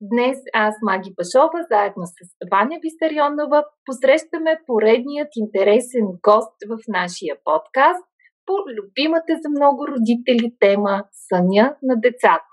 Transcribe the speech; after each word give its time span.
Днес 0.00 0.38
аз, 0.54 0.74
Маги 0.82 1.14
Пашова, 1.16 1.66
заедно 1.70 2.06
с 2.06 2.16
Ваня 2.50 2.78
Вистарионова, 2.82 3.64
посрещаме 3.84 4.60
поредният 4.66 5.28
интересен 5.36 6.06
гост 6.22 6.56
в 6.70 6.78
нашия 6.88 7.36
подкаст 7.44 8.04
по 8.46 8.54
любимата 8.76 9.32
за 9.42 9.48
много 9.50 9.88
родители 9.88 10.54
тема 10.60 11.04
Съня 11.12 11.76
на 11.82 11.94
децата. 12.00 12.47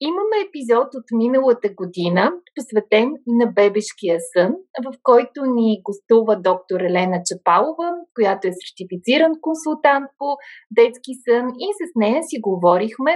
Имаме 0.00 0.36
епизод 0.48 0.88
от 0.94 1.04
миналата 1.12 1.68
година, 1.74 2.32
посветен 2.56 3.08
на 3.26 3.46
бебешкия 3.46 4.18
сън, 4.32 4.52
в 4.84 4.98
който 5.02 5.40
ни 5.46 5.82
гостува 5.84 6.36
доктор 6.36 6.80
Елена 6.80 7.22
Чапалова, 7.26 7.88
която 8.14 8.48
е 8.48 8.58
сертифициран 8.60 9.32
консултант 9.40 10.06
по 10.18 10.28
детски 10.70 11.12
сън 11.24 11.44
и 11.64 11.68
с 11.78 11.82
нея 11.96 12.22
си 12.22 12.36
говорихме 12.40 13.12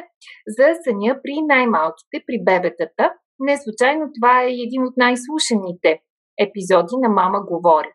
за 0.47 0.67
съня 0.85 1.21
при 1.23 1.35
най-малките, 1.43 2.17
при 2.27 2.37
бебетата. 2.45 3.05
Не 3.39 3.57
случайно 3.63 4.05
това 4.15 4.43
е 4.43 4.57
един 4.67 4.83
от 4.89 4.97
най-слушаните 4.97 6.01
епизоди 6.45 6.97
на 7.03 7.09
Мама 7.09 7.41
говори. 7.51 7.93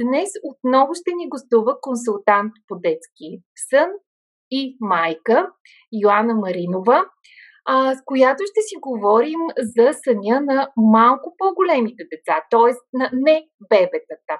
Днес 0.00 0.30
отново 0.50 0.94
ще 0.94 1.10
ни 1.18 1.28
гостува 1.28 1.72
консултант 1.80 2.52
по 2.68 2.74
детски 2.74 3.28
сън 3.70 3.90
и 4.50 4.76
майка 4.80 5.50
Йоанна 6.02 6.34
Маринова, 6.34 7.04
а, 7.70 7.94
с 7.94 7.98
която 8.04 8.42
ще 8.50 8.60
си 8.68 8.76
говорим 8.80 9.40
за 9.58 9.88
съня 10.04 10.40
на 10.40 10.68
малко 10.76 11.34
по-големите 11.38 12.02
деца, 12.12 12.36
т.е. 12.50 12.72
на 12.98 13.10
не 13.12 13.36
бебетата. 13.70 14.34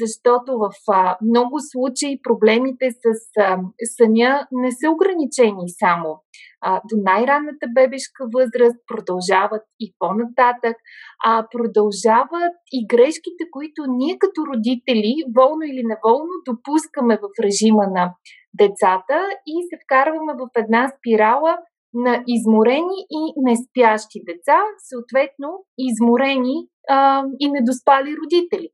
Защото 0.00 0.58
в 0.58 0.70
а, 0.92 1.16
много 1.28 1.56
случаи 1.72 2.20
проблемите 2.22 2.86
с 2.90 3.06
а, 3.38 3.58
съня 3.96 4.46
не 4.52 4.70
са 4.72 4.90
ограничени 4.90 5.66
само 5.82 6.22
а, 6.60 6.80
до 6.90 6.96
най-ранната 7.02 7.66
бебешка 7.74 8.24
възраст, 8.34 8.78
продължават 8.86 9.64
и 9.80 9.94
по-нататък, 9.98 10.76
а 11.24 11.46
продължават 11.50 12.56
и 12.72 12.86
грешките, 12.86 13.44
които 13.50 13.80
ние 13.88 14.16
като 14.18 14.46
родители, 14.46 15.14
волно 15.36 15.62
или 15.70 15.82
неволно, 15.92 16.32
допускаме 16.50 17.16
в 17.22 17.28
режима 17.42 17.84
на 17.96 18.14
децата 18.54 19.18
и 19.46 19.54
се 19.68 19.76
вкарваме 19.84 20.32
в 20.40 20.48
една 20.62 20.92
спирала 20.98 21.58
на 21.94 22.24
изморени 22.26 22.98
и 23.10 23.32
неспящи 23.36 24.20
деца, 24.26 24.58
съответно 24.78 25.48
изморени 25.78 26.68
а, 26.88 27.24
и 27.40 27.50
недоспали 27.50 28.16
родители. 28.24 28.68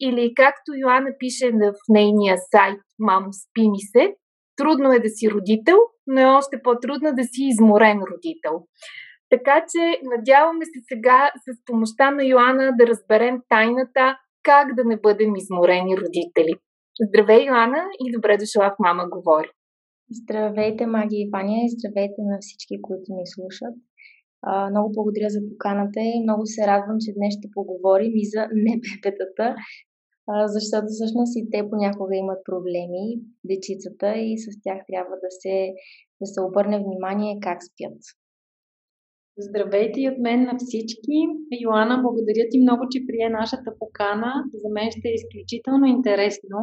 Или 0.00 0.34
както 0.34 0.74
Йоанна 0.74 1.10
пише 1.18 1.50
в 1.50 1.72
нейния 1.88 2.36
сайт 2.50 2.80
Мам, 2.98 3.26
спи 3.32 3.68
ми 3.68 3.80
се, 3.80 4.14
трудно 4.56 4.92
е 4.92 4.98
да 4.98 5.08
си 5.08 5.30
родител, 5.30 5.78
но 6.06 6.20
е 6.20 6.24
още 6.24 6.62
по-трудно 6.62 7.14
да 7.14 7.24
си 7.24 7.42
изморен 7.52 7.98
родител. 7.98 8.66
Така 9.30 9.64
че 9.72 10.00
надяваме 10.02 10.64
се 10.64 10.80
сега 10.88 11.30
с 11.36 11.64
помощта 11.66 12.10
на 12.10 12.24
Йоанна 12.24 12.72
да 12.78 12.86
разберем 12.86 13.40
тайната 13.48 14.16
как 14.42 14.74
да 14.74 14.84
не 14.84 15.00
бъдем 15.00 15.36
изморени 15.36 15.96
родители. 15.96 16.54
Здравей, 17.08 17.46
Йоанна, 17.46 17.84
и 18.00 18.12
добре 18.12 18.36
дошла 18.36 18.70
в 18.70 18.76
Мама 18.78 19.08
говори. 19.08 19.50
Здравейте, 20.10 20.86
Маги 20.86 21.16
и 21.16 21.30
Ваня, 21.32 21.58
и 21.64 21.70
здравейте 21.70 22.20
на 22.22 22.38
всички, 22.40 22.82
които 22.82 23.08
ни 23.14 23.26
слушат. 23.26 23.74
А, 24.42 24.70
много 24.70 24.92
благодаря 24.92 25.30
за 25.30 25.40
поканата 25.48 26.00
и 26.00 26.22
много 26.22 26.42
се 26.46 26.66
радвам, 26.66 26.96
че 27.00 27.12
днес 27.16 27.34
ще 27.38 27.54
поговорим 27.54 28.12
и 28.14 28.24
за 28.34 28.42
небебетата, 28.66 29.46
а, 30.26 30.48
защото 30.48 30.86
всъщност 30.88 31.32
и 31.36 31.50
те 31.52 31.70
понякога 31.70 32.16
имат 32.16 32.40
проблеми, 32.44 33.04
дечицата, 33.44 34.08
и 34.18 34.38
с 34.38 34.46
тях 34.64 34.78
трябва 34.90 35.14
да 35.24 35.30
се, 35.40 35.56
да 36.20 36.26
се 36.26 36.40
обърне 36.40 36.78
внимание 36.78 37.40
как 37.40 37.58
спят. 37.68 37.98
Здравейте 39.38 40.00
и 40.00 40.08
от 40.08 40.18
мен 40.18 40.40
на 40.42 40.54
всички. 40.58 41.16
Йоанна, 41.64 42.02
благодаря 42.02 42.44
ти 42.50 42.58
много, 42.60 42.82
че 42.90 43.06
прие 43.06 43.28
нашата 43.40 43.70
покана. 43.78 44.32
За 44.62 44.68
мен 44.68 44.90
ще 44.90 45.08
е 45.08 45.18
изключително 45.20 45.86
интересно 45.86 46.58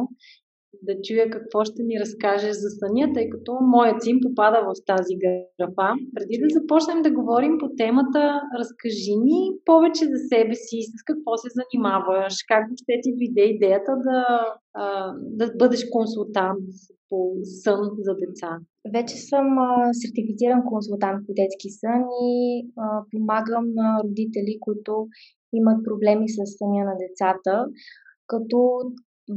да 0.82 0.94
чуя 1.04 1.30
какво 1.30 1.64
ще 1.64 1.82
ни 1.82 2.00
разкажеш 2.00 2.54
за 2.62 2.70
съня, 2.78 3.12
тъй 3.14 3.28
като 3.30 3.52
моят 3.60 4.02
син 4.02 4.18
попада 4.22 4.58
в 4.68 4.70
тази 4.86 5.14
графа. 5.22 5.88
Преди 6.14 6.36
да 6.42 6.48
започнем 6.58 7.02
да 7.02 7.16
говорим 7.20 7.54
по 7.60 7.68
темата, 7.76 8.40
разкажи 8.58 9.14
ни 9.26 9.40
повече 9.64 10.04
за 10.04 10.18
себе 10.32 10.54
си, 10.54 10.78
с 10.90 11.02
какво 11.08 11.36
се 11.36 11.48
занимаваш, 11.58 12.34
как 12.48 12.62
въобще 12.68 12.94
ти 13.02 13.10
дойде 13.18 13.44
идеята 13.54 13.92
да, 14.06 14.20
да 15.38 15.52
бъдеш 15.58 15.82
консултант 15.90 16.68
по 17.08 17.18
сън 17.62 17.80
за 17.98 18.14
деца. 18.22 18.50
Вече 18.96 19.16
съм 19.16 19.46
сертифициран 19.92 20.62
консултант 20.72 21.26
по 21.26 21.32
детски 21.40 21.70
сън 21.80 22.02
и 22.32 22.36
помагам 23.12 23.64
на 23.74 24.00
родители, 24.04 24.58
които 24.60 24.92
имат 25.52 25.84
проблеми 25.84 26.28
с 26.28 26.38
съня 26.58 26.84
на 26.84 26.94
децата, 27.04 27.66
като 28.26 28.58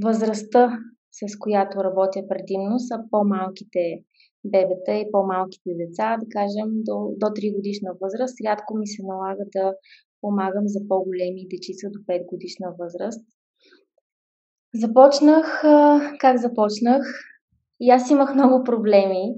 възрастта 0.03 0.79
с 1.27 1.37
която 1.39 1.83
работя 1.83 2.27
предимно, 2.27 2.79
са 2.79 2.95
по-малките 3.11 4.03
бебета 4.45 4.93
и 4.93 5.11
по-малките 5.11 5.69
деца, 5.81 6.17
да 6.19 6.25
кажем 6.29 6.69
до, 6.87 6.95
до 7.17 7.25
3 7.25 7.55
годишна 7.55 7.91
възраст. 8.01 8.35
Рядко 8.45 8.77
ми 8.77 8.87
се 8.87 9.03
налага 9.03 9.43
да 9.55 9.73
помагам 10.21 10.67
за 10.67 10.79
по-големи 10.87 11.47
дечица 11.53 11.87
до 11.89 11.99
5 11.99 12.25
годишна 12.25 12.67
възраст. 12.79 13.25
Започнах, 14.73 15.61
как 16.19 16.37
започнах? 16.37 17.03
И 17.79 17.89
аз 17.89 18.09
имах 18.09 18.35
много 18.35 18.63
проблеми 18.63 19.35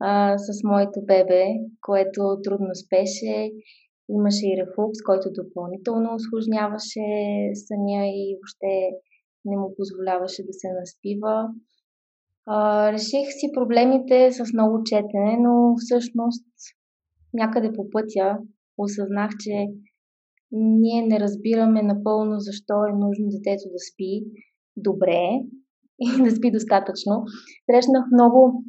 а, 0.00 0.38
с 0.38 0.64
моето 0.64 1.00
бебе, 1.02 1.44
което 1.80 2.38
трудно 2.44 2.74
спеше. 2.74 3.50
Имаше 4.08 4.46
и 4.46 4.56
рефлукс, 4.60 4.98
който 5.06 5.28
допълнително 5.32 6.14
осложняваше 6.14 7.06
съня 7.54 8.06
и 8.06 8.36
въобще 8.36 8.90
не 9.44 9.56
му 9.56 9.74
позволяваше 9.76 10.42
да 10.42 10.52
се 10.52 10.68
наспива. 10.80 11.48
А, 12.46 12.92
реших 12.92 13.26
си 13.38 13.50
проблемите 13.54 14.32
с 14.32 14.52
много 14.52 14.82
четене, 14.84 15.36
но 15.40 15.74
всъщност 15.76 16.46
някъде 17.34 17.72
по 17.72 17.90
пътя 17.90 18.38
осъзнах, 18.78 19.30
че 19.40 19.66
ние 20.52 21.06
не 21.06 21.20
разбираме 21.20 21.82
напълно 21.82 22.34
защо 22.38 22.74
е 22.84 22.92
нужно 22.92 23.26
детето 23.28 23.64
да 23.72 23.78
спи 23.92 24.24
добре 24.76 25.22
и 26.00 26.22
да 26.24 26.30
спи 26.36 26.50
достатъчно. 26.50 27.14
Срещнах 27.70 28.04
много 28.12 28.64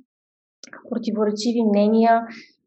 противоречиви 0.89 1.61
мнения. 1.69 2.21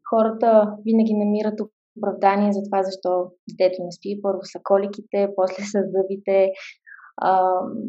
Хората 0.09 0.49
винаги 0.85 1.13
намират 1.13 1.59
оправдание 1.97 2.53
за 2.53 2.61
това, 2.67 2.83
защо 2.83 3.11
детето 3.49 3.83
не 3.83 3.91
спи. 3.91 4.19
Първо 4.21 4.39
са 4.43 4.59
коликите, 4.63 5.19
после 5.35 5.63
са 5.71 5.79
зъбите, 5.93 6.51
а, 7.21 7.31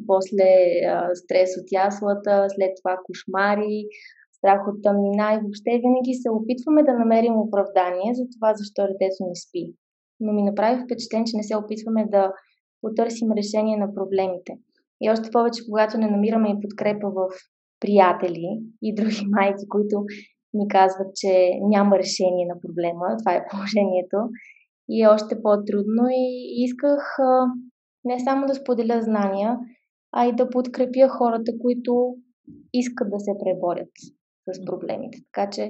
после 0.06 0.50
а, 0.88 1.14
стрес 1.14 1.50
от 1.60 1.72
яслата, 1.72 2.46
след 2.54 2.72
това 2.80 2.98
кошмари, 3.06 3.84
страх 4.36 4.60
от 4.68 4.82
тъмнина 4.82 5.34
и 5.34 5.40
въобще 5.42 5.70
винаги 5.84 6.14
се 6.22 6.30
опитваме 6.30 6.82
да 6.82 6.92
намерим 7.02 7.34
оправдание 7.36 8.14
за 8.14 8.24
това, 8.34 8.54
защо 8.54 8.82
детето 8.82 9.20
не 9.28 9.36
спи. 9.44 9.64
Но 10.20 10.32
ми 10.32 10.42
направи 10.42 10.82
впечатление, 10.84 11.30
че 11.30 11.36
не 11.36 11.42
се 11.42 11.56
опитваме 11.56 12.02
да 12.14 12.32
потърсим 12.82 13.28
решение 13.40 13.76
на 13.76 13.94
проблемите. 13.94 14.52
И 15.00 15.10
още 15.10 15.30
повече, 15.30 15.66
когато 15.68 15.98
не 15.98 16.10
намираме 16.10 16.48
и 16.50 16.60
подкрепа 16.62 17.08
в 17.18 17.28
приятели 17.80 18.50
и 18.82 18.94
други 18.94 19.22
майки, 19.36 19.68
които 19.68 19.96
ни 20.54 20.68
казват, 20.68 21.10
че 21.14 21.32
няма 21.74 21.98
решение 21.98 22.46
на 22.46 22.60
проблема, 22.60 23.16
това 23.18 23.32
е 23.34 23.46
положението, 23.50 24.18
и 24.88 25.02
е 25.02 25.08
още 25.08 25.42
по-трудно. 25.42 26.02
И 26.10 26.24
исках 26.64 27.02
не 28.04 28.20
само 28.20 28.46
да 28.46 28.54
споделя 28.54 29.02
знания, 29.02 29.58
а 30.12 30.26
и 30.26 30.32
да 30.32 30.50
подкрепя 30.50 31.08
хората, 31.08 31.52
които 31.60 32.16
искат 32.72 33.10
да 33.10 33.20
се 33.20 33.30
преборят 33.44 33.92
с 34.52 34.64
проблемите. 34.64 35.18
Така 35.32 35.50
че 35.50 35.68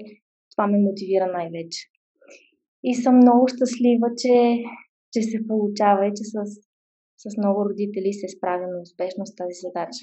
това 0.50 0.67
ме 0.67 0.79
мотивира 0.79 1.27
най-вече. 1.32 1.81
И 2.82 2.94
съм 2.94 3.17
много 3.17 3.49
щастлива, 3.49 4.09
че, 4.17 4.35
че 5.12 5.23
се 5.23 5.47
получава 5.49 6.06
и 6.06 6.12
че 6.17 6.25
с, 6.25 6.35
с 7.19 7.37
много 7.38 7.65
родители 7.65 8.12
се 8.12 8.37
справяме 8.37 8.81
успешно 8.83 9.26
с 9.26 9.35
тази 9.35 9.56
задача. 9.67 10.00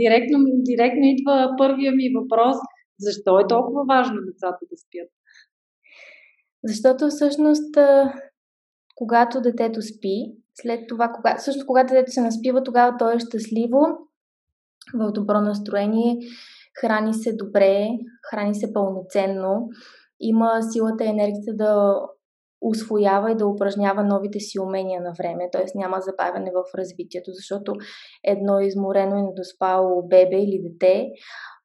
Директно, 0.00 0.38
директно 0.70 1.04
идва 1.04 1.54
първия 1.58 1.92
ми 1.92 2.14
въпрос. 2.20 2.56
Защо 3.00 3.40
е 3.40 3.46
толкова 3.48 3.84
важно 3.88 4.16
децата 4.26 4.58
да 4.70 4.76
спят? 4.76 5.10
Защото 6.64 7.08
всъщност, 7.08 7.74
когато 8.94 9.40
детето 9.40 9.82
спи, 9.82 10.32
След 10.62 10.80
това, 10.88 11.12
кога, 11.14 11.36
всъщност, 11.36 11.66
когато 11.66 11.94
детето 11.94 12.12
се 12.12 12.20
наспива, 12.20 12.62
тогава 12.62 12.96
той 12.98 13.14
е 13.14 13.18
щастливо, 13.18 13.78
в 14.94 15.12
добро 15.12 15.40
настроение, 15.40 16.18
храни 16.80 17.14
се 17.14 17.32
добре, 17.32 17.88
храни 18.30 18.54
се 18.54 18.72
пълноценно, 18.72 19.68
има 20.20 20.62
силата 20.72 21.04
и 21.04 21.08
енергията 21.08 21.52
да 21.54 22.00
освоява 22.60 23.32
и 23.32 23.36
да 23.36 23.46
упражнява 23.46 24.04
новите 24.04 24.40
си 24.40 24.60
умения 24.60 25.00
на 25.00 25.12
време, 25.18 25.48
т.е. 25.52 25.64
няма 25.74 26.00
забавяне 26.00 26.50
в 26.50 26.78
развитието, 26.78 27.30
защото 27.32 27.72
едно 28.24 28.60
изморено 28.60 29.16
и 29.16 29.22
недоспало 29.22 30.08
бебе 30.08 30.36
или 30.36 30.60
дете 30.62 31.08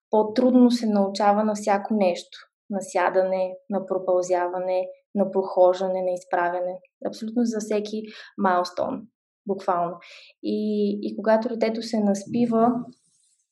по-трудно 0.10 0.72
се 0.72 0.86
научава 0.86 1.44
на 1.44 1.56
всяко 1.56 1.94
нещо. 1.94 2.38
На 2.70 2.80
сядане, 2.82 3.54
на 3.70 3.86
пропълзяване, 3.86 4.88
на 5.16 5.32
прохождане, 5.32 6.02
на 6.02 6.12
изправяне. 6.12 6.80
Абсолютно 7.08 7.46
за 7.46 7.60
всеки 7.60 8.04
майлстон, 8.38 9.02
буквално. 9.48 9.98
И, 10.44 10.90
и 11.02 11.16
когато 11.16 11.50
детето 11.50 11.82
се 11.82 12.00
наспива, 12.00 12.72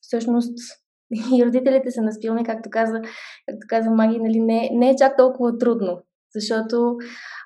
всъщност 0.01 0.57
и 1.35 1.45
родителите 1.45 1.91
са 1.91 2.01
наспивани, 2.01 2.43
както 2.43 2.69
каза, 2.69 3.01
както 3.49 3.67
каза 3.67 3.89
Маги, 3.89 4.19
нали, 4.19 4.39
не, 4.39 4.69
не 4.73 4.89
е 4.89 4.95
чак 4.95 5.17
толкова 5.17 5.57
трудно. 5.57 6.01
Защото 6.35 6.95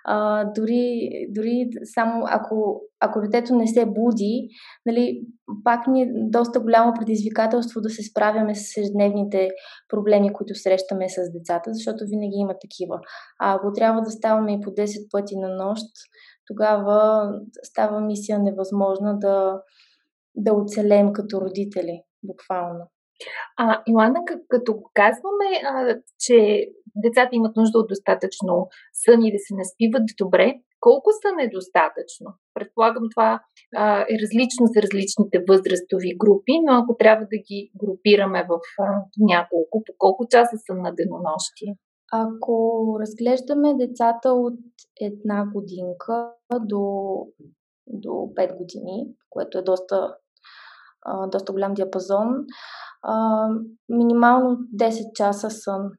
а, 0.06 0.46
дори, 0.56 1.10
дори 1.30 1.70
само 1.84 2.26
ако, 2.28 2.82
ако 3.00 3.22
детето 3.22 3.56
не 3.56 3.68
се 3.68 3.86
буди, 3.86 4.48
нали, 4.86 5.22
пак 5.64 5.88
ни 5.88 6.02
е 6.02 6.12
доста 6.14 6.60
голямо 6.60 6.94
предизвикателство 7.00 7.82
да 7.82 7.90
се 7.90 8.04
справяме 8.04 8.56
с 8.56 8.78
ежедневните 8.78 9.50
проблеми, 9.90 10.34
които 10.34 10.56
срещаме 10.56 11.10
с 11.10 11.32
децата, 11.34 11.74
защото 11.74 12.06
винаги 12.08 12.36
има 12.36 12.54
такива. 12.62 13.00
А 13.40 13.56
ако 13.56 13.74
трябва 13.74 14.02
да 14.02 14.12
ставаме 14.12 14.54
и 14.54 14.62
по 14.62 14.70
10 14.70 15.12
пъти 15.12 15.36
на 15.38 15.56
нощ, 15.56 15.86
тогава 16.48 17.30
става 17.64 18.02
мисия 18.02 18.40
невъзможна 18.40 19.20
да, 19.20 19.62
да 20.36 20.54
оцелем 20.54 21.14
като 21.14 21.42
родители, 21.42 22.02
буквално. 22.24 22.88
А, 23.58 23.84
Йоанна, 23.88 24.20
като 24.48 24.82
казваме, 24.94 25.50
а, 25.66 25.96
че 26.20 26.68
децата 26.96 27.30
имат 27.32 27.56
нужда 27.56 27.80
от 27.80 27.88
достатъчно 27.88 28.68
сън 28.94 29.24
и 29.24 29.32
да 29.32 29.40
се 29.40 29.54
наспиват 29.56 30.04
добре, 30.18 30.54
колко 30.80 31.10
са 31.22 31.36
недостатъчно? 31.36 32.30
Предполагам, 32.54 33.04
това 33.16 33.42
а, 33.76 34.02
е 34.02 34.14
различно 34.24 34.64
за 34.74 34.82
различните 34.82 35.38
възрастови 35.50 36.18
групи, 36.18 36.54
но 36.66 36.72
ако 36.74 36.98
трябва 36.98 37.26
да 37.34 37.38
ги 37.48 37.72
групираме 37.82 38.46
в 38.50 38.60
а, 38.80 38.86
няколко, 39.20 39.84
по 39.86 39.94
колко 39.98 40.28
часа 40.28 40.58
са 40.66 40.74
на 40.74 40.92
денонощие? 40.96 41.72
Ако 42.12 42.56
разглеждаме 43.02 43.74
децата 43.74 44.30
от 44.34 44.60
една 45.02 45.46
годинка 45.54 46.32
до, 46.62 46.82
до 47.88 48.10
5 48.10 48.58
години, 48.58 49.08
което 49.30 49.58
е 49.58 49.62
доста, 49.62 50.16
доста 51.31 51.54
голям 51.54 51.74
диапазон, 51.74 52.28
а, 53.04 53.48
минимално 53.90 54.57
10 54.74 55.13
часа 55.13 55.50
сън 55.50 55.90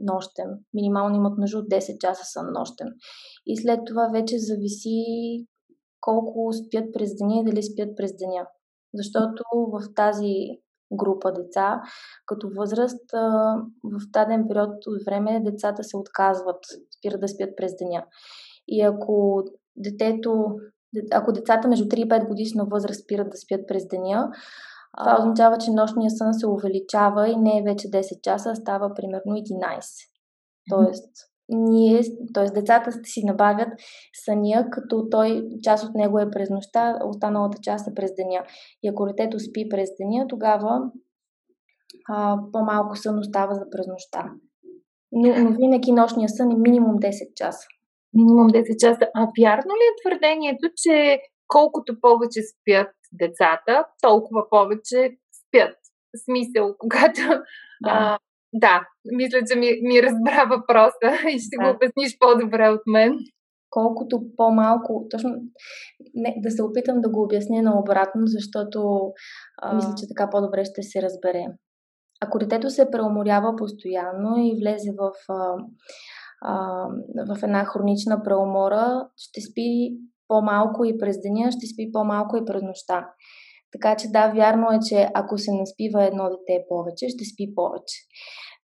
нощен. 0.00 0.58
Минимално 0.74 1.16
имат 1.16 1.38
нужда 1.38 1.58
от 1.58 1.68
10 1.68 1.98
часа 1.98 2.24
сън 2.24 2.46
нощен. 2.52 2.88
И 3.46 3.56
след 3.56 3.80
това 3.86 4.08
вече 4.12 4.38
зависи 4.38 5.06
колко 6.00 6.52
спят 6.52 6.84
през 6.92 7.10
деня 7.18 7.40
и 7.40 7.44
дали 7.44 7.62
спят 7.62 7.88
през 7.96 8.16
деня. 8.16 8.46
Защото 8.94 9.42
в 9.72 9.94
тази 9.94 10.34
група 10.92 11.32
деца, 11.32 11.80
като 12.26 12.50
възраст, 12.56 13.12
в 13.84 14.00
даден 14.12 14.44
период 14.48 14.86
от 14.86 15.04
време 15.04 15.42
децата 15.44 15.84
се 15.84 15.96
отказват, 15.96 16.58
спират 16.98 17.20
да 17.20 17.28
спят 17.28 17.50
през 17.56 17.72
деня. 17.76 18.04
И 18.68 18.82
ако 18.82 19.42
детето, 19.76 20.46
ако 21.12 21.32
децата 21.32 21.68
между 21.68 21.84
3 21.84 21.94
и 21.96 22.08
5 22.08 22.28
годишна 22.28 22.64
възраст 22.64 23.00
спират 23.00 23.30
да 23.30 23.36
спят 23.36 23.60
през 23.68 23.88
деня, 23.88 24.30
това 24.98 25.16
означава, 25.18 25.58
че 25.58 25.70
нощния 25.70 26.10
сън 26.10 26.34
се 26.34 26.46
увеличава 26.46 27.28
и 27.28 27.36
не 27.36 27.58
е 27.58 27.62
вече 27.62 27.88
10 27.88 28.20
часа, 28.20 28.50
а 28.50 28.54
става 28.54 28.94
примерно 28.94 29.32
11. 29.32 29.80
Тоест, 30.70 31.08
ние, 31.48 32.00
т.е. 32.34 32.44
децата 32.44 32.92
си 33.04 33.24
набавят 33.24 33.68
съня, 34.24 34.70
като 34.70 35.08
той, 35.10 35.48
част 35.62 35.84
от 35.84 35.94
него 35.94 36.18
е 36.18 36.30
през 36.30 36.50
нощта, 36.50 36.98
останалата 37.04 37.58
част 37.62 37.88
е 37.88 37.94
през 37.94 38.14
деня. 38.14 38.44
И 38.82 38.88
ако 38.88 39.06
детето 39.06 39.38
спи 39.40 39.68
през 39.68 39.90
деня, 40.00 40.26
тогава 40.28 40.80
а, 42.08 42.38
по-малко 42.52 42.96
сън 42.96 43.18
остава 43.18 43.54
за 43.54 43.70
през 43.70 43.86
нощта. 43.86 44.30
Но, 45.12 45.28
но 45.42 45.56
винаги 45.56 45.92
нощния 45.92 46.28
сън 46.28 46.50
е 46.50 46.54
минимум 46.54 46.98
10 46.98 47.34
часа. 47.34 47.66
Минимум 48.14 48.48
10 48.48 48.76
часа. 48.80 49.06
А 49.14 49.28
вярно 49.40 49.72
ли 49.80 49.84
е 49.90 49.98
твърдението, 50.00 50.66
че 50.76 51.18
колкото 51.48 52.00
повече 52.00 52.40
спят 52.42 52.90
децата, 53.12 53.84
толкова 54.02 54.42
повече 54.50 55.16
спят. 55.40 55.76
В 56.12 56.24
смисъл, 56.24 56.74
когато... 56.78 57.20
Да. 57.84 57.90
А, 57.90 58.18
да, 58.52 58.86
мисля, 59.04 59.38
че 59.52 59.58
ми, 59.58 59.68
ми 59.82 60.02
разбра 60.02 60.44
въпроса 60.44 61.08
и 61.34 61.38
ще 61.38 61.56
да. 61.58 61.64
го 61.64 61.76
обясниш 61.76 62.18
по-добре 62.18 62.68
от 62.68 62.82
мен. 62.86 63.18
Колкото 63.70 64.20
по-малко, 64.36 65.06
точно 65.10 65.30
не, 66.14 66.34
да 66.36 66.50
се 66.50 66.62
опитам 66.62 67.00
да 67.00 67.10
го 67.10 67.22
обясня 67.22 67.62
наобратно, 67.62 68.22
защото 68.24 69.10
а... 69.62 69.74
мисля, 69.74 69.94
че 69.98 70.08
така 70.08 70.30
по-добре 70.30 70.64
ще 70.64 70.82
се 70.82 71.02
разбере. 71.02 71.44
Ако 72.20 72.38
детето 72.38 72.70
се 72.70 72.90
преуморява 72.90 73.56
постоянно 73.56 74.36
и 74.38 74.58
влезе 74.60 74.90
в, 74.98 75.12
а, 75.28 75.56
а, 76.40 76.86
в 77.28 77.42
една 77.42 77.64
хронична 77.64 78.22
преумора, 78.22 79.08
ще 79.16 79.40
спи 79.40 79.98
по-малко 80.28 80.84
и 80.84 80.98
през 80.98 81.20
деня, 81.20 81.52
ще 81.52 81.66
спи 81.66 81.92
по-малко 81.92 82.36
и 82.36 82.44
през 82.44 82.62
нощта. 82.62 83.08
Така 83.72 83.96
че 83.96 84.08
да, 84.08 84.32
вярно 84.32 84.66
е, 84.72 84.78
че 84.88 85.08
ако 85.14 85.38
се 85.38 85.52
наспива 85.52 86.04
едно 86.04 86.24
дете 86.30 86.64
повече, 86.68 87.08
ще 87.08 87.24
спи 87.24 87.54
повече. 87.54 87.96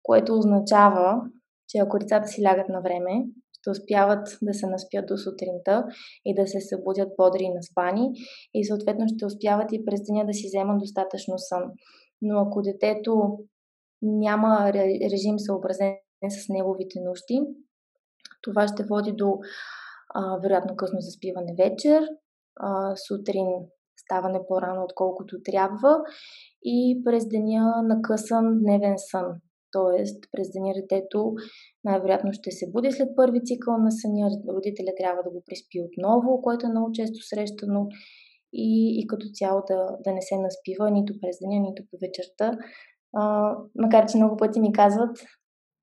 Което 0.04 0.38
означава, 0.38 1.22
че 1.70 1.78
ако 1.78 2.00
децата 2.00 2.28
си 2.28 2.44
лягат 2.44 2.70
на 2.70 2.82
време, 2.82 3.26
ще 3.66 3.70
успяват 3.70 4.38
да 4.42 4.54
се 4.54 4.68
наспят 4.68 5.06
до 5.06 5.18
сутринта 5.18 5.86
и 6.26 6.36
да 6.36 6.48
се 6.48 6.62
събудят 6.62 7.10
бодри 7.18 7.44
и 7.44 7.54
наспани 7.54 8.12
и 8.54 8.66
съответно 8.66 9.06
ще 9.08 9.26
успяват 9.26 9.70
и 9.72 9.86
през 9.86 10.02
деня 10.04 10.26
да 10.26 10.34
си 10.34 10.48
вземат 10.48 10.80
достатъчно 10.80 11.34
сън. 11.38 11.64
Но 12.22 12.40
ако 12.40 12.62
детето 12.62 13.38
няма 14.02 14.74
режим 15.14 15.40
съобразен 15.40 15.94
с 16.30 16.50
неговите 16.50 17.00
нужди, 17.00 17.42
това 18.46 18.68
ще 18.68 18.84
води 18.84 19.12
до 19.12 19.40
а, 20.14 20.38
вероятно 20.38 20.76
късно 20.76 21.02
заспиване 21.02 21.56
вечер, 21.58 22.04
а, 22.60 22.96
сутрин 22.96 23.48
ставане 23.98 24.40
по-рано, 24.48 24.84
отколкото 24.84 25.36
трябва 25.44 25.98
и 26.64 27.02
през 27.06 27.28
деня 27.28 27.84
накъсан 27.84 28.60
дневен 28.60 28.96
сън. 28.98 29.26
Тоест, 29.72 30.24
през 30.32 30.52
деня 30.52 30.74
детето 30.74 31.34
най-вероятно 31.84 32.34
ще 32.34 32.52
се 32.52 32.72
буди 32.72 32.92
след 32.92 33.10
първи 33.16 33.42
цикъл 33.46 33.78
на 33.78 33.92
съня, 33.92 34.30
родителя 34.50 34.92
трябва 34.98 35.24
да 35.24 35.30
го 35.30 35.44
приспи 35.46 35.78
отново, 35.82 36.42
което 36.42 36.66
е 36.66 36.70
много 36.70 36.92
често 36.92 37.20
срещано 37.22 37.88
и, 38.54 39.00
и 39.00 39.08
като 39.08 39.26
цяло 39.34 39.62
да, 39.68 39.98
да 40.04 40.14
не 40.14 40.22
се 40.22 40.36
наспива 40.38 40.92
нито 40.92 41.14
през 41.22 41.38
деня, 41.42 41.62
нито 41.62 41.84
по 41.92 41.98
вечерта. 42.02 42.58
А, 43.14 43.56
макар, 43.76 44.06
че 44.06 44.18
много 44.18 44.38
пъти 44.38 44.60
ми 44.60 44.74
казват, 44.74 45.18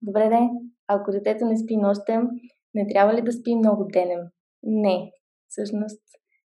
добре 0.03 0.29
де, 0.29 0.41
ако 0.95 1.11
детето 1.11 1.45
не 1.45 1.59
спи 1.59 1.77
нощем, 1.77 2.29
не 2.75 2.87
трябва 2.87 3.15
ли 3.15 3.23
да 3.23 3.33
спи 3.33 3.55
много 3.55 3.85
денем? 3.85 4.21
Не. 4.63 5.13
Всъщност, 5.49 6.03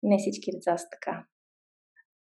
не 0.03 0.17
всички 0.17 0.51
деца 0.51 0.77
са 0.77 0.87
така. 0.91 1.25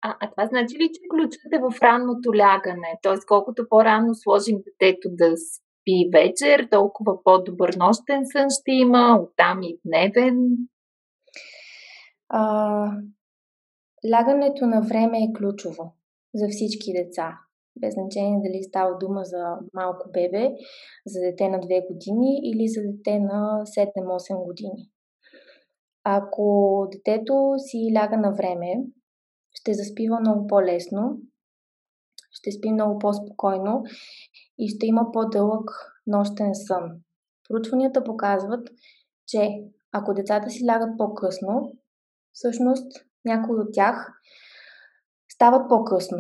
А, 0.03 0.17
а 0.21 0.31
това 0.31 0.47
значи 0.47 0.77
ли, 0.79 0.91
че 0.95 1.00
ключът 1.11 1.53
е 1.53 1.59
в 1.59 1.83
ранното 1.83 2.37
лягане? 2.37 2.99
Тоест, 3.03 3.27
колкото 3.27 3.69
по-рано 3.69 4.15
сложим 4.15 4.57
детето 4.57 5.09
да 5.12 5.35
спи 5.37 6.11
вечер, 6.12 6.69
толкова 6.71 7.23
по-добър 7.25 7.75
нощен 7.75 8.23
сън 8.33 8.47
ще 8.50 8.73
има, 8.73 9.21
оттам 9.23 9.62
и 9.62 9.81
дневен? 9.85 10.49
А, 12.29 12.41
лягането 14.12 14.67
на 14.67 14.81
време 14.81 15.19
е 15.19 15.33
ключово 15.38 15.95
за 16.35 16.49
всички 16.49 16.93
деца 16.93 17.38
без 17.80 17.94
значение 17.94 18.40
дали 18.44 18.62
става 18.62 18.99
дума 18.99 19.20
за 19.25 19.44
малко 19.75 20.11
бебе, 20.12 20.50
за 21.06 21.20
дете 21.20 21.49
на 21.49 21.58
2 21.58 21.88
години 21.88 22.40
или 22.44 22.68
за 22.68 22.80
дете 22.82 23.18
на 23.20 23.62
7-8 23.64 24.44
години. 24.44 24.90
Ако 26.04 26.87
детето 26.92 27.54
си 27.58 27.92
ляга 27.94 28.16
на 28.16 28.32
време, 28.32 28.75
ще 29.52 29.75
заспива 29.75 30.20
много 30.20 30.47
по-лесно, 30.47 31.18
ще 32.30 32.52
спи 32.52 32.73
много 32.73 32.99
по-спокойно 32.99 33.82
и 34.58 34.68
ще 34.68 34.87
има 34.87 35.12
по-дълъг 35.12 35.70
нощен 36.06 36.54
сън. 36.54 36.82
Проучванията 37.49 38.04
показват, 38.04 38.68
че 39.26 39.49
ако 39.92 40.14
децата 40.14 40.50
си 40.50 40.66
лягат 40.66 40.99
по-късно, 40.99 41.73
всъщност 42.32 42.87
някои 43.25 43.56
от 43.56 43.68
тях 43.73 44.12
стават 45.32 45.68
по-късно 45.68 46.18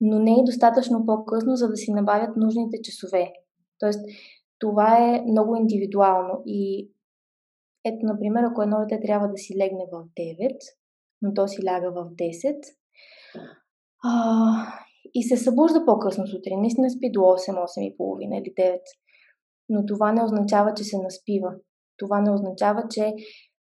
но 0.00 0.18
не 0.18 0.32
е 0.32 0.44
достатъчно 0.46 1.06
по-късно, 1.06 1.56
за 1.56 1.68
да 1.68 1.76
си 1.76 1.92
набавят 1.92 2.36
нужните 2.36 2.82
часове. 2.82 3.32
Тоест, 3.78 4.00
това 4.58 4.98
е 4.98 5.22
много 5.30 5.56
индивидуално 5.56 6.42
и 6.46 6.90
ето, 7.84 8.06
например, 8.06 8.42
ако 8.42 8.62
едно 8.62 8.76
дете 8.80 9.00
трябва 9.06 9.28
да 9.28 9.36
си 9.36 9.54
легне 9.58 9.84
в 9.92 10.04
9, 10.18 10.56
но 11.22 11.34
то 11.34 11.48
си 11.48 11.64
ляга 11.64 11.90
в 11.90 12.10
10. 12.14 12.56
А, 14.04 14.10
и 15.14 15.22
се 15.22 15.36
събужда 15.36 15.84
по-късно 15.84 16.26
сутрин. 16.26 16.60
Наистина 16.60 16.90
спи 16.90 17.10
до 17.12 17.20
8, 17.20 17.78
8 17.78 17.80
и 17.80 17.96
половина 17.96 18.36
или 18.36 18.54
9. 18.58 18.80
Но 19.68 19.86
това 19.86 20.12
не 20.12 20.24
означава, 20.24 20.74
че 20.74 20.84
се 20.84 20.98
наспива. 20.98 21.54
Това 21.96 22.20
не 22.20 22.30
означава, 22.30 22.82
че 22.90 23.14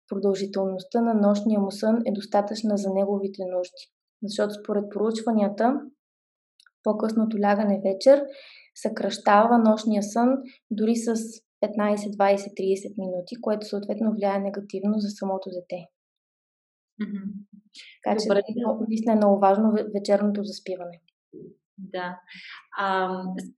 продължителността 0.07 1.01
на 1.01 1.13
нощния 1.13 1.59
му 1.59 1.71
сън 1.71 1.95
е 2.05 2.11
достатъчна 2.11 2.77
за 2.77 2.93
неговите 2.93 3.41
нужди. 3.45 3.91
Защото 4.23 4.53
според 4.53 4.89
проучванията, 4.89 5.81
по-късното 6.83 7.39
лягане 7.39 7.81
вечер 7.85 8.23
съкръщава 8.75 9.57
нощния 9.57 10.03
сън 10.03 10.29
дори 10.71 10.95
с 10.95 11.15
15, 11.15 11.95
20, 11.95 12.35
30 12.35 12.93
минути, 12.97 13.41
което 13.41 13.67
съответно 13.67 14.11
влияе 14.11 14.39
негативно 14.39 14.93
за 14.97 15.09
самото 15.09 15.49
дете. 15.49 15.79
Mm-hmm. 17.01 17.25
Така 18.03 18.17
че 18.19 18.27
наистина 18.87 19.13
е 19.13 19.15
много 19.15 19.39
важно 19.39 19.73
вечерното 19.95 20.43
заспиване. 20.43 21.01
Да. 21.77 22.19
А, 22.77 23.09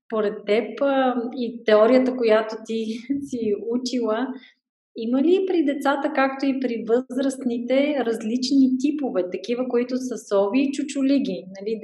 според 0.05 0.45
теб 0.45 0.81
а, 0.81 1.15
и 1.35 1.63
теорията, 1.65 2.17
която 2.17 2.55
ти 2.65 2.85
си 3.29 3.55
учила, 3.69 4.27
има 4.95 5.21
ли 5.21 5.45
при 5.47 5.65
децата, 5.65 6.13
както 6.15 6.45
и 6.45 6.59
при 6.59 6.85
възрастните, 6.89 7.95
различни 8.05 8.77
типове, 8.79 9.29
такива, 9.31 9.67
които 9.69 9.97
са 9.97 10.17
сови 10.17 10.61
и 10.61 10.71
чучулиги? 10.71 11.43
Нали, 11.59 11.81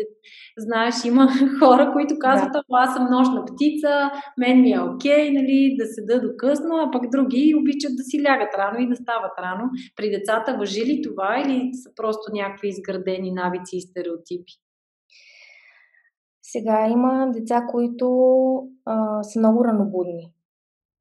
знаеш, 0.58 0.96
има 1.06 1.28
хора, 1.60 1.92
които 1.94 2.16
казват, 2.20 2.52
да. 2.54 2.64
аз 2.70 2.94
съм 2.94 3.08
нощна 3.12 3.46
птица, 3.46 4.12
мен 4.38 4.62
ми 4.62 4.72
е 4.72 4.80
окей, 4.80 5.32
нали, 5.32 5.76
да 5.80 5.86
седа 5.86 6.22
до 6.22 6.30
късно, 6.38 6.76
а 6.76 6.92
пък 6.92 7.12
други 7.12 7.56
обичат 7.56 7.92
да 7.98 8.04
си 8.04 8.24
лягат 8.24 8.54
рано 8.58 8.80
и 8.80 8.90
да 8.90 8.96
стават 8.96 9.34
рано. 9.40 9.64
При 9.96 10.10
децата 10.10 10.58
въжи 10.60 10.86
ли 10.86 11.02
това 11.02 11.44
или 11.46 11.70
са 11.74 11.90
просто 11.96 12.34
някакви 12.34 12.68
изградени 12.68 13.32
навици 13.32 13.76
и 13.78 13.82
стереотипи? 13.82 14.54
Сега 16.42 16.88
има 16.92 17.32
деца, 17.34 17.66
които 17.72 18.08
а, 18.86 19.24
са 19.24 19.40
много 19.40 19.66
ранобудни. 19.66 20.32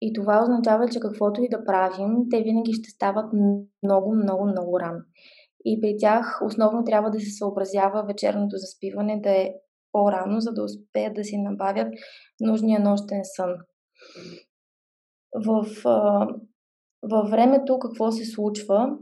И 0.01 0.13
това 0.13 0.43
означава, 0.43 0.89
че 0.89 1.01
каквото 1.01 1.43
и 1.43 1.49
да 1.49 1.65
правим, 1.65 2.17
те 2.31 2.43
винаги 2.43 2.73
ще 2.73 2.91
стават 2.91 3.33
много, 3.83 4.15
много, 4.15 4.47
много 4.47 4.81
рано. 4.81 5.01
И 5.65 5.81
при 5.81 5.97
тях 5.99 6.41
основно 6.45 6.85
трябва 6.85 7.11
да 7.11 7.21
се 7.21 7.31
съобразява 7.31 8.05
вечерното 8.07 8.57
заспиване 8.57 9.21
да 9.21 9.31
е 9.31 9.55
по-рано, 9.93 10.41
за 10.41 10.53
да 10.53 10.65
успеят 10.65 11.15
да 11.15 11.25
си 11.25 11.39
набавят 11.39 11.89
нужния 12.41 12.81
нощен 12.81 13.21
сън. 13.25 13.51
В, 15.35 15.67
във 17.03 17.31
времето 17.31 17.79
какво 17.79 18.13
се 18.13 18.25
случва? 18.25 18.99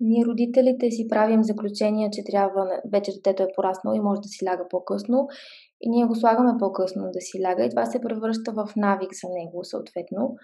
Ние 0.00 0.26
родителите 0.26 0.90
си 0.90 1.08
правим 1.08 1.44
заключение, 1.44 2.10
че 2.12 2.24
трябва 2.24 2.80
вече 2.92 3.12
детето 3.12 3.42
е 3.42 3.54
пораснало 3.56 3.96
и 3.96 4.00
може 4.00 4.20
да 4.20 4.28
си 4.28 4.44
ляга 4.44 4.64
по-късно. 4.70 5.28
И 5.80 5.90
ние 5.90 6.06
го 6.06 6.14
слагаме 6.14 6.52
по-късно 6.58 7.02
да 7.12 7.20
си 7.20 7.42
ляга. 7.42 7.64
И 7.64 7.70
това 7.70 7.86
се 7.86 8.00
превръща 8.00 8.52
в 8.52 8.68
навик 8.76 9.10
за 9.22 9.28
него 9.28 9.64
съответно. 9.64 10.36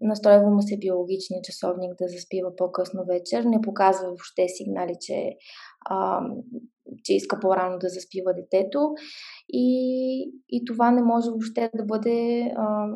Настройва 0.00 0.50
му 0.50 0.62
се 0.62 0.78
биологичния 0.78 1.40
часовник 1.42 1.94
да 1.98 2.08
заспива 2.08 2.56
по-късно 2.56 3.04
вечер, 3.04 3.44
не 3.44 3.60
показва 3.60 4.06
въобще 4.06 4.46
сигнали, 4.48 4.94
че 5.00 5.36
а, 5.90 6.20
че 7.04 7.14
иска 7.14 7.40
по-рано 7.40 7.78
да 7.78 7.88
заспива 7.88 8.32
детето 8.34 8.78
и, 9.48 9.68
и 10.48 10.64
това 10.64 10.90
не 10.90 11.02
може 11.02 11.30
въобще 11.30 11.70
да 11.74 11.84
бъде 11.84 12.40
а, 12.56 12.86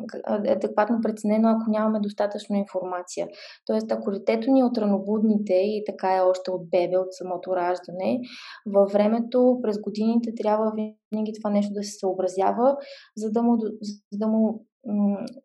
адекватно 0.47 0.99
преценено, 1.03 1.49
ако 1.49 1.71
нямаме 1.71 1.99
достатъчно 1.99 2.55
информация. 2.55 3.27
Тоест, 3.65 3.91
ако 3.91 4.11
детето 4.11 4.51
ни 4.51 4.59
е 4.59 4.63
от 4.63 4.77
ранобудните 4.77 5.53
и 5.53 5.83
така 5.85 6.15
е 6.15 6.21
още 6.21 6.51
от 6.51 6.69
бебе, 6.69 6.97
от 6.97 7.13
самото 7.13 7.55
раждане, 7.55 8.19
във 8.65 8.91
времето, 8.91 9.59
през 9.63 9.81
годините 9.81 10.31
трябва 10.35 10.71
винаги 11.11 11.33
това 11.41 11.49
нещо 11.49 11.73
да 11.73 11.83
се 11.83 11.99
съобразява, 11.99 12.75
за 13.17 13.31
да 13.31 13.43
му, 13.43 13.57
за 14.11 14.17
да 14.17 14.27
му 14.27 14.65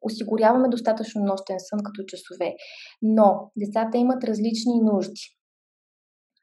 осигуряваме 0.03 0.69
достатъчно 0.69 1.25
нощен 1.25 1.57
сън 1.59 1.79
като 1.85 2.05
часове. 2.07 2.55
Но 3.03 3.51
децата 3.57 3.99
имат 3.99 4.25
различни 4.25 4.81
нужди. 4.83 5.42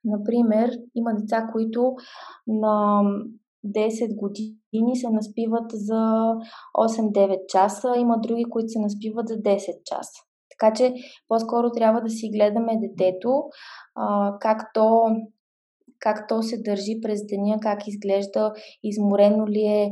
Например, 0.04 0.72
има 0.96 1.14
деца, 1.14 1.48
които 1.52 1.96
на 2.48 3.02
10 3.66 4.16
години 4.16 4.96
се 4.96 5.10
наспиват 5.10 5.72
за 5.74 6.34
8-9 6.78 7.46
часа, 7.48 7.94
има 7.98 8.20
други, 8.20 8.46
които 8.50 8.70
се 8.70 8.80
наспиват 8.80 9.28
за 9.28 9.36
10 9.36 9.58
часа. 9.86 10.24
Така 10.50 10.74
че 10.74 10.94
по-скоро 11.28 11.72
трябва 11.72 12.02
да 12.02 12.10
си 12.10 12.30
гледаме 12.30 12.80
детето, 12.82 13.44
а, 13.96 14.38
как 14.40 14.74
то 14.74 15.06
как 16.00 16.28
то 16.28 16.44
се 16.44 16.62
държи 16.62 17.02
през 17.02 17.26
деня, 17.26 17.58
как 17.62 17.88
изглежда, 17.88 18.54
изморено 18.84 19.48
ли 19.48 19.62
е, 19.62 19.92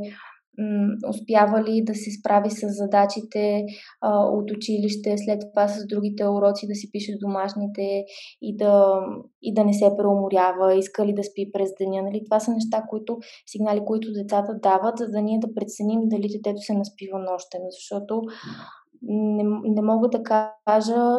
успява 1.08 1.64
да 1.82 1.94
се 1.94 2.10
справи 2.20 2.50
с 2.50 2.68
задачите 2.68 3.64
а, 4.00 4.24
от 4.24 4.50
училище, 4.50 5.16
след 5.18 5.40
това 5.52 5.68
с 5.68 5.86
другите 5.86 6.26
уроци 6.26 6.66
да 6.66 6.74
си 6.74 6.90
пише 6.92 7.12
домашните 7.20 8.04
и 8.42 8.56
да, 8.56 9.00
и 9.42 9.54
да 9.54 9.64
не 9.64 9.72
се 9.72 9.90
преуморява, 9.98 10.74
иска 10.74 11.06
ли 11.06 11.14
да 11.14 11.24
спи 11.24 11.52
през 11.52 11.70
деня. 11.78 12.02
Нали? 12.02 12.24
Това 12.24 12.40
са 12.40 12.52
неща, 12.52 12.84
които, 12.88 13.18
сигнали, 13.46 13.80
които 13.86 14.12
децата 14.12 14.58
дават, 14.62 14.98
за 14.98 15.08
да 15.08 15.22
ние 15.22 15.38
да 15.38 15.54
преценим 15.54 16.00
дали 16.04 16.28
детето 16.28 16.60
се 16.60 16.74
наспива 16.74 17.18
нощем, 17.18 17.62
защото 17.70 18.22
не, 19.02 19.44
не 19.64 19.82
мога 19.82 20.08
да 20.08 20.22
кажа 20.22 21.18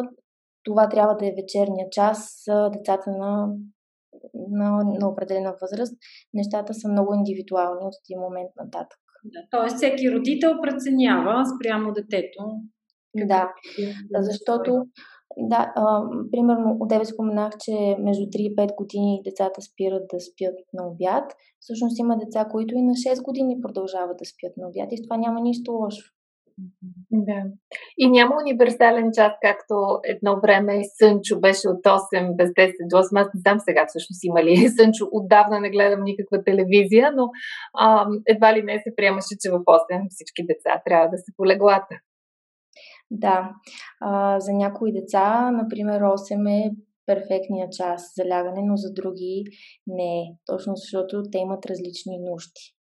това 0.64 0.88
трябва 0.88 1.16
да 1.16 1.26
е 1.26 1.34
вечерния 1.36 1.86
час 1.90 2.44
децата 2.72 3.10
на 3.10 3.48
на, 4.34 4.84
на 4.84 5.08
определена 5.08 5.54
възраст, 5.60 5.94
нещата 6.34 6.74
са 6.74 6.88
много 6.88 7.14
индивидуални 7.14 7.86
от 7.86 7.94
един 8.04 8.20
момент 8.20 8.50
нататък. 8.56 8.98
Да, 9.24 9.40
тоест 9.50 9.76
всеки 9.76 10.12
родител 10.12 10.60
преценява 10.62 11.44
спрямо 11.46 11.92
детето. 11.92 12.42
Да, 14.10 14.22
защото 14.22 14.86
да, 15.38 15.72
а, 15.76 16.02
примерно 16.30 16.76
от 16.80 16.88
тебе 16.88 17.04
споменах, 17.04 17.52
че 17.60 17.96
между 17.98 18.24
3 18.24 18.36
и 18.36 18.56
5 18.56 18.74
години 18.76 19.20
децата 19.24 19.62
спират 19.62 20.02
да 20.12 20.20
спят 20.20 20.54
на 20.72 20.88
обяд. 20.88 21.32
Всъщност 21.60 21.98
има 21.98 22.18
деца, 22.18 22.44
които 22.50 22.74
и 22.74 22.82
на 22.82 22.92
6 22.92 23.22
години 23.22 23.60
продължават 23.60 24.16
да 24.16 24.24
спят 24.24 24.56
на 24.56 24.68
обяд 24.68 24.92
и 24.92 24.96
в 24.96 25.02
това 25.04 25.16
няма 25.16 25.40
нищо 25.40 25.72
лошо. 25.72 26.19
Да. 27.10 27.42
И 27.98 28.10
няма 28.10 28.34
универсален 28.42 29.10
час, 29.14 29.32
както 29.42 29.74
едно 30.04 30.40
време 30.40 30.82
Сънчо 30.98 31.40
беше 31.40 31.68
от 31.68 31.84
8 31.84 32.36
без 32.36 32.50
10 32.50 32.72
до 32.90 32.96
8. 32.96 33.20
Аз 33.20 33.28
не 33.34 33.40
знам 33.40 33.58
сега 33.60 33.84
всъщност 33.88 34.24
има 34.24 34.44
ли 34.44 34.68
Сънчо. 34.78 35.08
Отдавна 35.12 35.60
не 35.60 35.70
гледам 35.70 36.04
никаква 36.04 36.44
телевизия, 36.44 37.12
но 37.16 37.28
а, 37.78 38.06
едва 38.28 38.56
ли 38.56 38.62
не 38.62 38.78
се 38.78 38.96
приемаше, 38.96 39.36
че 39.40 39.50
в 39.50 39.58
8 39.58 40.06
всички 40.10 40.46
деца 40.46 40.82
трябва 40.84 41.08
да 41.08 41.18
се 41.18 41.32
полеглата. 41.36 41.94
Да. 43.10 43.50
А, 44.00 44.40
за 44.40 44.52
някои 44.52 44.92
деца, 44.92 45.50
например, 45.50 46.00
8 46.00 46.66
е 46.66 46.70
перфектният 47.06 47.72
час 47.72 48.12
за 48.16 48.28
лягане, 48.28 48.62
но 48.64 48.76
за 48.76 48.92
други 48.92 49.44
не 49.86 50.18
е. 50.20 50.24
Точно 50.46 50.72
защото 50.76 51.22
те 51.32 51.38
имат 51.38 51.66
различни 51.66 52.18
нужди. 52.18 52.79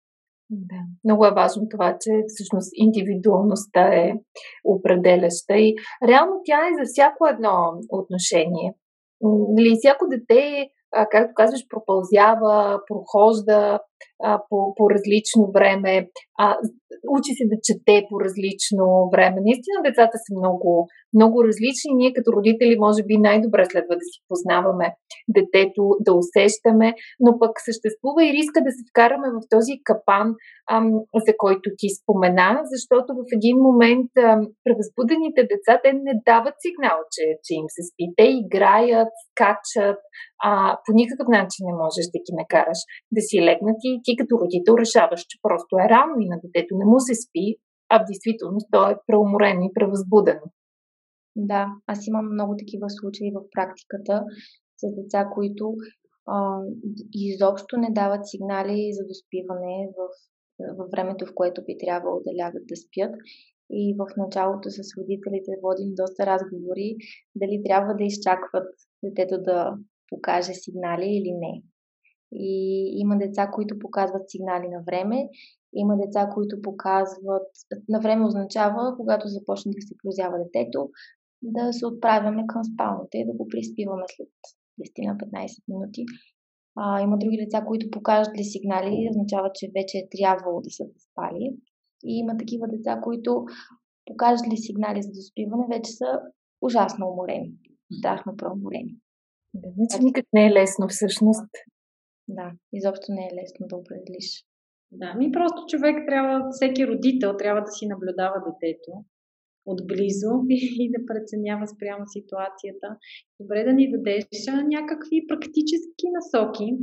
Да. 0.49 0.75
Много 1.03 1.25
е 1.25 1.31
важно 1.31 1.63
това, 1.69 1.97
че 2.01 2.11
всъщност 2.27 2.71
индивидуалността 2.75 3.81
е 3.81 4.13
определяща 4.65 5.53
и 5.57 5.75
реално 6.07 6.41
тя 6.45 6.67
е 6.67 6.77
за 6.79 6.85
всяко 6.85 7.27
едно 7.27 7.73
отношение. 7.89 8.73
Нали, 9.55 9.75
всяко 9.79 10.07
дете 10.07 10.67
както 11.11 11.33
казваш, 11.35 11.61
пропълзява, 11.69 12.79
прохожда 12.87 13.79
а, 14.23 14.41
по, 14.49 14.75
по 14.75 14.89
различно 14.89 15.51
време, 15.53 16.09
а, 16.39 16.57
учи 17.17 17.31
се 17.37 17.45
да 17.51 17.57
чете 17.67 17.95
по 18.09 18.15
различно 18.25 18.85
време. 19.13 19.37
Наистина 19.49 19.77
децата 19.87 20.15
са 20.25 20.31
много, 20.39 20.87
много 21.17 21.37
различни. 21.47 21.91
Ние 21.95 22.13
като 22.13 22.31
родители 22.37 22.83
може 22.85 23.01
би 23.03 23.15
най-добре 23.17 23.63
следва 23.65 23.93
да 24.01 24.05
си 24.11 24.19
познаваме 24.29 24.87
детето, 25.37 25.83
да 26.05 26.11
усещаме, 26.21 26.87
но 27.25 27.39
пък 27.41 27.53
съществува 27.69 28.21
и 28.25 28.33
риска 28.37 28.59
да 28.67 28.71
се 28.77 28.83
вкараме 28.89 29.27
в 29.35 29.39
този 29.53 29.73
капан, 29.89 30.27
ам, 30.71 30.87
за 31.27 31.33
който 31.43 31.67
ти 31.79 31.87
спомена, 31.99 32.49
защото 32.73 33.09
в 33.19 33.23
един 33.37 33.57
момент 33.67 34.11
ам, 34.17 34.41
превъзбудените 34.63 35.41
деца 35.53 35.73
те 35.83 35.89
не 36.07 36.13
дават 36.29 36.55
сигнал, 36.65 36.97
че, 37.13 37.23
че 37.45 37.51
им 37.61 37.67
се 37.75 37.81
спи. 37.89 38.05
Те 38.19 38.25
играят, 38.41 39.13
скачат, 39.25 39.99
а, 40.47 40.51
по 40.83 40.89
никакъв 41.01 41.27
начин 41.37 41.61
не 41.69 41.75
можеш 41.83 42.05
да 42.13 42.19
ги 42.25 42.33
накараш 42.41 42.79
да 43.15 43.21
си 43.27 43.35
легнат 43.47 43.79
и 43.89 43.92
ти 44.03 44.15
като 44.17 44.39
родител 44.41 44.73
решаваш, 44.83 45.21
че 45.21 45.37
просто 45.41 45.75
е 45.77 45.89
рано 45.89 46.15
и 46.19 46.27
на 46.29 46.37
детето 46.43 46.77
не 46.77 46.85
му 46.85 46.99
се 46.99 47.15
спи, 47.15 47.55
а 47.89 47.99
в 47.99 48.05
действителност 48.09 48.67
то 48.71 48.89
е 48.89 48.99
преуморено 49.07 49.61
и 49.63 49.73
превъзбудено. 49.73 50.45
Да, 51.35 51.67
аз 51.87 52.07
имам 52.07 52.33
много 52.33 52.53
такива 52.57 52.89
случаи 52.89 53.31
в 53.35 53.41
практиката 53.55 54.23
с 54.77 54.95
деца, 54.95 55.29
които 55.33 55.75
а, 56.27 56.59
изобщо 57.13 57.77
не 57.77 57.89
дават 57.91 58.27
сигнали 58.27 58.89
за 58.97 59.03
доспиване 59.07 59.89
в, 59.97 59.99
в 60.77 60.87
времето, 60.91 61.25
в 61.25 61.35
което 61.35 61.65
би 61.67 61.77
трябвало 61.77 62.21
да 62.25 62.31
лягат 62.39 62.67
да 62.67 62.75
спят. 62.75 63.13
И 63.71 63.95
в 63.99 64.05
началото 64.17 64.69
с 64.69 64.79
родителите 64.97 65.51
водим 65.63 65.91
доста 65.95 66.25
разговори 66.25 66.95
дали 67.35 67.61
трябва 67.65 67.93
да 67.93 68.03
изчакват 68.03 68.69
детето 69.03 69.41
да 69.41 69.77
покаже 70.09 70.53
сигнали 70.53 71.05
или 71.05 71.31
не. 71.31 71.53
И 72.35 72.53
има 73.01 73.17
деца, 73.17 73.51
които 73.53 73.79
показват 73.79 74.29
сигнали 74.29 74.67
на 74.67 74.83
време, 74.85 75.29
има 75.75 75.97
деца, 75.97 76.29
които 76.33 76.61
показват. 76.61 77.47
На 77.89 77.99
време 77.99 78.25
означава, 78.25 78.95
когато 78.97 79.27
започне 79.27 79.71
да 79.71 79.81
се 79.81 79.95
прозява 80.03 80.37
детето, 80.37 80.89
да 81.41 81.73
се 81.73 81.85
отправяме 81.87 82.43
към 82.47 82.61
спалната 82.63 83.17
и 83.17 83.25
да 83.25 83.33
го 83.33 83.47
приспиваме 83.47 84.03
след 84.15 84.29
10 84.81 85.07
на 85.07 85.17
15 85.17 85.63
минути. 85.67 86.05
А, 86.75 87.01
има 87.01 87.17
други 87.17 87.37
деца, 87.37 87.65
които 87.67 87.91
покажат 87.91 88.37
ли 88.37 88.43
сигнали, 88.43 89.07
означава, 89.09 89.51
че 89.53 89.71
вече 89.75 89.97
е 89.97 90.09
трябвало 90.17 90.61
да 90.61 90.69
са 90.69 90.83
спали. 91.05 91.45
И 92.03 92.19
има 92.19 92.37
такива 92.37 92.67
деца, 92.67 93.01
които 93.03 93.45
покажат 94.05 94.47
ли 94.47 94.57
сигнали 94.57 95.01
за 95.01 95.11
доспиване, 95.11 95.65
вече 95.69 95.91
са 95.91 96.19
ужасно 96.61 97.07
уморени. 97.07 97.51
Страшно 97.99 98.37
преуморени. 98.37 98.95
Да, 99.53 99.69
значи 99.77 100.05
никак 100.05 100.25
не 100.33 100.47
е 100.47 100.51
лесно 100.51 100.87
всъщност. 100.87 101.49
Да, 102.27 102.51
изобщо 102.73 103.05
не 103.09 103.21
е 103.27 103.35
лесно 103.35 103.67
да 103.67 103.75
определиш. 103.75 104.45
Да, 104.91 105.13
ми 105.13 105.31
просто 105.31 105.65
човек 105.67 105.95
трябва, 106.07 106.49
всеки 106.51 106.87
родител 106.87 107.37
трябва 107.37 107.61
да 107.61 107.71
си 107.71 107.87
наблюдава 107.87 108.35
детето 108.45 108.91
отблизо 109.65 110.31
и 110.49 110.91
да 110.91 111.05
преценява 111.05 111.67
спрямо 111.67 112.03
ситуацията. 112.07 112.97
Добре 113.39 113.63
да 113.63 113.73
ни 113.73 113.91
дадеш 113.91 114.25
някакви 114.65 115.27
практически 115.27 116.05
насоки 116.13 116.77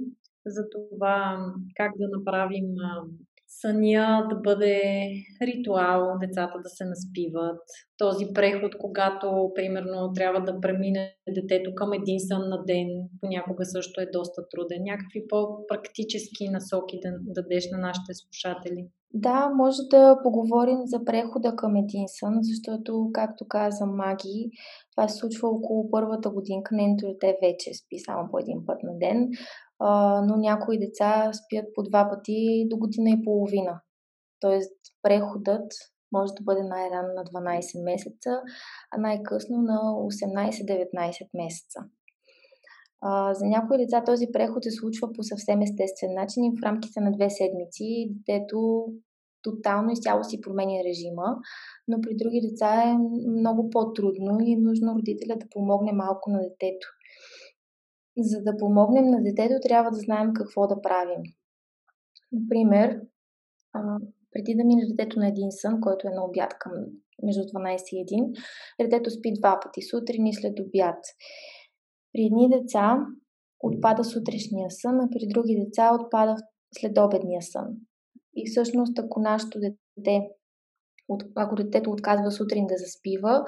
за 0.46 0.62
това 0.70 1.38
как 1.76 1.92
да 1.98 2.18
направим 2.18 2.66
съня 3.60 4.26
да 4.30 4.36
бъде 4.36 4.82
ритуал, 5.42 6.18
децата 6.20 6.58
да 6.64 6.68
се 6.68 6.84
наспиват. 6.84 7.62
Този 7.98 8.26
преход, 8.34 8.72
когато, 8.78 9.50
примерно, 9.54 10.12
трябва 10.14 10.40
да 10.40 10.60
премине 10.60 11.14
детето 11.28 11.70
към 11.74 11.92
един 11.92 12.20
сън 12.20 12.48
на 12.48 12.64
ден, 12.64 12.88
понякога 13.20 13.64
също 13.64 14.00
е 14.00 14.12
доста 14.12 14.42
труден. 14.50 14.82
Някакви 14.82 15.28
по-практически 15.28 16.48
насоки 16.48 16.98
да 17.04 17.10
дадеш 17.42 17.64
на 17.72 17.78
нашите 17.78 18.12
слушатели. 18.14 18.86
Да, 19.14 19.50
може 19.56 19.78
да 19.90 20.18
поговорим 20.22 20.78
за 20.84 21.04
прехода 21.04 21.56
към 21.56 21.76
един 21.76 22.04
сън, 22.06 22.34
защото, 22.40 23.10
както 23.12 23.44
каза 23.48 23.86
Маги, 23.86 24.50
това 24.96 25.08
се 25.08 25.16
случва 25.16 25.48
около 25.48 25.90
първата 25.90 26.30
годинка. 26.30 26.74
Нейното 26.74 27.06
дете 27.06 27.38
вече 27.42 27.74
спи 27.74 27.98
само 27.98 28.30
по 28.30 28.38
един 28.38 28.66
път 28.66 28.82
на 28.82 28.98
ден 28.98 29.28
но 30.26 30.36
някои 30.36 30.78
деца 30.78 31.30
спят 31.32 31.64
по 31.74 31.82
два 31.82 32.08
пъти 32.10 32.66
до 32.70 32.76
година 32.76 33.10
и 33.10 33.24
половина. 33.24 33.80
Тоест, 34.40 34.72
преходът 35.02 35.72
може 36.12 36.32
да 36.32 36.42
бъде 36.42 36.62
най-рано 36.62 37.08
на 37.14 37.24
12 37.24 37.84
месеца, 37.84 38.30
а 38.90 38.98
най-късно 38.98 39.56
на 39.62 39.78
18-19 39.78 41.28
месеца. 41.34 41.80
За 43.32 43.46
някои 43.46 43.78
деца 43.78 44.04
този 44.04 44.26
преход 44.32 44.64
се 44.64 44.70
случва 44.70 45.12
по 45.12 45.22
съвсем 45.22 45.62
естествен 45.62 46.14
начин 46.14 46.44
и 46.44 46.52
в 46.56 46.62
рамките 46.62 47.00
на 47.00 47.12
две 47.12 47.30
седмици 47.30 48.10
детето 48.10 48.86
тотално 49.42 49.90
изцяло 49.92 50.24
си 50.24 50.40
променя 50.40 50.84
режима, 50.88 51.36
но 51.88 52.00
при 52.00 52.16
други 52.16 52.40
деца 52.50 52.82
е 52.82 52.98
много 53.38 53.70
по-трудно 53.70 54.38
и 54.40 54.52
е 54.52 54.56
нужно 54.56 54.94
родителя 54.94 55.36
да 55.36 55.46
помогне 55.50 55.92
малко 55.92 56.30
на 56.30 56.38
детето. 56.38 56.88
За 58.18 58.42
да 58.42 58.56
помогнем 58.56 59.04
на 59.04 59.22
детето, 59.22 59.54
трябва 59.62 59.90
да 59.90 59.96
знаем 59.96 60.30
какво 60.34 60.66
да 60.66 60.82
правим. 60.82 61.22
Например, 62.32 63.00
преди 64.32 64.54
да 64.54 64.64
мине 64.64 64.86
детето 64.86 65.18
на 65.18 65.28
един 65.28 65.48
сън, 65.50 65.80
който 65.80 66.08
е 66.08 66.10
на 66.10 66.24
обяд 66.24 66.54
към 66.58 66.72
между 67.22 67.42
12 67.42 67.80
и 67.92 68.06
1, 68.06 68.38
детето 68.80 69.10
спи 69.10 69.32
два 69.38 69.60
пъти, 69.62 69.82
сутрин 69.82 70.26
и 70.26 70.34
след 70.34 70.60
обяд. 70.60 70.98
При 72.12 72.22
едни 72.22 72.48
деца 72.48 72.96
отпада 73.60 74.04
сутрешния 74.04 74.70
сън, 74.70 75.00
а 75.00 75.08
при 75.10 75.26
други 75.28 75.64
деца 75.64 75.94
отпада 75.94 76.36
след 76.78 76.98
обедния 76.98 77.42
сън. 77.42 77.66
И 78.34 78.50
всъщност, 78.50 78.98
ако 78.98 79.20
нашето 79.20 79.58
дете, 79.60 80.20
ако 81.36 81.54
детето 81.54 81.90
отказва 81.90 82.30
сутрин 82.30 82.66
да 82.66 82.74
заспива, 82.76 83.44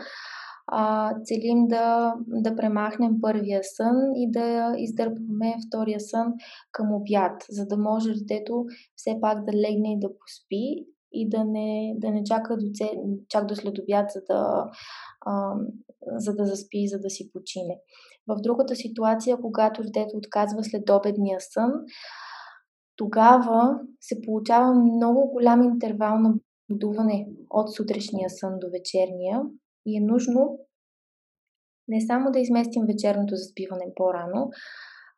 а, 0.75 1.15
целим 1.25 1.67
да, 1.69 2.15
да 2.27 2.57
премахнем 2.57 3.21
първия 3.21 3.61
сън 3.63 3.97
и 4.17 4.31
да 4.31 4.75
издърпаме 4.79 5.55
втория 5.69 6.01
сън 6.01 6.27
към 6.73 6.95
обяд, 6.95 7.45
за 7.51 7.67
да 7.67 7.77
може 7.77 8.13
детето 8.13 8.65
все 8.97 9.19
пак 9.21 9.45
да 9.45 9.53
легне 9.53 9.93
и 9.93 10.01
да 10.01 10.09
поспи 10.19 10.87
и 11.13 11.29
да 11.29 11.45
не, 11.45 11.95
да 11.97 12.11
не 12.11 12.25
чака 12.25 12.57
до, 12.57 12.67
чак 13.29 13.47
до 13.47 13.57
след 13.57 13.79
обяд, 13.79 14.11
за 14.11 14.21
да, 14.29 14.71
а, 15.27 15.55
за 16.17 16.35
да 16.35 16.45
заспи, 16.47 16.89
за 16.89 16.99
да 16.99 17.11
си 17.11 17.31
почине. 17.33 17.79
В 18.27 18.37
другата 18.43 18.77
ситуация, 18.77 19.37
когато 19.37 19.83
детето 19.83 20.17
отказва 20.17 20.65
след 20.65 20.91
обедния 20.91 21.41
сън, 21.41 21.73
тогава 22.97 23.81
се 24.01 24.21
получава 24.21 24.75
много 24.75 25.31
голям 25.33 25.63
интервал 25.63 26.19
на 26.19 26.35
будуване 26.71 27.27
от 27.51 27.75
сутрешния 27.75 28.31
сън 28.31 28.53
до 28.61 28.67
вечерния, 28.71 29.43
и 29.87 29.97
е 29.97 30.01
нужно 30.01 30.59
не 31.88 32.01
само 32.01 32.31
да 32.31 32.40
изместим 32.40 32.83
вечерното 32.87 33.37
заспиване 33.37 33.87
по-рано, 33.97 34.51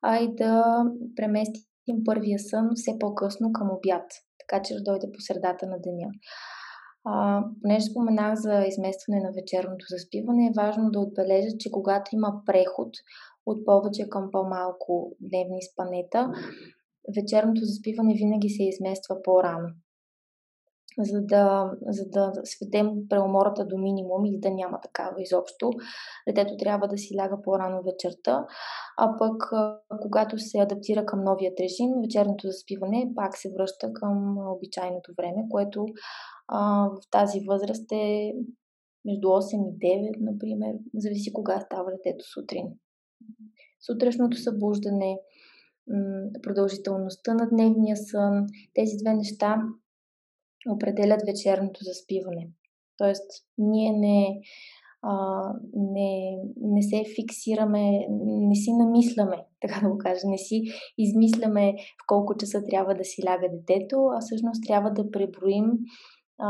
а 0.02 0.18
и 0.18 0.34
да 0.34 0.84
преместим 1.16 1.98
първия 2.04 2.38
сън 2.38 2.68
все 2.74 2.98
по-късно 3.00 3.52
към 3.52 3.68
обяд, 3.70 4.06
така 4.40 4.62
че 4.62 4.74
да 4.74 4.82
дойде 4.82 5.06
по 5.14 5.20
средата 5.20 5.66
на 5.66 5.76
деня. 5.80 6.10
А, 7.06 7.42
понеже 7.62 7.86
споменах 7.86 8.34
за 8.34 8.64
изместване 8.64 9.20
на 9.20 9.32
вечерното 9.32 9.84
заспиване, 9.88 10.46
е 10.46 10.60
важно 10.62 10.90
да 10.90 11.00
отбележа, 11.00 11.56
че 11.58 11.70
когато 11.70 12.10
има 12.12 12.42
преход 12.46 12.92
от 13.46 13.64
повече 13.64 14.08
към 14.08 14.28
по-малко 14.32 15.16
дневни 15.20 15.58
спанета, 15.72 16.32
вечерното 17.16 17.60
заспиване 17.64 18.14
винаги 18.14 18.48
се 18.48 18.62
измества 18.62 19.16
по-рано 19.24 19.68
за 20.98 21.20
да, 21.22 21.72
за 21.86 22.04
да 22.08 22.32
сведем 22.44 23.08
преумората 23.08 23.66
до 23.66 23.78
минимум 23.78 24.24
и 24.24 24.40
да 24.40 24.50
няма 24.50 24.80
такава 24.80 25.22
изобщо. 25.22 25.70
Детето 26.28 26.56
трябва 26.56 26.88
да 26.88 26.98
си 26.98 27.16
ляга 27.16 27.42
по-рано 27.42 27.82
вечерта, 27.82 28.46
а 28.98 29.16
пък 29.18 29.50
когато 30.02 30.38
се 30.38 30.58
адаптира 30.58 31.06
към 31.06 31.24
новият 31.24 31.60
режим, 31.60 31.90
вечерното 32.02 32.46
заспиване 32.46 33.12
пак 33.16 33.36
се 33.36 33.52
връща 33.58 33.92
към 33.92 34.38
обичайното 34.38 35.12
време, 35.16 35.44
което 35.50 35.86
а, 36.48 36.88
в 36.88 37.10
тази 37.10 37.40
възраст 37.40 37.92
е 37.92 38.32
между 39.04 39.28
8 39.28 39.70
и 39.70 39.78
9, 39.78 40.16
например, 40.20 40.74
зависи 40.94 41.32
кога 41.32 41.60
става 41.60 41.90
детето 41.90 42.24
сутрин. 42.32 42.66
Сутрешното 43.80 44.36
събуждане, 44.36 45.18
продължителността 46.42 47.34
на 47.34 47.48
дневния 47.48 47.96
сън, 47.96 48.46
тези 48.74 48.96
две 49.02 49.14
неща 49.14 49.62
определят 50.70 51.20
вечерното 51.26 51.80
заспиване. 51.84 52.48
Тоест, 52.98 53.30
ние 53.58 53.92
не, 53.92 54.40
а, 55.02 55.42
не, 55.74 56.36
не 56.56 56.82
се 56.82 57.04
фиксираме, 57.16 58.06
не 58.24 58.54
си 58.54 58.72
намисляме, 58.72 59.36
така 59.60 59.80
да 59.80 59.90
го 59.90 59.98
кажа, 59.98 60.20
не 60.24 60.38
си 60.38 60.62
измисляме 60.98 61.74
в 62.02 62.06
колко 62.06 62.36
часа 62.36 62.64
трябва 62.70 62.94
да 62.94 63.04
си 63.04 63.22
ляга 63.26 63.48
детето, 63.52 63.96
а 64.16 64.20
всъщност 64.20 64.62
трябва 64.66 64.90
да 64.90 65.10
преброим 65.10 65.66
а, 66.38 66.48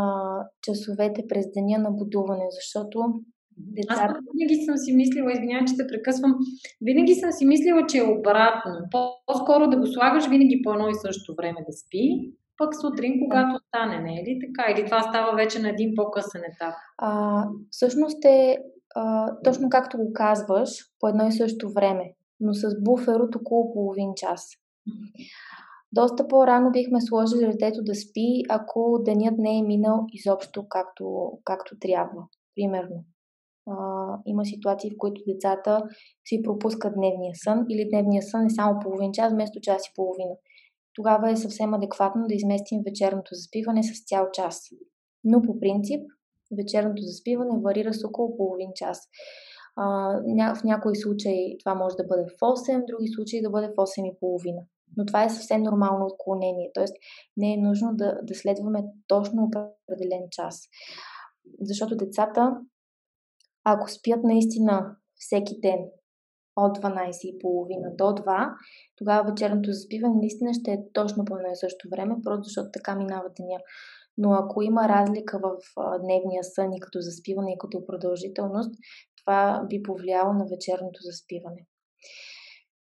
часовете 0.62 1.24
през 1.28 1.46
деня 1.52 1.78
на 1.78 1.90
будуване, 1.90 2.46
защото 2.50 2.98
Децата... 3.56 4.02
Аз 4.02 4.12
винаги 4.34 4.64
съм 4.64 4.76
си 4.76 4.92
мислила, 4.92 5.32
извинявай, 5.32 5.64
че 5.64 5.76
те 5.76 5.86
прекъсвам, 5.86 6.34
винаги 6.80 7.14
съм 7.14 7.32
си 7.32 7.44
мислила, 7.46 7.86
че 7.86 7.98
е 7.98 8.10
обратно. 8.18 8.72
По-скоро 8.90 9.70
да 9.70 9.76
го 9.76 9.86
слагаш 9.86 10.28
винаги 10.28 10.60
по 10.64 10.72
едно 10.72 10.88
и 10.88 10.94
също 10.94 11.34
време 11.38 11.60
да 11.68 11.72
спи, 11.72 12.32
пък 12.58 12.74
сутрин, 12.80 13.20
когато 13.24 13.58
стане, 13.68 14.00
не 14.00 14.20
е 14.20 14.24
ли 14.24 14.38
така? 14.46 14.72
Или 14.72 14.86
това 14.86 15.02
става 15.02 15.36
вече 15.36 15.58
на 15.58 15.68
един 15.68 15.92
по-късен 15.96 16.42
етап? 16.44 16.74
А, 16.98 17.44
всъщност 17.70 18.24
е 18.24 18.58
а, 18.94 19.32
точно 19.44 19.68
както 19.70 19.98
го 19.98 20.12
казваш, 20.12 20.70
по 21.00 21.08
едно 21.08 21.26
и 21.26 21.32
също 21.32 21.72
време, 21.72 22.12
но 22.40 22.54
с 22.54 22.82
буфер 22.82 23.20
от 23.20 23.36
около 23.36 23.72
половин 23.72 24.12
час. 24.16 24.48
Доста 25.92 26.28
по-рано 26.28 26.70
бихме 26.70 27.00
сложили 27.00 27.46
детето 27.46 27.82
да 27.82 27.94
спи, 27.94 28.42
ако 28.50 29.02
денят 29.04 29.34
не 29.38 29.58
е 29.58 29.62
минал 29.62 30.06
изобщо 30.12 30.68
както, 30.68 31.30
както 31.44 31.78
трябва. 31.78 32.22
Примерно. 32.54 33.04
А, 33.70 33.74
има 34.26 34.44
ситуации, 34.44 34.90
в 34.90 34.98
които 34.98 35.22
децата 35.26 35.82
си 36.28 36.42
пропускат 36.42 36.94
дневния 36.94 37.32
сън 37.34 37.66
или 37.70 37.88
дневния 37.90 38.22
сън 38.22 38.46
е 38.46 38.50
само 38.50 38.80
половин 38.80 39.12
час 39.12 39.32
вместо 39.32 39.60
час 39.60 39.86
и 39.86 39.94
половина 39.94 40.34
тогава 40.94 41.30
е 41.30 41.36
съвсем 41.36 41.74
адекватно 41.74 42.26
да 42.28 42.34
изместим 42.34 42.82
вечерното 42.84 43.34
заспиване 43.34 43.82
с 43.82 44.04
цял 44.04 44.30
час. 44.32 44.68
Но 45.24 45.42
по 45.42 45.60
принцип 45.60 46.00
вечерното 46.56 47.02
заспиване 47.02 47.60
варира 47.60 47.94
с 47.94 48.04
около 48.04 48.36
половин 48.36 48.70
час. 48.74 48.98
А, 49.76 50.54
в 50.54 50.64
някои 50.64 50.96
случаи 50.96 51.56
това 51.58 51.74
може 51.74 51.96
да 51.96 52.04
бъде 52.04 52.22
в 52.22 52.40
8, 52.40 52.82
в 52.82 52.86
други 52.86 53.08
случаи 53.08 53.42
да 53.42 53.50
бъде 53.50 53.68
в 53.68 53.76
8 53.76 54.12
и 54.12 54.18
половина. 54.20 54.62
Но 54.96 55.06
това 55.06 55.24
е 55.24 55.30
съвсем 55.30 55.62
нормално 55.62 56.06
отклонение, 56.06 56.70
т.е. 56.74 56.84
не 57.36 57.54
е 57.54 57.56
нужно 57.56 57.90
да, 57.94 58.18
да 58.22 58.34
следваме 58.34 58.84
точно 59.06 59.50
определен 59.50 60.22
час. 60.30 60.60
Защото 61.60 61.96
децата, 61.96 62.56
ако 63.64 63.90
спят 63.90 64.24
наистина 64.24 64.96
всеки 65.14 65.60
ден 65.60 65.78
от 66.56 66.78
12.30 66.78 67.96
до 67.96 68.04
2, 68.04 68.54
тогава 68.96 69.30
вечерното 69.30 69.72
заспиване 69.72 70.14
наистина 70.16 70.54
ще 70.54 70.70
е 70.70 70.92
точно 70.92 71.24
по 71.24 71.36
едно 71.36 71.48
и 71.52 71.56
също 71.56 71.88
време, 71.90 72.14
просто 72.24 72.42
защото 72.42 72.68
така 72.72 72.96
минава 72.96 73.28
деня. 73.40 73.58
Но 74.18 74.32
ако 74.32 74.62
има 74.62 74.88
разлика 74.88 75.38
в 75.38 75.56
дневния 76.02 76.44
сън 76.44 76.72
и 76.72 76.80
като 76.80 77.00
заспиване 77.00 77.52
и 77.52 77.58
като 77.58 77.86
продължителност, 77.86 78.70
това 79.24 79.66
би 79.68 79.82
повлияло 79.82 80.32
на 80.32 80.44
вечерното 80.44 80.98
заспиване. 81.02 81.66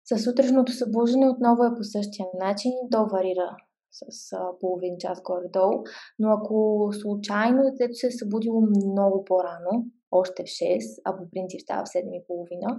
Със 0.04 0.22
сутрешното 0.22 0.72
събуждане 0.72 1.28
отново 1.28 1.64
е 1.64 1.74
по 1.76 1.85
същия 1.85 2.26
начин, 2.38 2.72
то 2.90 3.06
варира 3.06 3.56
с 3.90 4.37
половин 4.61 4.94
час 4.98 5.22
горе-долу, 5.22 5.83
но 6.18 6.30
ако 6.30 6.88
случайно 6.92 7.62
детето 7.62 7.94
се 7.94 8.06
е 8.06 8.11
събудило 8.11 8.61
много 8.61 9.24
по-рано, 9.24 9.85
още 10.11 10.42
в 10.42 10.46
6, 10.46 11.02
а 11.04 11.16
по 11.16 11.30
принцип 11.30 11.61
става 11.61 11.85
в 11.85 11.88
7.30, 11.88 12.78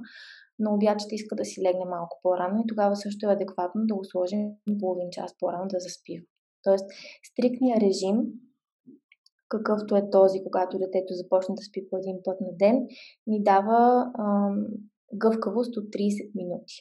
но 0.61 0.79
ще 0.99 1.15
иска 1.15 1.35
да 1.35 1.45
си 1.45 1.61
легне 1.61 1.85
малко 1.85 2.19
по-рано 2.23 2.59
и 2.59 2.67
тогава 2.67 2.95
също 2.95 3.29
е 3.29 3.33
адекватно 3.33 3.81
да 3.85 3.95
го 3.95 4.05
сложим 4.05 4.47
половин 4.79 5.09
час 5.11 5.35
по-рано 5.39 5.67
да 5.67 5.79
заспива. 5.79 6.25
Тоест, 6.63 6.85
стриктният 7.31 7.83
режим, 7.83 8.17
какъвто 9.49 9.95
е 9.95 10.09
този, 10.09 10.43
когато 10.43 10.79
детето 10.79 11.13
започне 11.13 11.55
да 11.55 11.61
спи 11.61 11.89
по 11.89 11.97
един 11.97 12.17
път 12.23 12.41
на 12.41 12.51
ден, 12.51 12.75
ни 13.27 13.43
дава 13.43 14.11
ам, 14.19 14.65
гъвкавост 15.13 15.77
от 15.77 15.83
30 15.83 16.31
минути. 16.35 16.75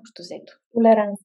Общо 0.00 0.22
взето. 0.22 0.52
Толеранс. 0.74 1.20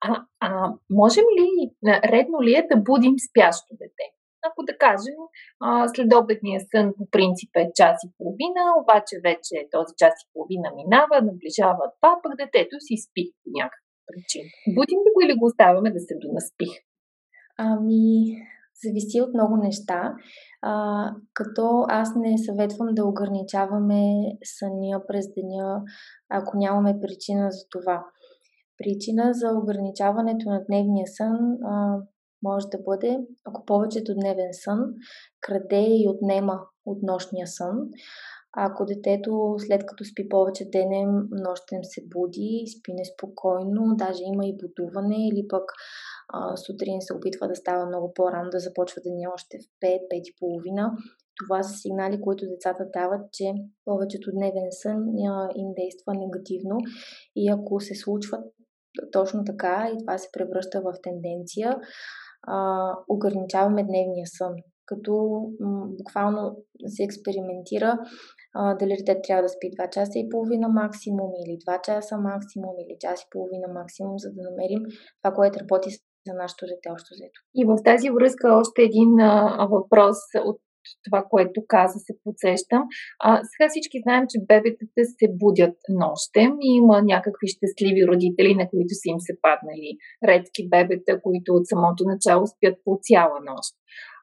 А, 0.00 0.24
а 0.40 0.72
можем 0.90 1.24
ли, 1.38 1.70
редно 2.04 2.42
ли 2.42 2.52
е 2.54 2.66
да 2.70 2.76
будим 2.76 3.14
спящо 3.30 3.70
дете? 3.70 4.15
Ако 4.48 4.60
да 4.70 4.74
кажем, 4.86 5.20
а, 5.60 5.88
следобедния 5.88 6.60
сън 6.70 6.86
по 6.98 7.04
принцип 7.14 7.50
е 7.56 7.72
час 7.74 7.96
и 8.06 8.08
половина, 8.18 8.62
обаче 8.82 9.14
вече 9.28 9.56
този 9.74 9.92
час 10.00 10.14
и 10.22 10.28
половина 10.32 10.68
минава, 10.78 11.26
наближава 11.28 11.84
това, 11.96 12.12
пък 12.22 12.32
детето 12.42 12.76
си 12.86 12.94
спи 13.04 13.24
по 13.40 13.48
някаква 13.60 13.86
причина. 14.08 14.48
Будим 14.78 14.98
ли 15.04 15.10
го 15.14 15.20
или 15.24 15.38
го 15.38 15.46
оставяме 15.46 15.90
да 15.96 16.00
се 16.00 16.14
донаспи? 16.22 16.70
Ами, 17.58 18.06
зависи 18.84 19.20
от 19.20 19.34
много 19.34 19.56
неща, 19.56 20.14
а, 20.62 21.10
като 21.34 21.84
аз 21.88 22.08
не 22.16 22.38
съветвам 22.38 22.88
да 22.94 23.04
ограничаваме 23.04 24.02
съня 24.44 25.02
през 25.08 25.26
деня, 25.34 25.82
ако 26.28 26.58
нямаме 26.58 27.00
причина 27.00 27.50
за 27.50 27.64
това. 27.70 28.06
Причина 28.78 29.34
за 29.34 29.48
ограничаването 29.62 30.48
на 30.48 30.64
дневния 30.68 31.06
сън 31.06 31.58
а, 31.64 31.98
може 32.46 32.66
да 32.66 32.78
бъде, 32.78 33.18
ако 33.44 33.64
повечето 33.64 34.14
дневен 34.14 34.52
сън 34.52 34.78
краде 35.40 35.86
и 35.88 36.08
отнема 36.08 36.60
от 36.86 36.98
нощния 37.02 37.46
сън. 37.46 37.76
Ако 38.58 38.84
детето 38.84 39.54
след 39.58 39.86
като 39.86 40.04
спи 40.04 40.28
повече 40.28 40.64
денем, 40.64 41.10
нощем 41.30 41.80
се 41.82 42.00
буди, 42.14 42.64
спи 42.78 42.92
неспокойно, 42.94 43.96
даже 43.96 44.22
има 44.22 44.46
и 44.46 44.56
будуване 44.56 45.28
или 45.28 45.48
пък 45.48 45.72
а, 46.28 46.56
сутрин 46.56 47.00
се 47.00 47.14
опитва 47.14 47.48
да 47.48 47.56
става 47.56 47.86
много 47.86 48.12
по-рано, 48.14 48.50
да 48.50 48.58
започва 48.58 49.02
деня 49.04 49.30
още 49.34 49.58
в 49.58 49.86
5, 49.86 49.86
5 49.86 49.98
и 50.12 50.34
половина, 50.40 50.92
това 51.44 51.62
са 51.62 51.78
сигнали, 51.78 52.20
които 52.20 52.44
децата 52.46 52.86
дават, 52.92 53.32
че 53.32 53.52
повечето 53.84 54.30
дневен 54.32 54.68
сън 54.70 54.98
им 55.56 55.68
действа 55.76 56.14
негативно 56.14 56.78
и 57.36 57.48
ако 57.48 57.80
се 57.80 57.94
случват 57.94 58.44
точно 59.12 59.44
така 59.44 59.90
и 59.94 59.98
това 59.98 60.18
се 60.18 60.28
превръща 60.32 60.80
в 60.80 60.94
тенденция, 61.02 61.78
а, 62.46 62.56
ограничаваме 63.08 63.84
дневния 63.84 64.26
сън, 64.26 64.54
като 64.86 65.12
м- 65.60 65.86
буквално 65.98 66.56
се 66.86 67.02
експериментира 67.04 67.98
а, 68.54 68.74
дали 68.74 68.96
детето 68.98 69.20
трябва 69.26 69.42
да 69.42 69.48
спи 69.48 69.66
2 69.70 69.90
часа 69.90 70.18
и 70.18 70.28
половина 70.28 70.68
максимум 70.68 71.30
или 71.42 71.58
2 71.68 71.80
часа 71.80 72.18
максимум 72.18 72.74
или 72.82 72.96
час 73.00 73.22
и 73.22 73.30
половина 73.30 73.68
максимум, 73.80 74.14
за 74.18 74.28
да 74.34 74.50
намерим 74.50 74.82
това, 75.22 75.34
което 75.34 75.60
работи 75.60 75.90
за 76.26 76.34
нашето 76.42 76.66
дете 76.66 76.88
още 76.94 77.10
взето. 77.14 77.38
И 77.54 77.62
в 77.70 77.76
тази 77.84 78.10
връзка 78.10 78.46
още 78.60 78.82
един 78.82 79.20
а, 79.20 79.66
въпрос 79.70 80.18
от 80.44 80.58
това, 81.04 81.24
което 81.30 81.60
каза, 81.68 81.98
се 81.98 82.14
подсещам. 82.24 82.82
А, 83.20 83.40
сега 83.50 83.68
всички 83.68 83.98
знаем, 84.04 84.24
че 84.30 84.46
бебетата 84.50 85.02
се 85.18 85.26
будят 85.42 85.76
нощем 85.88 86.52
и 86.60 86.70
има 86.76 87.02
някакви 87.02 87.46
щастливи 87.54 88.06
родители, 88.10 88.54
на 88.54 88.68
които 88.70 88.92
са 89.00 89.06
им 89.12 89.20
се 89.20 89.34
паднали 89.42 89.90
редки 90.28 90.62
бебета, 90.68 91.12
които 91.22 91.48
от 91.54 91.66
самото 91.66 92.04
начало 92.04 92.46
спят 92.46 92.76
по 92.84 92.98
цяла 93.02 93.38
нощ. 93.50 93.72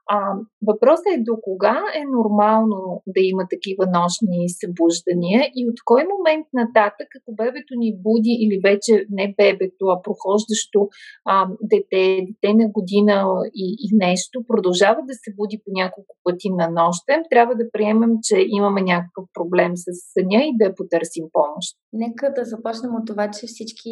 А, 0.09 0.33
въпросът 0.67 1.05
е 1.15 1.23
до 1.23 1.37
кога 1.41 1.83
е 1.95 2.03
нормално 2.17 3.03
да 3.07 3.21
има 3.21 3.43
такива 3.49 3.85
нощни 3.97 4.49
събуждания 4.49 5.41
и 5.55 5.69
от 5.69 5.77
кой 5.85 6.03
момент 6.13 6.47
нататък, 6.53 7.07
ако 7.19 7.35
бебето 7.35 7.73
ни 7.75 7.97
буди 8.05 8.33
или 8.43 8.59
вече 8.63 9.05
не 9.09 9.35
бебето, 9.37 9.85
а 9.85 10.01
прохождащо 10.01 10.89
а, 11.25 11.47
дете, 11.61 12.25
дете 12.27 12.53
на 12.53 12.69
година 12.69 13.25
и, 13.55 13.65
и 13.85 13.87
нещо, 14.07 14.43
продължава 14.47 15.01
да 15.09 15.13
се 15.13 15.29
буди 15.37 15.57
по 15.65 15.71
няколко 15.81 16.15
пъти 16.23 16.49
на 16.49 16.67
нощем, 16.69 17.21
трябва 17.29 17.55
да 17.55 17.71
приемем, 17.71 18.11
че 18.23 18.35
имаме 18.47 18.81
някакъв 18.81 19.25
проблем 19.33 19.71
с 19.75 19.85
съня 20.13 20.41
и 20.43 20.57
да 20.57 20.75
потърсим 20.75 21.25
помощ. 21.33 21.67
Нека 21.93 22.33
да 22.33 22.43
започнем 22.45 22.95
от 22.95 23.07
това, 23.07 23.31
че 23.31 23.47
всички 23.47 23.91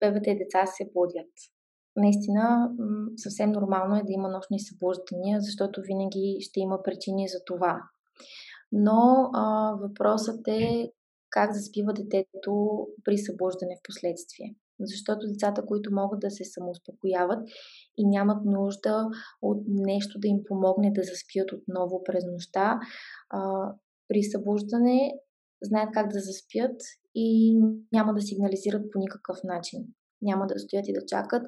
бебета 0.00 0.30
и 0.30 0.38
деца 0.38 0.66
се 0.66 0.84
будят 0.94 1.32
наистина 1.96 2.70
съвсем 3.16 3.52
нормално 3.52 3.96
е 3.96 4.02
да 4.02 4.12
има 4.12 4.28
нощни 4.28 4.60
събуждания, 4.60 5.40
защото 5.40 5.82
винаги 5.84 6.36
ще 6.40 6.60
има 6.60 6.82
причини 6.82 7.28
за 7.28 7.38
това. 7.46 7.82
Но 8.72 9.30
а, 9.34 9.74
въпросът 9.82 10.48
е 10.48 10.92
как 11.30 11.54
заспива 11.54 11.92
детето 11.92 12.86
при 13.04 13.18
събуждане 13.18 13.76
в 13.76 13.86
последствие. 13.88 14.54
Защото 14.80 15.26
децата, 15.26 15.66
които 15.66 15.94
могат 15.94 16.20
да 16.20 16.30
се 16.30 16.44
самоуспокояват 16.44 17.48
и 17.96 18.06
нямат 18.06 18.44
нужда 18.44 19.08
от 19.42 19.64
нещо 19.68 20.18
да 20.18 20.28
им 20.28 20.38
помогне 20.44 20.92
да 20.92 21.02
заспят 21.02 21.52
отново 21.52 22.04
през 22.04 22.24
нощта, 22.32 22.80
а, 23.30 23.72
при 24.08 24.22
събуждане 24.22 25.12
знаят 25.62 25.90
как 25.94 26.12
да 26.12 26.20
заспят 26.20 26.76
и 27.14 27.60
няма 27.92 28.14
да 28.14 28.20
сигнализират 28.20 28.82
по 28.92 28.98
никакъв 28.98 29.36
начин 29.44 29.84
няма 30.22 30.46
да 30.46 30.58
стоят 30.58 30.88
и 30.88 30.92
да 30.92 31.06
чакат 31.06 31.42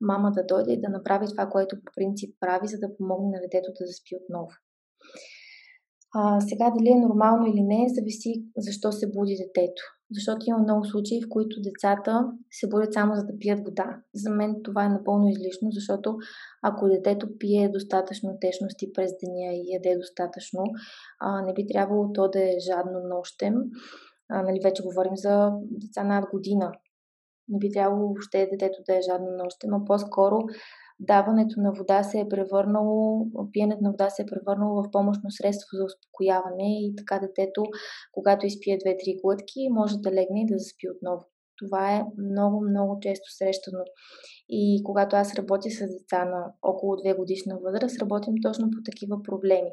мама 0.00 0.32
да 0.32 0.46
дойде 0.46 0.72
и 0.72 0.80
да 0.80 0.88
направи 0.88 1.26
това, 1.30 1.46
което 1.46 1.76
по 1.76 1.92
принцип 1.96 2.36
прави, 2.40 2.68
за 2.68 2.78
да 2.78 2.96
помогне 2.96 3.28
на 3.36 3.40
детето 3.40 3.72
да 3.80 3.86
заспи 3.86 4.16
отново. 4.22 4.50
А, 6.14 6.40
сега 6.40 6.70
дали 6.78 6.88
е 6.88 7.06
нормално 7.06 7.46
или 7.46 7.62
не, 7.62 7.88
зависи 7.88 8.44
защо 8.56 8.92
се 8.92 9.10
буди 9.10 9.36
детето. 9.36 9.82
Защото 10.12 10.40
има 10.46 10.58
много 10.58 10.84
случаи, 10.84 11.22
в 11.22 11.28
които 11.28 11.60
децата 11.60 12.32
се 12.50 12.68
будят 12.68 12.92
само 12.92 13.14
за 13.14 13.24
да 13.24 13.38
пият 13.38 13.64
вода. 13.64 13.96
За 14.14 14.30
мен 14.30 14.56
това 14.64 14.84
е 14.84 14.88
напълно 14.88 15.28
излишно, 15.28 15.68
защото 15.70 16.16
ако 16.62 16.88
детето 16.88 17.38
пие 17.38 17.68
достатъчно 17.68 18.38
течности 18.40 18.92
през 18.92 19.10
деня 19.10 19.52
и 19.54 19.74
яде 19.74 19.98
достатъчно, 19.98 20.64
а, 21.20 21.42
не 21.42 21.54
би 21.54 21.66
трябвало 21.66 22.12
то 22.12 22.28
да 22.28 22.40
е 22.40 22.58
жадно 22.60 23.00
нощем. 23.08 23.54
А, 24.28 24.42
нали, 24.42 24.60
вече 24.64 24.82
говорим 24.82 25.16
за 25.16 25.52
деца 25.62 26.04
над 26.04 26.24
година 26.30 26.72
не 27.50 27.58
би 27.58 27.70
трябвало 27.70 28.06
въобще 28.06 28.48
детето 28.52 28.78
да 28.88 28.96
е 28.96 29.02
жадно 29.02 29.28
нощем, 29.30 29.70
но 29.70 29.84
по-скоро 29.84 30.38
даването 31.00 31.60
на 31.60 31.72
вода 31.72 32.02
се 32.02 32.20
е 32.20 32.28
превърнало, 32.28 33.26
пиенето 33.52 33.82
на 33.82 33.90
вода 33.90 34.10
се 34.10 34.22
е 34.22 34.26
превърнало 34.26 34.82
в 34.82 34.90
помощно 34.90 35.30
средство 35.30 35.68
за 35.76 35.84
успокояване 35.84 36.86
и 36.86 36.94
така 36.96 37.18
детето, 37.18 37.64
когато 38.12 38.46
изпие 38.46 38.78
2-3 38.78 39.22
глътки, 39.22 39.68
може 39.70 39.98
да 39.98 40.10
легне 40.10 40.42
и 40.42 40.46
да 40.46 40.58
заспи 40.58 40.86
отново. 40.90 41.24
Това 41.58 41.96
е 41.96 42.04
много, 42.30 42.60
много 42.70 42.98
често 43.00 43.34
срещано. 43.38 43.84
И 44.48 44.82
когато 44.84 45.16
аз 45.16 45.34
работя 45.34 45.70
с 45.70 45.78
деца 45.78 46.24
на 46.24 46.52
около 46.62 46.92
2 46.92 47.16
годишна 47.16 47.58
възраст, 47.64 48.02
работим 48.02 48.34
точно 48.42 48.70
по 48.70 48.78
такива 48.84 49.22
проблеми. 49.22 49.70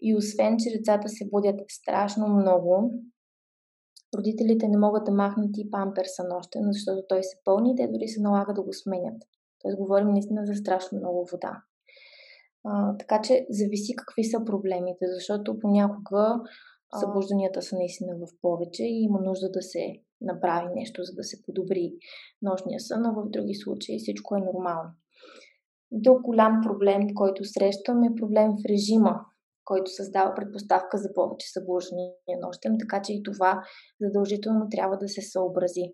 И 0.00 0.16
освен, 0.16 0.56
че 0.58 0.78
децата 0.78 1.08
се 1.08 1.28
будят 1.32 1.60
страшно 1.68 2.28
много, 2.28 2.92
родителите 4.16 4.68
не 4.68 4.78
могат 4.78 5.04
да 5.04 5.12
махнат 5.12 5.50
и 5.56 5.70
памперса 5.70 6.24
нощем, 6.24 6.62
защото 6.72 7.02
той 7.08 7.22
се 7.22 7.36
пълни 7.44 7.72
и 7.72 7.76
те 7.76 7.88
дори 7.88 8.08
се 8.08 8.20
налага 8.20 8.54
да 8.54 8.62
го 8.62 8.72
сменят. 8.72 9.22
Тоест 9.62 9.78
говорим 9.78 10.08
наистина 10.08 10.46
за 10.46 10.54
страшно 10.54 10.98
много 10.98 11.26
вода. 11.32 11.62
А, 12.64 12.96
така 12.96 13.20
че 13.22 13.46
зависи 13.50 13.96
какви 13.96 14.24
са 14.24 14.44
проблемите, 14.44 15.06
защото 15.14 15.58
понякога 15.58 16.40
събужданията 17.00 17.62
са 17.62 17.76
наистина 17.76 18.16
в 18.16 18.40
повече 18.42 18.82
и 18.82 19.02
има 19.02 19.20
нужда 19.20 19.50
да 19.50 19.62
се 19.62 19.94
направи 20.20 20.68
нещо, 20.74 21.04
за 21.04 21.12
да 21.14 21.24
се 21.24 21.42
подобри 21.42 21.92
нощния 22.42 22.80
сън, 22.80 23.02
но 23.02 23.12
в 23.12 23.30
други 23.30 23.54
случаи 23.54 23.98
всичко 23.98 24.36
е 24.36 24.40
нормално. 24.40 24.90
Друг 25.92 26.22
голям 26.22 26.60
проблем, 26.62 27.02
който 27.14 27.44
срещам 27.44 28.02
е 28.02 28.14
проблем 28.14 28.50
в 28.50 28.68
режима 28.68 29.20
който 29.68 29.90
създава 29.90 30.34
предпоставка 30.34 30.98
за 30.98 31.08
повече 31.14 31.46
събуждания 31.52 32.36
нощем, 32.46 32.72
така 32.80 33.02
че 33.04 33.12
и 33.12 33.22
това 33.22 33.62
задължително 34.00 34.66
трябва 34.70 34.96
да 34.96 35.08
се 35.08 35.22
съобрази 35.22 35.86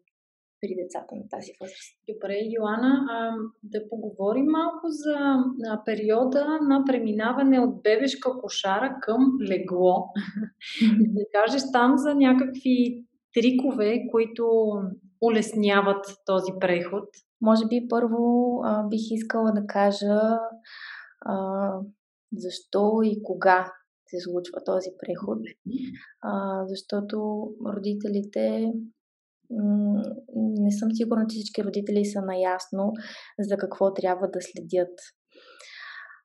при 0.60 0.74
децата 0.82 1.12
на 1.20 1.24
тази 1.30 1.52
възраст. 1.60 1.94
Добре, 2.08 2.36
Йоана, 2.54 2.92
а, 3.10 3.16
да 3.62 3.88
поговорим 3.90 4.46
малко 4.46 4.84
за 4.88 5.18
а, 5.66 5.84
периода 5.84 6.44
на 6.70 6.84
преминаване 6.86 7.60
от 7.60 7.82
бебешка 7.82 8.30
кошара 8.40 8.96
към 9.02 9.22
легло. 9.50 10.08
да 11.16 11.24
кажеш 11.32 11.62
там 11.72 11.92
за 11.96 12.14
някакви 12.14 13.04
трикове, 13.34 14.06
които 14.10 14.46
улесняват 15.22 16.04
този 16.26 16.52
преход? 16.60 17.08
Може 17.40 17.66
би 17.66 17.86
първо 17.88 18.60
а, 18.64 18.82
бих 18.88 19.10
искала 19.10 19.52
да 19.52 19.66
кажа 19.66 20.20
а, 21.20 21.70
защо 22.36 23.00
и 23.04 23.22
кога 23.22 23.72
се 24.06 24.20
случва 24.20 24.64
този 24.64 24.90
преход. 24.98 25.38
А, 26.22 26.64
защото 26.66 27.48
родителите 27.66 28.72
не 30.36 30.72
съм 30.72 30.88
сигурна, 30.92 31.26
че 31.28 31.34
всички 31.34 31.64
родители 31.64 32.04
са 32.04 32.20
наясно 32.20 32.92
за 33.38 33.56
какво 33.56 33.94
трябва 33.94 34.28
да 34.28 34.38
следят. 34.40 34.98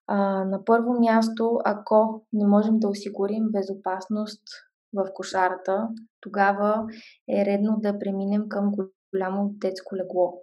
А, 0.07 0.45
на 0.45 0.65
първо 0.65 0.99
място, 0.99 1.59
ако 1.65 2.25
не 2.33 2.47
можем 2.47 2.79
да 2.79 2.87
осигурим 2.87 3.43
безопасност 3.51 4.43
в 4.93 5.05
кошарата, 5.13 5.87
тогава 6.21 6.85
е 7.29 7.45
редно 7.45 7.77
да 7.81 7.99
преминем 7.99 8.49
към 8.49 8.71
голямо 9.13 9.49
детско 9.53 9.95
легло. 9.95 10.41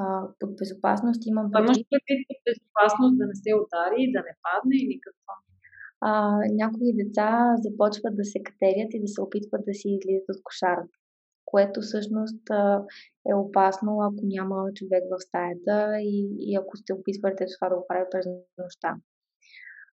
А, 0.00 0.04
под 0.40 0.50
безопасност 0.60 1.20
имам 1.26 1.46
предвид... 1.52 1.68
Имаш 1.68 1.80
предвид 1.92 2.20
под 2.28 2.40
безопасност 2.48 3.14
да 3.20 3.24
не 3.30 3.36
се 3.42 3.50
удари, 3.62 4.12
да 4.14 4.20
не 4.28 4.34
падне 4.44 4.76
или 4.84 4.96
какво? 5.04 5.32
А, 6.08 6.10
някои 6.62 6.98
деца 7.00 7.28
започват 7.66 8.14
да 8.20 8.24
се 8.32 8.38
катерят 8.46 8.90
и 8.94 9.02
да 9.04 9.08
се 9.14 9.20
опитват 9.26 9.62
да 9.68 9.74
си 9.80 9.88
излизат 9.96 10.28
от 10.32 10.42
кошарата 10.48 10.98
което 11.50 11.80
всъщност 11.80 12.44
е 13.30 13.34
опасно, 13.34 14.00
ако 14.00 14.20
няма 14.22 14.72
човек 14.74 15.04
в 15.10 15.22
стаята 15.22 16.00
и, 16.00 16.36
и 16.40 16.56
ако 16.56 16.76
сте 16.76 16.92
опитвате 16.92 17.46
това 17.54 17.68
да 17.68 17.76
го 17.76 17.86
прави 17.88 18.04
през 18.10 18.26
нощта. 18.58 18.96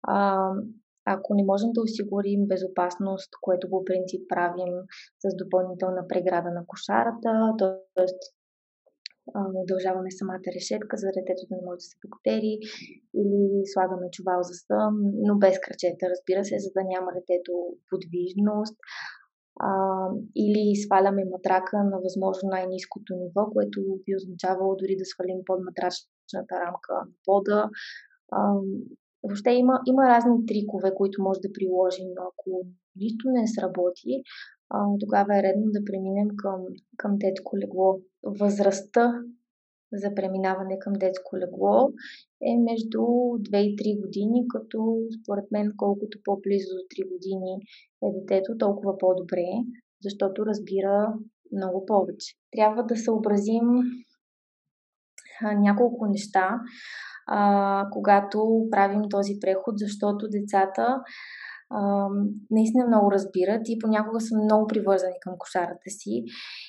А, 0.03 0.49
ако 1.05 1.35
не 1.35 1.43
можем 1.43 1.69
да 1.73 1.81
осигурим 1.81 2.47
безопасност, 2.47 3.29
което 3.41 3.69
по 3.69 3.85
принцип 3.85 4.21
правим 4.29 4.73
с 5.19 5.35
допълнителна 5.35 6.07
преграда 6.07 6.49
на 6.51 6.63
кошарата, 6.67 7.53
т.е. 7.59 8.05
удължаваме 9.63 10.11
самата 10.11 10.47
решетка, 10.57 10.97
за 10.97 11.07
детето 11.17 11.41
да 11.49 11.55
не 11.55 11.65
може 11.65 11.81
да 11.83 11.89
се 11.91 12.01
покотери, 12.01 12.53
или 13.21 13.41
слагаме 13.73 14.07
чувал 14.15 14.39
за 14.49 14.55
сън, 14.67 14.93
но 15.27 15.33
без 15.43 15.55
кръчета, 15.65 16.03
разбира 16.13 16.41
се, 16.45 16.63
за 16.65 16.69
да 16.75 16.81
няма 16.93 17.09
детето 17.19 17.53
подвижност, 17.89 18.77
а, 19.59 19.69
или 20.35 20.75
сваляме 20.75 21.31
матрака 21.33 21.77
на 21.91 21.97
възможно 22.05 22.49
най-низкото 22.49 23.15
ниво, 23.15 23.43
което 23.53 23.79
би 24.05 24.15
означавало 24.15 24.75
дори 24.75 24.95
да 24.97 25.05
свалим 25.05 25.39
под 25.45 25.59
матрачната 25.67 26.53
рамка 26.63 26.93
на 26.93 27.05
пода. 27.25 27.69
А, 28.31 28.39
въобще 29.23 29.51
има, 29.51 29.75
има 29.87 30.03
разни 30.13 30.45
трикове, 30.45 30.89
които 30.95 31.23
може 31.23 31.39
да 31.39 31.53
приложим, 31.53 32.09
ако 32.29 32.51
нищо 32.95 33.23
не 33.27 33.47
сработи, 33.47 34.23
а, 34.69 34.85
тогава 34.99 35.37
е 35.37 35.43
редно 35.43 35.71
да 35.71 35.85
преминем 35.85 36.27
към, 36.37 36.65
към 36.97 37.17
детско 37.17 37.57
легло. 37.57 37.99
Възрастта 38.23 39.13
за 39.93 40.15
преминаване 40.15 40.79
към 40.79 40.93
детско 40.93 41.37
легло 41.37 41.89
е 42.41 42.57
между 42.57 42.99
2 42.99 43.57
и 43.57 43.75
3 43.75 44.01
години, 44.01 44.45
като 44.49 44.97
според 45.21 45.51
мен 45.51 45.73
колкото 45.77 46.17
по-близо 46.23 46.69
до 46.75 47.03
3 47.03 47.09
години 47.11 47.53
е 48.03 48.07
детето, 48.19 48.57
толкова 48.57 48.97
по-добре, 48.97 49.45
защото 50.03 50.45
разбира 50.45 51.13
много 51.51 51.85
повече. 51.85 52.35
Трябва 52.51 52.83
да 52.83 52.97
съобразим 52.97 53.67
няколко 55.41 56.05
неща, 56.07 56.59
а, 57.27 57.87
когато 57.91 58.67
правим 58.71 59.01
този 59.09 59.33
преход, 59.41 59.73
защото 59.77 60.27
децата 60.27 61.01
а, 61.73 62.09
наистина 62.51 62.87
много 62.87 63.11
разбират 63.11 63.61
и 63.65 63.79
понякога 63.79 64.21
са 64.21 64.35
много 64.43 64.67
привързани 64.67 65.15
към 65.21 65.33
кошарата 65.37 65.89
си. 65.89 66.23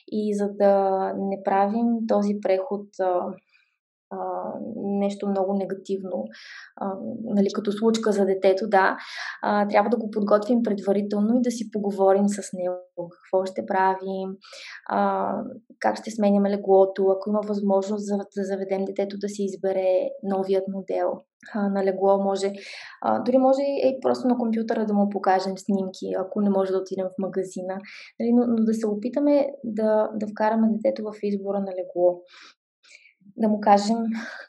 И 0.09 0.35
за 0.37 0.49
да 0.49 1.13
не 1.17 1.43
правим 1.45 1.87
този 2.09 2.35
преход 2.43 2.87
а, 3.01 3.35
а, 4.11 4.53
нещо 4.75 5.29
много 5.29 5.55
негативно, 5.55 6.25
а, 6.77 6.93
нали, 7.25 7.49
като 7.55 7.73
случка 7.73 8.13
за 8.13 8.27
детето, 8.27 8.69
да, 8.69 8.97
а, 9.43 9.69
трябва 9.69 9.91
да 9.91 9.97
го 9.97 10.11
подготвим 10.11 10.63
предварително 10.63 11.37
и 11.37 11.43
да 11.43 11.51
си 11.51 11.71
поговорим 11.71 12.29
с 12.29 12.53
него 12.53 12.77
какво 12.97 13.45
ще 13.45 13.67
правим, 13.67 14.37
а, 14.89 15.33
как 15.81 15.97
ще 15.99 16.11
сменяме 16.11 16.51
леглото, 16.51 17.07
ако 17.09 17.31
има 17.31 17.41
възможност 17.49 18.07
за, 18.07 18.17
да 18.17 18.45
заведем 18.45 18.85
детето 18.85 19.17
да 19.19 19.29
си 19.29 19.43
избере 19.43 20.09
новият 20.23 20.65
модел 20.69 21.13
на 21.55 21.85
легло, 21.85 22.23
може, 22.23 22.53
а, 23.03 23.19
дори 23.23 23.39
може 23.39 23.63
и 23.63 23.99
просто 24.03 24.29
на 24.29 24.37
компютъра 24.37 24.87
да 24.87 24.95
му 24.95 25.09
покажем 25.11 25.59
снимки, 25.59 26.15
ако 26.19 26.41
не 26.41 26.51
може 26.51 26.73
да 26.73 26.79
отидем 26.79 27.07
в 27.07 27.19
магазина, 27.19 27.79
нали, 28.21 28.33
но, 28.33 28.47
но 28.47 28.65
да 28.65 28.75
се 28.75 28.87
опитаме 28.87 29.49
да, 29.65 30.11
да 30.15 30.27
вкараме 30.27 30.69
детето 30.71 31.03
в 31.03 31.13
избора 31.23 31.61
на 31.61 31.73
легло 31.73 32.21
да 33.37 33.49
му 33.49 33.61
кажем 33.61 33.97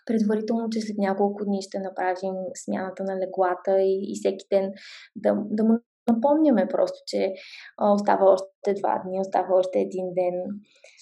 предварително, 0.05 0.69
че 0.69 0.81
след 0.81 0.97
няколко 0.97 1.45
дни 1.45 1.61
ще 1.61 1.79
направим 1.79 2.35
смяната 2.65 3.03
на 3.03 3.19
леглата 3.19 3.81
и, 3.81 4.11
и 4.11 4.15
всеки 4.15 4.45
ден 4.51 4.73
да, 5.15 5.37
да 5.49 5.63
му 5.63 5.79
напомняме 6.09 6.67
просто, 6.67 6.97
че 7.07 7.33
а, 7.77 7.93
остава 7.93 8.25
още 8.25 8.79
два 8.79 9.01
дни, 9.05 9.19
остава 9.19 9.55
още 9.55 9.79
един 9.79 10.05
ден. 10.13 10.33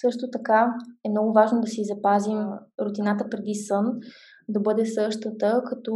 Също 0.01 0.29
така 0.31 0.73
е 1.05 1.09
много 1.09 1.33
важно 1.33 1.61
да 1.61 1.67
си 1.67 1.83
запазим 1.83 2.39
рутината 2.81 3.29
преди 3.29 3.55
сън, 3.55 3.85
да 4.49 4.59
бъде 4.59 4.85
същата, 4.85 5.61
като, 5.65 5.93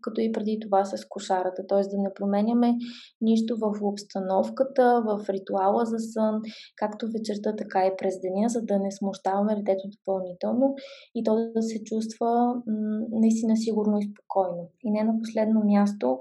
като 0.00 0.20
и 0.20 0.32
преди 0.32 0.58
това 0.62 0.84
с 0.84 1.04
кошарата. 1.08 1.66
Т.е. 1.68 1.80
да 1.80 2.02
не 2.02 2.14
променяме 2.14 2.74
нищо 3.20 3.56
в 3.56 3.72
обстановката, 3.82 5.02
в 5.06 5.30
ритуала 5.30 5.84
за 5.84 5.98
сън, 5.98 6.40
както 6.76 7.06
вечерта, 7.12 7.56
така 7.56 7.86
и 7.86 7.96
през 7.98 8.20
деня, 8.20 8.48
за 8.48 8.62
да 8.62 8.78
не 8.78 8.92
смущаваме 8.92 9.54
детето 9.56 9.88
допълнително 9.98 10.74
и 11.14 11.24
то 11.24 11.52
да 11.54 11.62
се 11.62 11.84
чувства 11.84 12.54
м- 12.54 12.62
наистина 13.10 13.56
сигурно 13.56 13.98
и 13.98 14.10
спокойно. 14.12 14.70
И 14.82 14.90
не 14.90 15.04
на 15.04 15.18
последно 15.18 15.60
място, 15.64 16.18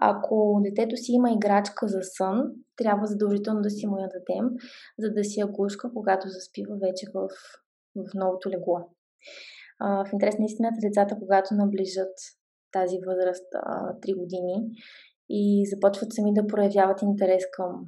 ако 0.00 0.60
детето 0.64 0.96
си 0.96 1.12
има 1.12 1.30
играчка 1.30 1.88
за 1.88 2.00
сън, 2.02 2.42
трябва 2.76 3.06
задължително 3.06 3.60
да 3.60 3.70
си 3.70 3.86
му 3.86 3.98
я 3.98 4.08
дадем, 4.08 4.50
за 4.98 5.10
да 5.10 5.24
си 5.24 5.40
я 5.40 5.46
гушка, 5.46 5.90
когато 5.94 6.28
заспива 6.28 6.76
вече 6.76 7.06
в, 7.14 7.28
в 7.96 8.14
новото 8.14 8.50
легло. 8.50 8.78
В 9.82 10.12
интерес 10.12 10.38
на 10.38 10.44
истината, 10.44 10.76
децата, 10.82 11.16
когато 11.18 11.54
наближат 11.54 12.14
тази 12.72 12.96
възраст 13.06 13.46
а, 13.54 13.94
3 13.94 14.18
години 14.18 14.54
и 15.28 15.66
започват 15.66 16.12
сами 16.12 16.34
да 16.34 16.46
проявяват 16.46 17.02
интерес 17.02 17.44
към, 17.52 17.86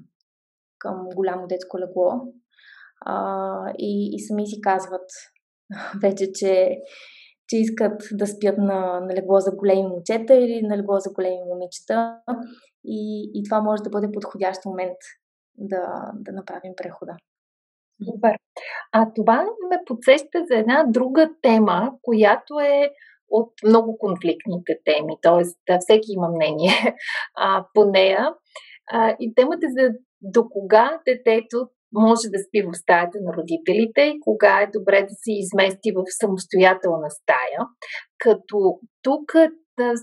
към 0.78 1.08
голямо 1.14 1.46
детско 1.46 1.78
легло 1.78 2.12
а, 3.00 3.72
и, 3.78 4.10
и 4.14 4.20
сами 4.20 4.46
си 4.46 4.60
казват 4.60 5.10
вече, 6.02 6.32
че, 6.32 6.78
че 7.48 7.56
искат 7.56 8.02
да 8.12 8.26
спят 8.26 8.58
на, 8.58 9.00
на 9.00 9.14
легло 9.14 9.40
за 9.40 9.50
големи 9.50 9.82
момчета 9.82 10.34
или 10.34 10.62
на 10.62 10.78
легло 10.78 10.98
за 10.98 11.10
големи 11.10 11.42
момичета 11.52 12.20
и, 12.84 13.30
и 13.34 13.42
това 13.44 13.60
може 13.60 13.82
да 13.82 13.90
бъде 13.90 14.12
подходящ 14.12 14.64
момент 14.64 14.96
да, 15.58 16.12
да 16.14 16.32
направим 16.32 16.72
прехода. 16.76 17.16
Супер. 18.04 18.34
А 18.92 19.06
това 19.14 19.42
ме 19.42 19.78
подсеща 19.86 20.44
за 20.50 20.58
една 20.58 20.84
друга 20.88 21.30
тема, 21.42 21.92
която 22.02 22.60
е 22.60 22.90
от 23.28 23.52
много 23.64 23.98
конфликтните 23.98 24.78
теми, 24.84 25.12
т.е. 25.22 25.78
всеки 25.78 26.06
има 26.08 26.28
мнение 26.28 26.70
а, 27.36 27.66
по 27.74 27.84
нея. 27.84 28.34
А, 28.90 29.16
и 29.20 29.34
темата 29.34 29.66
за 29.78 29.90
до 30.22 30.48
кога 30.48 31.00
детето 31.06 31.68
може 31.92 32.28
да 32.28 32.38
спи 32.38 32.62
в 32.62 32.74
стаята 32.74 33.18
на 33.22 33.32
родителите 33.36 34.00
и 34.00 34.20
кога 34.20 34.60
е 34.60 34.70
добре 34.78 35.02
да 35.02 35.14
се 35.14 35.32
измести 35.32 35.92
в 35.92 36.02
самостоятелна 36.20 37.10
стая. 37.10 37.60
Като 38.18 38.78
тук 39.02 39.32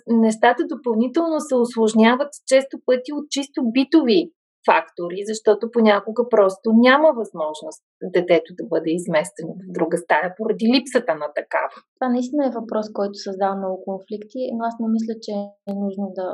нещата 0.08 0.64
допълнително 0.68 1.40
се 1.40 1.56
осложняват 1.56 2.30
често 2.48 2.78
пъти 2.86 3.14
от 3.14 3.30
чисто 3.30 3.62
битови 3.72 4.32
фактори, 4.70 5.20
защото 5.32 5.72
понякога 5.72 6.30
просто 6.30 6.68
няма 6.88 7.10
възможност 7.22 7.84
детето 8.18 8.50
да 8.60 8.64
бъде 8.74 8.92
изместено 9.00 9.54
в 9.54 9.72
друга 9.78 9.98
стая 9.98 10.36
поради 10.38 10.66
липсата 10.76 11.14
на 11.16 11.28
такава. 11.40 11.76
Това 11.96 12.08
наистина 12.10 12.42
е 12.46 12.58
въпрос, 12.60 12.86
който 12.94 13.16
създава 13.28 13.56
много 13.56 13.84
конфликти, 13.88 14.42
но 14.56 14.62
аз 14.70 14.76
не 14.80 14.88
мисля, 14.96 15.16
че 15.26 15.34
е 15.72 15.74
нужно 15.86 16.06
да 16.20 16.28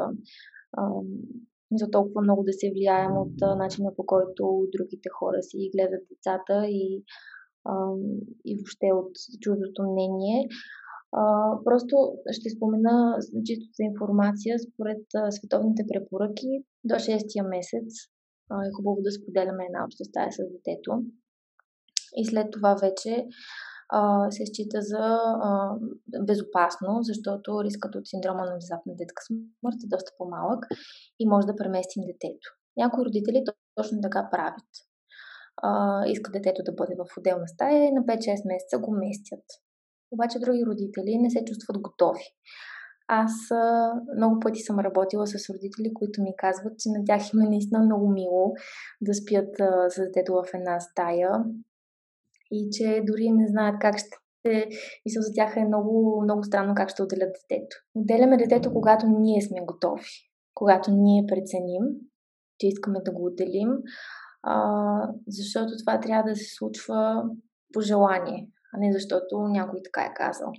за 1.71 1.91
толкова 1.91 2.21
много 2.21 2.43
да 2.43 2.53
се 2.53 2.71
влияем 2.75 3.17
от 3.17 3.35
начина 3.57 3.89
по 3.95 4.05
който 4.05 4.67
другите 4.75 5.09
хора 5.19 5.37
си 5.41 5.69
гледат 5.75 6.03
децата 6.11 6.67
и, 6.67 7.03
и 8.45 8.51
въобще 8.57 8.87
от 9.01 9.11
чуждото 9.41 9.83
мнение. 9.91 10.47
Просто 11.65 11.95
ще 12.31 12.49
спомена 12.49 13.17
чисто 13.45 13.67
за 13.77 13.83
информация. 13.83 14.55
Според 14.59 15.03
световните 15.29 15.83
препоръки 15.93 16.63
до 16.83 16.95
6-я 16.95 17.43
месец 17.43 17.87
е 18.51 18.75
хубаво 18.75 18.97
да 19.01 19.11
споделяме 19.11 19.65
една 19.65 19.85
обща 19.85 20.03
стая 20.05 20.31
с 20.31 20.37
детето. 20.55 20.91
И 22.15 22.25
след 22.25 22.47
това 22.51 22.75
вече 22.75 23.27
а, 23.89 24.31
се 24.31 24.45
счита 24.45 24.81
за 24.81 25.05
а, 25.47 25.75
безопасно, 26.29 26.99
защото 27.01 27.63
рискът 27.63 27.95
от 27.95 28.07
синдрома 28.07 28.43
на 28.45 28.51
внезапна 28.51 28.93
детска 28.95 29.21
смърт 29.27 29.79
е 29.83 29.93
доста 29.93 30.11
по-малък 30.17 30.65
и 31.19 31.27
може 31.27 31.47
да 31.47 31.55
преместим 31.55 32.03
детето. 32.11 32.47
Някои 32.77 33.05
родители 33.05 33.43
точно 33.75 34.01
така 34.01 34.29
правят. 34.31 34.71
а, 35.63 35.69
искат 36.07 36.33
детето 36.33 36.61
да 36.63 36.71
бъде 36.71 36.95
в 36.95 37.17
отделна 37.17 37.47
стая 37.47 37.87
и 37.87 37.91
на 37.91 38.01
5-6 38.01 38.47
месеца 38.53 38.79
го 38.79 38.91
местят. 38.91 39.45
Обаче 40.11 40.39
други 40.39 40.65
родители 40.65 41.17
не 41.17 41.29
се 41.29 41.45
чувстват 41.45 41.81
готови. 41.81 42.25
Аз 43.07 43.31
много 44.17 44.39
пъти 44.39 44.59
съм 44.59 44.79
работила 44.79 45.27
с 45.27 45.49
родители, 45.49 45.93
които 45.93 46.21
ми 46.21 46.33
казват, 46.37 46.79
че 46.79 46.89
на 46.89 47.05
тях 47.05 47.33
им 47.33 47.41
е 47.41 47.49
наистина 47.49 47.79
много 47.79 48.09
мило 48.09 48.53
да 49.01 49.13
спят 49.13 49.59
а, 49.59 49.89
с 49.89 49.95
детето 50.01 50.33
в 50.33 50.45
една 50.53 50.79
стая 50.79 51.29
и 52.51 52.69
че 52.71 53.01
дори 53.07 53.31
не 53.31 53.47
знаят 53.47 53.75
как 53.81 53.97
ще 53.97 54.17
и 55.05 55.09
за 55.11 55.33
тях 55.33 55.57
е 55.57 55.65
много, 55.65 56.21
много 56.23 56.43
странно 56.43 56.75
как 56.75 56.89
ще 56.89 57.03
отделят 57.03 57.35
детето. 57.41 57.75
Отделяме 57.95 58.37
детето, 58.37 58.73
когато 58.73 59.07
ние 59.07 59.41
сме 59.41 59.65
готови, 59.65 60.09
когато 60.53 60.91
ние 60.91 61.27
преценим, 61.27 61.83
че 62.59 62.67
искаме 62.67 62.99
да 63.05 63.11
го 63.11 63.25
отделим, 63.25 63.69
а, 64.43 65.13
защото 65.27 65.73
това 65.79 65.99
трябва 65.99 66.29
да 66.29 66.35
се 66.35 66.55
случва 66.55 67.23
по 67.73 67.81
желание, 67.81 68.47
а 68.73 68.79
не 68.79 68.93
защото 68.93 69.39
някой 69.39 69.79
така 69.83 70.01
е 70.01 70.13
казал. 70.15 70.51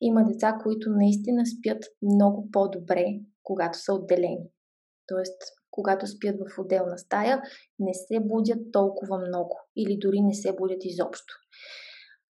Има 0.00 0.24
деца, 0.24 0.58
които 0.62 0.90
наистина 0.90 1.42
спят 1.46 1.84
много 2.02 2.48
по-добре, 2.52 3.04
когато 3.42 3.78
са 3.78 3.94
отделени. 3.94 4.50
Тоест, 5.06 5.42
когато 5.70 6.06
спят 6.06 6.36
в 6.40 6.58
отделна 6.58 6.98
стая, 6.98 7.42
не 7.78 7.94
се 7.94 8.20
будят 8.20 8.58
толкова 8.72 9.18
много 9.18 9.56
или 9.76 9.98
дори 9.98 10.20
не 10.20 10.34
се 10.34 10.52
будят 10.52 10.84
изобщо. 10.84 11.34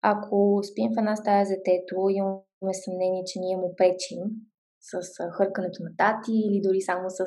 Ако 0.01 0.59
спим 0.63 0.91
в 0.95 0.99
една 0.99 1.15
стая 1.15 1.45
за 1.45 1.53
детето, 1.53 2.09
имаме 2.09 2.73
съмнение, 2.85 3.23
че 3.25 3.39
ние 3.39 3.57
му 3.57 3.73
печим 3.77 4.19
с 4.91 5.29
хъркането 5.37 5.83
на 5.83 5.91
тати 5.97 6.33
или 6.47 6.61
дори 6.63 6.81
само 6.81 7.09
с 7.09 7.25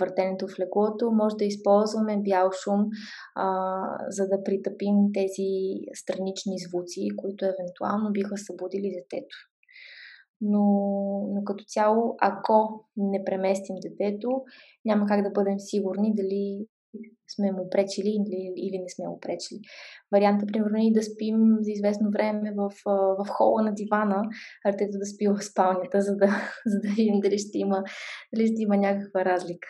въртенето 0.00 0.46
в 0.48 0.58
леглото, 0.60 1.10
може 1.12 1.36
да 1.36 1.44
използваме 1.44 2.22
бял 2.22 2.50
шум, 2.62 2.80
а, 3.34 3.46
за 4.08 4.28
да 4.28 4.42
притъпим 4.44 4.96
тези 5.14 5.50
странични 5.94 6.54
звуци, 6.68 7.08
които 7.16 7.44
евентуално 7.44 8.12
биха 8.12 8.36
събудили 8.36 8.96
детето. 8.98 9.36
Но, 10.40 10.64
но 11.34 11.44
като 11.44 11.64
цяло, 11.64 12.16
ако 12.20 12.84
не 12.96 13.24
преместим 13.24 13.76
детето, 13.82 14.28
няма 14.84 15.06
как 15.06 15.22
да 15.22 15.30
бъдем 15.30 15.58
сигурни 15.58 16.14
дали 16.14 16.66
сме 17.34 17.52
му 17.52 17.70
пречили 17.70 18.08
или, 18.08 18.52
или 18.56 18.78
не 18.78 18.88
сме 18.88 19.08
му 19.08 19.20
пречили. 19.20 19.60
Варианта, 20.12 20.46
примерно, 20.46 20.78
е 20.78 20.98
да 20.98 21.02
спим 21.02 21.56
за 21.60 21.70
известно 21.70 22.10
време 22.10 22.52
в, 22.56 22.72
в 23.18 23.28
хола 23.28 23.62
на 23.62 23.74
дивана, 23.74 24.22
а 24.64 24.70
да 24.70 25.06
спи 25.06 25.28
в 25.28 25.42
спалнята, 25.42 26.00
за 26.00 26.16
да, 26.16 26.26
за 26.66 26.78
да 26.80 26.88
видим 26.88 27.20
дали 27.20 27.38
ще 27.38 27.58
има, 27.58 27.82
дали 28.34 28.46
ще 28.46 28.62
има 28.62 28.76
някаква 28.76 29.24
разлика. 29.24 29.68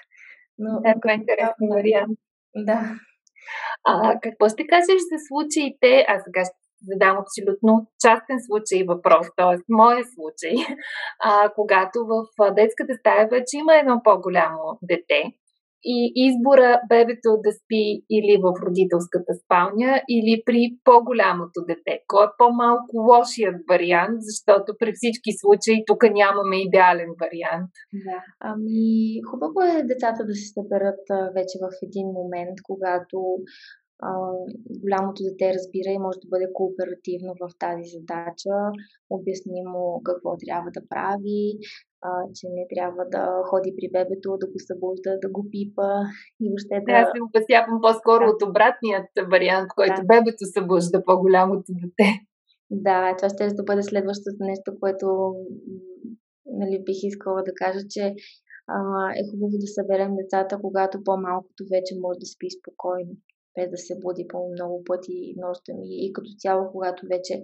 Но, 0.59 0.81
да, 0.81 0.94
това 1.02 1.12
е 1.12 1.14
интересен 1.14 1.68
вариант. 1.70 2.18
Да. 2.57 2.94
А 3.85 4.20
какво 4.20 4.48
ще 4.48 4.66
кажеш 4.66 5.00
за 5.12 5.18
случаите, 5.28 6.04
а 6.09 6.20
сега 6.24 6.44
ще 6.44 6.68
задам 6.83 7.16
абсолютно 7.18 7.90
частен 8.04 8.38
случай 8.46 8.85
въпрос, 8.85 9.26
т.е. 9.37 9.57
моят 9.68 10.07
случай, 10.14 10.57
а, 11.24 11.52
когато 11.54 11.98
в 12.07 12.54
детската 12.54 12.94
стая 12.94 13.28
вече 13.28 13.57
има 13.57 13.76
едно 13.76 14.00
по-голямо 14.04 14.78
дете 14.83 15.33
и 15.85 16.12
избора 16.27 16.81
бебето 16.88 17.31
да 17.45 17.51
спи 17.53 17.85
или 18.17 18.35
в 18.45 18.49
родителската 18.67 19.33
спалня, 19.43 20.03
или 20.17 20.43
при 20.47 20.61
по-голямото 20.85 21.59
дете. 21.69 21.95
Кой 22.07 22.25
е 22.25 22.37
по-малко 22.38 22.93
лошият 23.11 23.59
вариант, 23.71 24.19
защото 24.31 24.69
при 24.79 24.93
всички 24.95 25.31
случаи 25.41 25.85
тук 25.87 26.01
нямаме 26.21 26.57
идеален 26.67 27.11
вариант. 27.23 27.73
Да. 28.07 28.19
Ами, 28.51 28.88
хубаво 29.29 29.59
е 29.62 29.88
децата 29.93 30.21
да 30.29 30.35
се 30.41 30.47
съберат 30.57 31.05
вече 31.37 31.57
в 31.64 31.69
един 31.87 32.07
момент, 32.19 32.57
когато 32.69 33.19
а, 34.03 34.11
голямото 34.83 35.23
дете 35.29 35.55
разбира 35.57 35.91
и 35.93 36.05
може 36.07 36.23
да 36.25 36.29
бъде 36.35 36.49
кооперативно 36.59 37.33
в 37.43 37.45
тази 37.64 37.85
задача, 37.97 38.55
обясни 39.17 39.61
му 39.71 40.03
какво 40.09 40.31
трябва 40.47 40.71
да 40.77 40.88
прави, 40.93 41.43
а, 42.03 42.11
че 42.35 42.47
не 42.57 42.65
трябва 42.75 43.05
да 43.15 43.23
ходи 43.49 43.71
при 43.77 43.89
бебето, 43.97 44.41
да 44.43 44.47
го 44.47 44.59
събужда, 44.69 45.11
да 45.25 45.29
го 45.37 45.43
пипа 45.53 45.91
и 46.43 46.45
въобще 46.51 46.77
да... 46.87 46.93
Аз 46.93 47.09
се 47.15 47.21
опасявам 47.27 47.79
по-скоро 47.85 48.25
да. 48.25 48.31
от 48.33 48.41
обратният 48.49 49.11
вариант, 49.33 49.69
който 49.79 50.01
да. 50.01 50.09
бебето 50.13 50.45
събужда 50.57 51.05
по-голямото 51.09 51.69
дете. 51.81 52.09
Да, 52.71 53.17
това 53.17 53.29
ще 53.29 53.55
да 53.61 53.63
бъде 53.63 53.83
следващото 53.83 54.41
нещо, 54.41 54.69
което 54.81 55.07
нали, 56.47 56.85
бих 56.87 57.01
искала 57.03 57.43
да 57.43 57.53
кажа, 57.63 57.81
че 57.91 58.05
а, 58.75 58.79
е 59.19 59.23
хубаво 59.31 59.57
да 59.65 59.69
съберем 59.79 60.13
децата, 60.17 60.59
когато 60.61 61.05
по-малкото 61.05 61.63
вече 61.75 62.01
може 62.03 62.19
да 62.23 62.27
спи 62.27 62.49
спокойно, 62.59 63.13
без 63.55 63.71
да 63.71 63.79
се 63.87 63.95
буди 64.03 64.25
по 64.29 64.39
много 64.53 64.85
пъти 64.85 65.35
нощта 65.37 65.73
ми 65.75 65.89
и 66.07 66.13
като 66.13 66.31
цяло, 66.39 66.63
когато 66.73 67.07
вече 67.13 67.35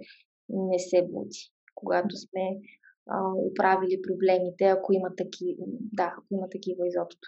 не 0.49 0.79
се 0.79 0.99
буди. 1.11 1.41
Когато 1.75 2.13
сме 2.17 2.45
оправили 3.49 4.01
проблемите, 4.07 4.63
ако 4.65 4.93
има, 4.93 5.09
таки, 5.17 5.57
да, 5.99 6.15
ако 6.17 6.27
има 6.31 6.47
такива 6.51 6.87
изобщо. 6.87 7.27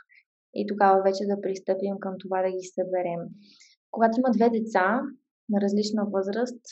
И 0.54 0.68
тогава 0.68 1.02
вече 1.04 1.24
да 1.26 1.42
пристъпим 1.42 1.96
към 2.00 2.14
това 2.20 2.42
да 2.42 2.52
ги 2.58 2.74
съберем. 2.78 3.22
Когато 3.92 4.20
има 4.20 4.30
две 4.38 4.50
деца 4.50 5.02
на 5.50 5.62
различна 5.62 6.04
възраст, 6.16 6.64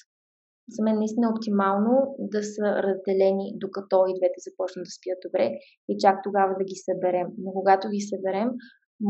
за 0.70 0.84
мен 0.84 0.96
наистина 0.98 1.28
е 1.28 1.34
оптимално 1.36 2.16
да 2.20 2.44
са 2.44 2.66
разделени, 2.88 3.48
докато 3.64 3.98
и 4.08 4.18
двете 4.20 4.40
започнат 4.48 4.86
да 4.88 4.96
спят 4.98 5.20
добре 5.26 5.46
и 5.90 5.94
чак 6.04 6.16
тогава 6.24 6.54
да 6.60 6.66
ги 6.70 6.78
съберем. 6.88 7.28
Но 7.44 7.50
когато 7.52 7.90
ги 7.90 8.02
съберем, 8.12 8.50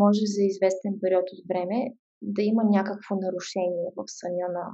може 0.01 0.23
за 0.35 0.41
известен 0.43 0.93
период 1.01 1.25
от 1.33 1.41
време 1.51 1.77
да 2.21 2.41
има 2.51 2.63
някакво 2.77 3.13
нарушение 3.25 3.87
в 3.97 4.03
съня 4.19 4.47
на 4.57 4.65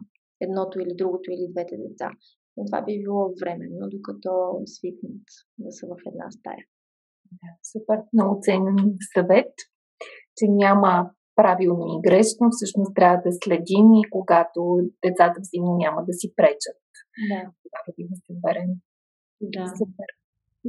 едното 0.45 0.79
или 0.79 0.93
другото 1.01 1.27
или 1.31 1.51
двете 1.53 1.75
деца. 1.85 2.09
Но 2.57 2.65
това 2.65 2.81
би 2.81 3.03
било 3.03 3.33
временно, 3.41 3.89
докато 3.95 4.31
свикнат 4.65 5.27
да 5.57 5.71
са 5.71 5.87
в 5.87 5.95
една 6.11 6.31
стая. 6.31 6.63
Да, 7.39 7.49
супер. 7.71 7.97
Много 8.13 8.39
ценен 8.41 8.77
съвет, 9.15 9.53
че 10.37 10.45
няма 10.49 11.11
правилно 11.35 11.85
и 11.95 12.01
грешно. 12.07 12.45
Всъщност 12.51 12.91
трябва 12.95 13.17
да 13.25 13.31
следим 13.43 13.87
и 14.01 14.09
когато 14.15 14.61
децата 15.05 15.37
взаимно 15.41 15.73
няма 15.85 15.99
да 16.07 16.13
си 16.19 16.27
пречат. 16.35 16.81
Да. 17.29 17.41
Тогава 17.63 17.89
да 18.11 18.15
се 18.25 18.33
бъдем. 18.45 18.69
Да. 19.41 19.65
Супер. 19.79 20.09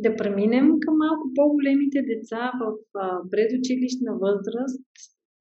Да 0.04 0.16
преминем 0.16 0.66
към 0.84 0.94
малко 1.04 1.24
по-големите 1.36 1.98
деца 2.12 2.52
в 2.60 2.64
предучилищна 3.30 4.12
възраст. 4.24 4.86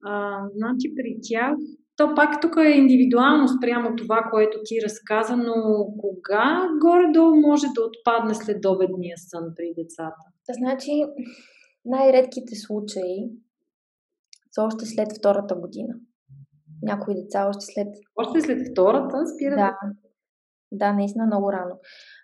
А, 0.04 0.12
значи 0.56 0.86
при 0.96 1.12
тях 1.22 1.56
то 1.96 2.14
пак 2.14 2.40
тук 2.40 2.56
е 2.64 2.68
индивидуално 2.68 3.48
спрямо 3.48 3.96
това, 3.96 4.28
което 4.30 4.58
ти 4.64 4.74
разказа, 4.84 5.36
но 5.36 5.86
кога 5.98 6.68
горе-долу 6.80 7.40
може 7.40 7.66
да 7.74 7.80
отпадне 7.82 8.34
след 8.34 8.64
обедния 8.66 9.16
сън 9.18 9.44
при 9.56 9.82
децата? 9.82 10.24
Значи, 10.50 10.90
най-редките 11.84 12.54
случаи 12.54 13.30
са 14.52 14.62
още 14.62 14.86
след 14.86 15.08
втората 15.18 15.54
година. 15.54 15.94
Някои 16.82 17.14
деца 17.14 17.48
още 17.48 17.64
след... 17.74 17.88
Още 18.16 18.40
след 18.40 18.58
втората 18.72 19.26
спират? 19.26 19.56
Да. 19.56 19.76
Да, 20.72 20.92
наистина 20.92 21.26
много 21.26 21.52
рано. 21.52 21.78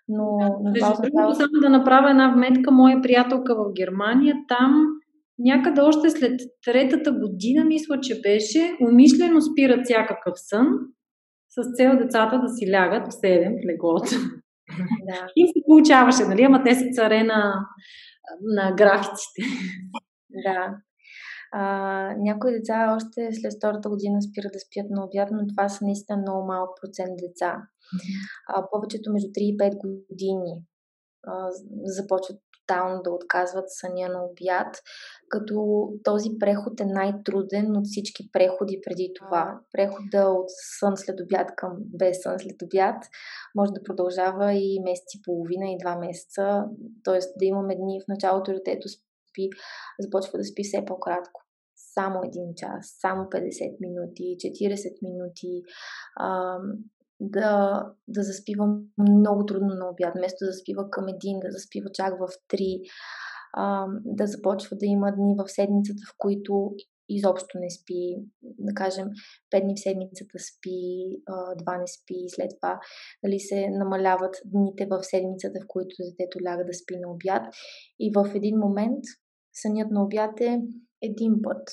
Но, 0.07 0.37
но 0.63 0.73
това 0.73 0.91
означава... 0.91 1.35
Само 1.35 1.61
да 1.61 1.69
направя 1.69 2.09
една 2.09 2.33
вметка. 2.35 2.71
Моя 2.71 3.01
приятелка 3.01 3.55
в 3.55 3.73
Германия, 3.73 4.35
там 4.47 4.85
някъде 5.39 5.81
още 5.81 6.09
след 6.09 6.41
третата 6.65 7.11
година, 7.11 7.65
мисля, 7.65 7.99
че 8.01 8.21
беше, 8.21 8.77
умишлено 8.89 9.41
спират 9.41 9.85
всякакъв 9.85 10.33
сън, 10.35 10.67
с 11.49 11.75
цел 11.75 11.97
децата 11.97 12.39
да 12.39 12.47
си 12.47 12.71
лягат 12.71 13.07
в 13.07 13.15
7 13.15 13.61
в 13.61 13.71
леглото. 13.71 14.15
Да. 15.07 15.27
И 15.35 15.47
се 15.47 15.59
получаваше, 15.67 16.23
нали? 16.23 16.43
Ама 16.43 16.63
те 16.63 16.75
са 16.75 16.85
царе 16.93 17.23
на, 17.23 17.53
на 18.41 18.75
графиците. 18.75 19.41
Да. 20.45 20.75
А, 21.51 21.63
някои 22.17 22.51
деца 22.51 22.95
още 22.95 23.29
след 23.31 23.53
втората 23.57 23.89
година 23.89 24.21
спират 24.21 24.51
да 24.53 24.59
спят 24.59 24.87
на 24.89 25.05
обяд, 25.05 25.29
но 25.31 25.47
това 25.47 25.69
са 25.69 25.85
наистина 25.85 26.17
много 26.17 26.47
малък 26.47 26.69
процент 26.81 27.13
деца. 27.17 27.51
А, 28.47 28.65
повечето 28.71 29.13
между 29.13 29.27
3 29.27 29.31
и 29.37 29.57
5 29.57 29.75
години 30.09 30.53
а, 31.27 31.49
започват 31.97 32.39
тотално 32.69 33.01
да 33.01 33.11
отказват 33.11 33.65
съня 33.67 34.09
на 34.09 34.23
обяд, 34.23 34.75
като 35.29 35.87
този 36.03 36.29
преход 36.39 36.79
е 36.79 36.85
най-труден 36.85 37.77
от 37.77 37.85
всички 37.85 38.31
преходи 38.31 38.81
преди 38.85 39.11
това. 39.15 39.59
Прехода 39.71 40.29
от 40.29 40.49
сън 40.79 40.97
след 40.97 41.19
обяд 41.19 41.49
към 41.55 41.77
без 41.79 42.21
сън 42.21 42.39
след 42.39 42.61
обяд 42.61 43.03
може 43.55 43.71
да 43.71 43.83
продължава 43.83 44.53
и 44.53 44.79
месец 44.85 45.13
и 45.15 45.21
половина 45.21 45.71
и 45.71 45.77
два 45.83 45.95
месеца, 45.95 46.65
т.е. 47.03 47.19
да 47.19 47.45
имаме 47.45 47.75
дни 47.75 48.01
в 48.01 48.07
началото 48.07 48.53
детето 48.53 48.87
спи, 48.89 49.49
започва 49.99 50.37
да 50.37 50.43
спи 50.43 50.63
все 50.63 50.85
по-кратко 50.85 51.41
само 51.93 52.21
един 52.23 52.53
час, 52.55 52.95
само 52.99 53.23
50 53.23 53.77
минути, 53.79 54.23
40 54.23 54.97
минути, 55.01 55.63
да, 57.19 57.85
да 58.07 58.23
заспива 58.23 58.65
много 58.97 59.45
трудно 59.45 59.75
на 59.75 59.89
обяд, 59.89 60.13
вместо 60.17 60.45
да 60.45 60.51
заспива 60.51 60.89
към 60.89 61.07
един, 61.07 61.39
да 61.39 61.51
заспива 61.51 61.89
чак 61.93 62.13
в 62.19 62.27
три, 62.47 62.81
а, 63.53 63.85
да 64.05 64.27
започва 64.27 64.77
да 64.77 64.85
има 64.85 65.11
дни 65.11 65.35
в 65.37 65.47
седмицата, 65.47 65.99
в 66.09 66.15
които 66.17 66.71
изобщо 67.09 67.57
не 67.59 67.69
спи, 67.69 68.15
да 68.41 68.73
кажем, 68.73 69.07
5 69.51 69.63
дни 69.63 69.73
в 69.75 69.79
седмицата 69.79 70.39
спи, 70.39 71.21
2 71.29 71.79
не 71.79 71.87
спи, 71.87 72.15
след 72.27 72.51
това 72.61 72.79
нали, 73.23 73.39
се 73.39 73.69
намаляват 73.69 74.35
дните 74.45 74.85
в 74.85 75.03
седмицата, 75.03 75.59
в 75.63 75.67
които 75.67 75.95
детето 75.99 76.39
ляга 76.45 76.65
да 76.65 76.73
спи 76.73 76.95
на 76.97 77.11
обяд. 77.11 77.43
И 77.99 78.11
в 78.15 78.35
един 78.35 78.57
момент 78.57 79.03
сънят 79.53 79.91
на 79.91 80.03
обяд 80.03 80.41
е 80.41 80.61
един 81.01 81.41
път, 81.43 81.63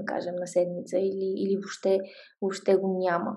да 0.00 0.04
кажем, 0.04 0.34
на 0.34 0.46
седмица 0.46 0.98
или, 0.98 1.34
или 1.36 1.56
въобще, 1.56 1.98
въобще 2.42 2.76
го 2.76 2.98
няма. 2.98 3.36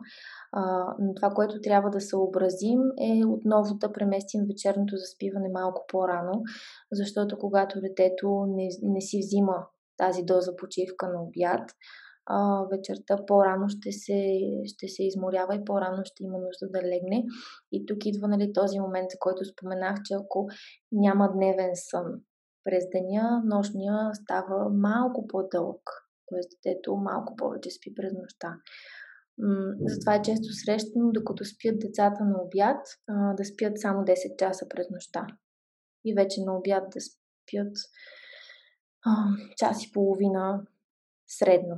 А, 0.51 0.85
но 0.99 1.13
това, 1.13 1.29
което 1.29 1.61
трябва 1.61 1.89
да 1.89 2.01
съобразим 2.01 2.79
е 3.01 3.25
отново 3.25 3.75
да 3.75 3.91
преместим 3.91 4.41
вечерното 4.47 4.97
заспиване 4.97 5.49
малко 5.53 5.85
по-рано, 5.87 6.43
защото 6.91 7.37
когато 7.37 7.81
детето 7.81 8.45
не, 8.47 8.69
не 8.81 9.01
си 9.01 9.19
взима 9.19 9.65
тази 9.97 10.23
доза 10.23 10.55
почивка 10.55 11.07
на 11.07 11.23
обяд, 11.23 11.71
а, 12.25 12.65
вечерта 12.71 13.25
по-рано 13.27 13.69
ще 13.69 13.91
се, 13.91 14.39
ще 14.65 14.87
се 14.87 15.03
изморява 15.03 15.55
и 15.55 15.65
по-рано 15.65 16.01
ще 16.05 16.23
има 16.23 16.37
нужда 16.37 16.69
да 16.69 16.87
легне. 16.87 17.25
И 17.71 17.85
тук 17.85 18.05
идва 18.05 18.27
нали, 18.27 18.53
този 18.53 18.79
момент, 18.79 19.07
за 19.11 19.17
който 19.19 19.45
споменах, 19.45 19.95
че 20.05 20.13
ако 20.13 20.47
няма 20.91 21.31
дневен 21.33 21.71
сън 21.73 22.05
през 22.63 22.83
деня, 22.91 23.41
нощния 23.45 24.09
става 24.13 24.69
малко 24.69 25.27
по-дълъг. 25.27 26.02
Тоест 26.33 26.49
детето 26.51 26.95
малко 26.95 27.35
повече 27.35 27.69
спи 27.69 27.95
през 27.95 28.13
нощта. 28.13 28.57
Затова 29.85 30.15
е 30.15 30.21
често 30.21 30.53
срещано, 30.53 31.11
докато 31.11 31.45
спят 31.45 31.79
децата 31.79 32.23
на 32.23 32.41
обяд, 32.41 32.85
да 33.37 33.45
спят 33.45 33.79
само 33.79 34.01
10 34.01 34.35
часа 34.39 34.65
през 34.69 34.89
нощта. 34.89 35.27
И 36.05 36.13
вече 36.13 36.41
на 36.41 36.57
обяд 36.57 36.83
да 36.93 37.01
спят 37.01 37.73
час 39.57 39.83
и 39.83 39.91
половина 39.91 40.61
средно. 41.27 41.77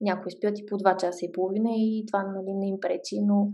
Някои 0.00 0.32
спят 0.32 0.58
и 0.58 0.66
по 0.66 0.74
2 0.74 1.00
часа 1.00 1.24
и 1.24 1.32
половина 1.32 1.70
и 1.72 2.04
това 2.06 2.22
нали, 2.22 2.54
не 2.54 2.68
им 2.68 2.80
пречи, 2.80 3.20
но 3.20 3.50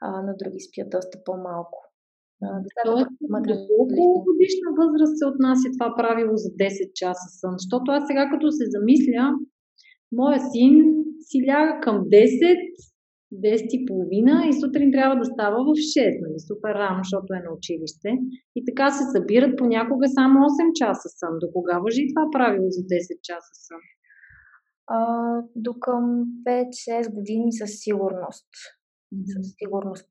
а, 0.00 0.22
на 0.22 0.36
други 0.36 0.60
спят 0.60 0.90
доста 0.90 1.24
по-малко. 1.24 1.78
Тоест, 2.84 3.08
до 3.20 3.54
колко 3.96 4.24
годишна 4.24 4.68
възраст 4.80 5.18
се 5.18 5.26
отнася 5.26 5.68
това 5.72 5.94
правило 5.96 6.36
за 6.36 6.48
10 6.48 6.92
часа 6.92 7.28
сън? 7.40 7.54
Защото 7.58 7.86
аз 7.90 8.02
сега 8.06 8.30
като 8.30 8.52
се 8.52 8.64
замисля, 8.74 9.22
моя 10.12 10.40
син 10.52 10.74
си 11.20 11.38
ляга 11.46 11.80
към 11.80 11.96
10, 11.96 12.56
10 13.34 13.68
и 13.76 13.86
половина 13.86 14.46
и 14.48 14.60
сутрин 14.60 14.92
трябва 14.92 15.16
да 15.16 15.24
става 15.24 15.58
в 15.64 15.68
6, 15.68 16.20
нали, 16.22 16.38
супер 16.48 16.74
рано, 16.74 17.00
защото 17.04 17.34
е 17.34 17.44
на 17.46 17.50
училище. 17.56 18.10
И 18.56 18.64
така 18.68 18.90
се 18.90 19.04
събират 19.14 19.58
понякога 19.58 20.06
само 20.08 20.34
8 20.38 20.72
часа 20.72 21.08
сън. 21.18 21.34
До 21.42 21.46
кога 21.52 21.78
въжи 21.78 22.02
това 22.12 22.24
правило 22.32 22.66
за 22.70 22.82
10 22.82 23.20
часа 23.22 23.54
сън? 23.66 23.82
А, 24.86 24.98
до 25.56 25.72
към 25.80 26.04
5-6 26.46 27.14
години 27.14 27.52
със 27.52 27.70
сигурност. 27.84 28.48
Mm-hmm. 29.14 29.36
Със 29.36 29.46
сигурност. 29.58 30.08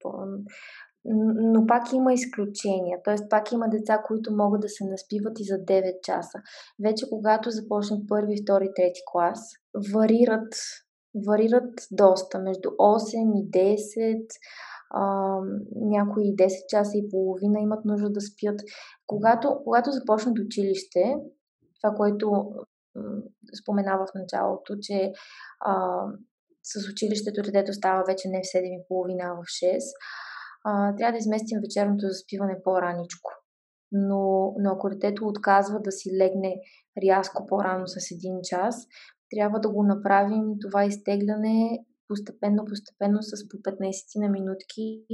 Но 1.06 1.66
пак 1.68 1.94
има 1.94 2.14
изключения. 2.14 3.00
Т.е. 3.04 3.16
пак 3.30 3.52
има 3.52 3.70
деца, 3.70 4.02
които 4.08 4.36
могат 4.36 4.62
да 4.62 4.70
се 4.70 4.86
наспиват 4.86 5.40
и 5.40 5.44
за 5.44 5.56
9 5.56 6.02
часа. 6.02 6.40
Вече 6.84 7.06
когато 7.10 7.52
започнат 7.52 8.08
първи, 8.08 8.42
втори, 8.44 8.70
трети 8.76 9.02
клас, 9.12 9.40
варират 9.94 10.54
варират 11.26 11.74
доста, 11.92 12.40
между 12.40 12.70
8 12.70 13.40
и 13.40 13.52
10, 13.52 14.26
а, 14.90 15.38
някои 15.76 16.36
10 16.36 16.68
часа 16.68 16.98
и 16.98 17.10
половина 17.10 17.60
имат 17.60 17.86
нужда 17.86 18.10
да 18.10 18.22
спят. 18.22 18.62
Когато, 19.08 19.62
когато 19.64 19.92
започнат 19.92 20.40
училище, 20.40 21.16
това, 21.82 21.96
което 21.96 22.30
м- 22.30 23.22
споменава 23.62 24.06
в 24.06 24.16
началото, 24.16 24.76
че 24.82 25.12
а, 25.60 26.04
с 26.64 26.90
училището 26.92 27.42
детето 27.42 27.74
става 27.74 28.04
вече 28.08 28.30
не 28.30 28.42
в 28.44 28.48
7.30, 28.58 29.18
а 29.24 29.34
в 29.34 29.44
6, 29.46 29.80
а, 30.64 30.96
трябва 30.96 31.12
да 31.12 31.18
изместим 31.18 31.60
вечерното 31.62 32.08
заспиване 32.08 32.62
по-раничко. 32.64 33.32
Но, 33.92 34.54
но 34.60 34.72
ако 34.72 34.90
детето 34.90 35.28
отказва 35.28 35.80
да 35.82 35.92
си 35.92 36.10
легне 36.18 36.56
рязко 37.04 37.46
по-рано 37.46 37.88
с 37.88 38.12
един 38.12 38.40
час, 38.44 38.88
трябва 39.30 39.60
да 39.60 39.70
го 39.70 39.84
направим 39.84 40.44
това 40.62 40.86
изтегляне 40.86 41.80
постепенно, 42.08 42.66
постепенно 42.66 43.18
с 43.22 43.50
по 43.50 43.58
15 43.58 44.22
на 44.22 44.30
минутки, 44.30 45.06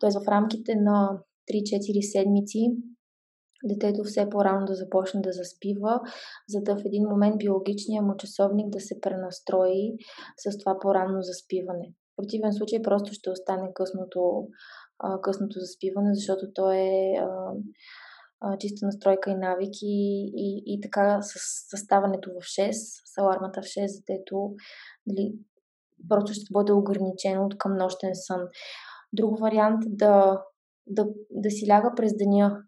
т.е. 0.00 0.10
в 0.24 0.28
рамките 0.28 0.74
на 0.74 1.18
3-4 1.50 2.12
седмици 2.12 2.76
детето 3.64 4.04
все 4.04 4.30
по-рано 4.30 4.66
да 4.66 4.74
започне 4.74 5.20
да 5.20 5.32
заспива, 5.32 6.00
за 6.48 6.60
да 6.60 6.76
в 6.76 6.82
един 6.84 7.04
момент 7.04 7.38
биологичният 7.38 8.06
му 8.06 8.16
часовник 8.16 8.68
да 8.68 8.80
се 8.80 9.00
пренастрои 9.00 9.92
с 10.36 10.58
това 10.58 10.78
по-рано 10.80 11.22
заспиване. 11.22 11.92
Противен 12.20 12.52
случай 12.52 12.82
просто 12.82 13.12
ще 13.12 13.30
остане 13.30 13.70
късното, 13.74 14.46
късното 15.22 15.58
заспиване, 15.58 16.14
защото 16.14 16.46
то 16.54 16.72
е 16.72 17.14
чиста 18.58 18.86
настройка 18.86 19.30
и 19.30 19.34
навики 19.34 19.86
и, 20.36 20.62
и 20.66 20.80
така 20.80 21.22
с 21.22 21.32
съставането 21.70 22.30
в 22.30 22.44
6, 22.44 22.70
с 22.72 23.18
алармата 23.18 23.62
в 23.62 23.64
6, 23.64 24.04
детето 24.06 24.54
дали, 25.06 25.34
просто 26.08 26.32
ще 26.32 26.52
бъде 26.52 26.72
ограничено 26.72 27.44
от 27.44 27.58
към 27.58 27.76
нощен 27.76 28.10
сън. 28.14 28.40
Друг 29.12 29.40
вариант 29.40 29.84
е 29.84 29.88
да, 29.90 30.42
да, 30.86 31.06
да 31.30 31.50
си 31.50 31.68
ляга 31.68 31.92
през 31.96 32.16
деня, 32.16 32.62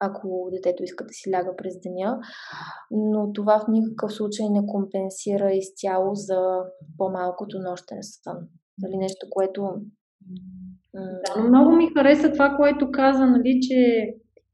ако 0.00 0.48
детето 0.52 0.82
иска 0.82 1.04
да 1.04 1.12
си 1.12 1.30
ляга 1.30 1.56
през 1.56 1.74
деня, 1.80 2.18
но 2.90 3.32
това 3.32 3.60
в 3.60 3.68
никакъв 3.68 4.12
случай 4.12 4.46
не 4.50 4.66
компенсира 4.66 5.52
изцяло 5.52 6.14
за 6.14 6.60
по-малкото 6.98 7.58
нощен 7.58 7.98
сън. 8.02 8.36
Дали 8.78 8.96
нещо, 8.96 9.26
което... 9.30 9.60
Да, 10.94 11.40
но 11.40 11.48
много 11.48 11.70
ми 11.70 11.90
хареса 11.96 12.32
това, 12.32 12.56
което 12.56 12.90
каза, 12.90 13.26
нали, 13.26 13.58
че 13.62 13.78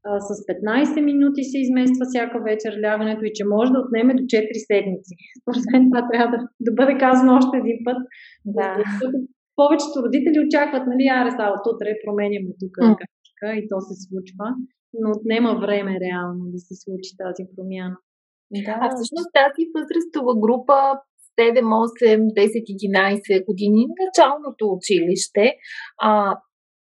а, 0.05 0.19
с 0.19 0.29
15 0.45 1.01
минути 1.01 1.43
се 1.43 1.57
измества 1.59 2.05
всяка 2.05 2.37
вечер 2.49 2.71
лягането 2.83 3.23
и 3.25 3.35
че 3.37 3.43
може 3.45 3.71
да 3.71 3.79
отнеме 3.79 4.13
до 4.13 4.23
4 4.23 4.65
седмици. 4.69 5.13
Според 5.41 5.63
мен 5.71 5.81
това 5.89 6.01
трябва 6.11 6.37
да, 6.37 6.39
да 6.67 6.71
бъде 6.79 6.93
казано 7.05 7.35
още 7.39 7.57
един 7.57 7.79
път. 7.85 7.99
Да. 8.45 8.69
повечето 9.59 10.03
родители 10.05 10.45
очакват, 10.45 10.83
нали, 10.91 11.05
аре, 11.17 11.31
са, 11.31 11.45
от 11.55 11.63
утре 11.71 12.01
променяме 12.05 12.51
тук 12.61 12.75
mm. 12.81 13.53
и 13.59 13.61
то 13.69 13.77
се 13.87 13.95
случва, 14.05 14.47
но 15.01 15.07
отнема 15.17 15.51
време 15.63 15.93
реално 16.05 16.43
да 16.53 16.59
се 16.67 16.73
случи 16.83 17.11
тази 17.23 17.43
промяна. 17.53 17.97
Да. 18.65 18.73
А 18.83 18.85
всъщност 18.93 19.29
тази 19.41 19.63
възрастова 19.75 20.33
група 20.45 20.75
7, 21.39 21.61
8, 21.61 22.33
10, 22.33 22.63
11 22.63 23.45
години, 23.45 23.87
началното 24.05 24.63
училище, 24.77 25.55
а, 26.01 26.37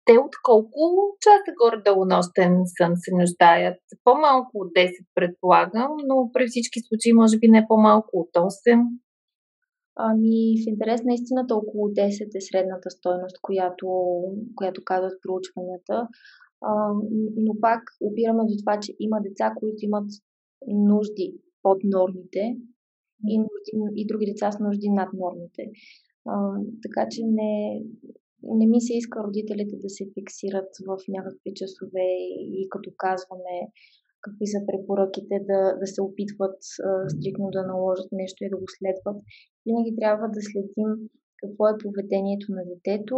те 0.06 0.18
от 0.18 0.34
колко 0.44 0.82
часа 1.24 1.52
горе-долу 1.62 2.06
нощен 2.06 2.54
сън 2.78 2.94
се 3.04 3.12
нуждаят? 3.20 3.80
По-малко 4.04 4.52
от 4.54 4.70
10 4.76 5.06
предполагам, 5.16 5.92
но 6.08 6.16
при 6.34 6.48
всички 6.48 6.80
случаи 6.88 7.14
може 7.14 7.38
би 7.38 7.48
не 7.48 7.66
по-малко 7.68 8.10
от 8.14 8.30
8. 8.36 8.82
Ами, 9.96 10.38
в 10.62 10.64
интерес 10.68 11.02
на 11.04 11.14
истината 11.14 11.56
около 11.56 11.86
10 11.88 12.38
е 12.38 12.42
средната 12.42 12.90
стойност, 12.90 13.38
която, 13.42 13.88
която 14.56 14.82
казват 14.86 15.22
проучванията. 15.24 16.08
А, 16.62 16.72
но 17.46 17.54
пак 17.62 17.82
опираме 18.02 18.44
до 18.50 18.56
това, 18.62 18.80
че 18.80 18.92
има 19.00 19.18
деца, 19.22 19.54
които 19.60 19.80
имат 19.82 20.10
нужди 20.68 21.28
под 21.64 21.78
нормите 21.84 22.56
и, 23.28 23.38
нужди, 23.38 23.72
и 23.96 24.08
други 24.08 24.26
деца 24.26 24.52
с 24.52 24.60
нужди 24.60 24.90
над 24.90 25.10
нормите. 25.14 25.64
А, 26.26 26.34
така 26.84 27.08
че 27.12 27.22
не, 27.26 27.82
не 28.44 28.66
ми 28.68 28.82
се 28.82 28.94
иска 28.98 29.24
родителите 29.24 29.76
да 29.84 29.90
се 29.90 30.04
фиксират 30.14 30.72
в 30.88 30.98
някакви 31.08 31.52
часове 31.56 32.08
и 32.60 32.68
като 32.70 32.90
казваме 32.98 33.56
какви 34.22 34.48
са 34.54 34.60
препоръките, 34.68 35.36
да, 35.50 35.62
да 35.82 35.88
се 35.94 36.02
опитват 36.02 36.60
а, 36.88 37.10
стрикно 37.10 37.48
да 37.52 37.62
наложат 37.72 38.10
нещо 38.12 38.44
и 38.44 38.50
да 38.50 38.58
го 38.58 38.68
следват. 38.78 39.18
Винаги 39.66 39.92
трябва 40.02 40.26
да 40.36 40.42
следим 40.50 40.90
какво 41.42 41.64
е 41.68 41.82
поведението 41.84 42.48
на 42.58 42.64
детето 42.72 43.18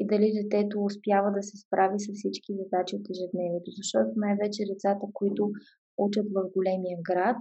и 0.00 0.02
дали 0.06 0.38
детето 0.40 0.84
успява 0.84 1.30
да 1.36 1.42
се 1.48 1.56
справи 1.64 1.96
с 2.00 2.06
всички 2.14 2.50
задачи 2.60 2.96
от 2.96 3.06
ежедневието. 3.14 3.70
Защото 3.78 4.10
най-вече 4.24 4.70
децата, 4.72 5.04
които 5.18 5.42
учат 5.98 6.26
в 6.36 6.38
големия 6.56 6.98
град, 7.08 7.40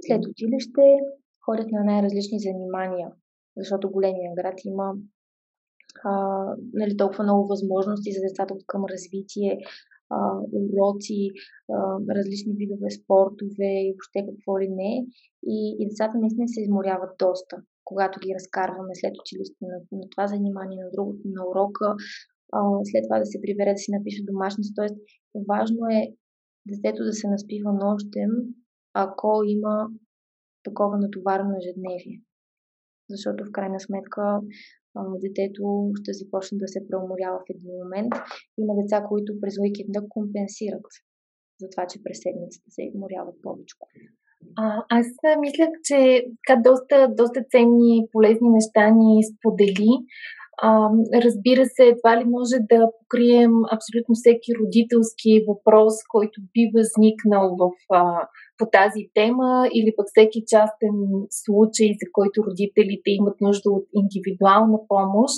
след 0.00 0.26
училище 0.26 0.98
ходят 1.44 1.70
на 1.70 1.84
най-различни 1.84 2.38
занимания, 2.40 3.08
защото 3.56 3.90
големия 3.90 4.32
град 4.34 4.54
има 4.64 4.94
а, 6.04 6.12
нали, 6.72 6.96
толкова 6.96 7.24
много 7.24 7.48
възможности 7.48 8.12
за 8.12 8.20
децата 8.20 8.54
към 8.66 8.84
развитие, 8.84 9.58
а, 10.10 10.16
уроци, 10.52 11.30
а, 11.72 11.76
различни 12.16 12.52
видове 12.56 12.90
спортове 12.90 13.70
и 13.86 13.94
въобще 13.94 14.18
какво 14.28 14.60
ли 14.60 14.68
не. 14.68 15.06
И, 15.46 15.76
и 15.80 15.88
децата 15.88 16.18
наистина 16.18 16.48
се 16.48 16.60
изморяват 16.60 17.10
доста, 17.18 17.56
когато 17.84 18.20
ги 18.20 18.34
разкарваме 18.34 18.94
след 18.94 19.14
училище 19.22 19.62
на, 19.70 19.76
на 19.98 20.04
това 20.10 20.26
занимание, 20.26 20.84
на 20.84 20.90
другото, 20.90 21.20
на 21.24 21.42
урока, 21.50 21.88
а, 22.52 22.58
след 22.84 23.02
това 23.06 23.18
да 23.18 23.26
се 23.26 23.42
прибере 23.42 23.72
да 23.72 23.78
си 23.78 23.90
напише 23.90 24.28
домашница. 24.30 24.72
Тоест, 24.76 24.96
важно 25.48 25.80
е 25.98 26.00
детето 26.72 27.04
да 27.04 27.12
се 27.12 27.28
наспива 27.28 27.72
нощем, 27.72 28.30
ако 28.94 29.42
има 29.46 29.88
такова 30.64 30.98
натоварено 30.98 31.56
ежедневие. 31.56 32.20
защото 33.10 33.44
в 33.44 33.52
крайна 33.52 33.80
сметка 33.80 34.40
детето 34.96 35.90
ще 36.00 36.12
започне 36.12 36.58
да 36.58 36.68
се 36.68 36.86
преуморява 36.88 37.38
в 37.38 37.50
един 37.50 37.72
момент. 37.82 38.12
Има 38.58 38.74
деца, 38.82 39.04
които 39.08 39.40
през 39.40 39.54
уикенда 39.58 40.08
компенсират 40.08 40.86
за 41.60 41.66
това, 41.70 41.86
че 41.86 42.02
през 42.02 42.18
седмицата 42.22 42.70
се 42.70 42.92
уморяват 42.94 43.42
повече. 43.42 43.74
А, 44.56 44.84
аз 44.88 45.06
мислях, 45.40 45.68
че 45.84 46.24
така 46.46 46.60
доста, 46.62 47.08
доста 47.14 47.44
ценни 47.50 47.98
и 47.98 48.08
полезни 48.12 48.48
неща 48.48 48.90
ни 48.90 49.22
сподели. 49.32 49.92
А, 50.60 50.88
разбира 51.14 51.64
се, 51.64 51.96
това 52.02 52.20
ли 52.20 52.24
може 52.24 52.56
да 52.70 52.90
покрием 52.98 53.52
абсолютно 53.76 54.14
всеки 54.14 54.50
родителски 54.60 55.44
въпрос, 55.48 55.94
който 56.08 56.40
би 56.54 56.62
възникнал 56.76 57.56
в, 57.60 57.70
а, 57.90 58.28
по 58.58 58.64
тази 58.72 59.02
тема 59.14 59.68
или 59.74 59.90
пък 59.96 60.06
всеки 60.08 60.40
частен 60.46 60.96
случай, 61.30 61.88
за 62.00 62.06
който 62.12 62.44
родителите 62.48 63.08
имат 63.20 63.40
нужда 63.40 63.70
от 63.70 63.86
индивидуална 64.00 64.78
помощ. 64.88 65.34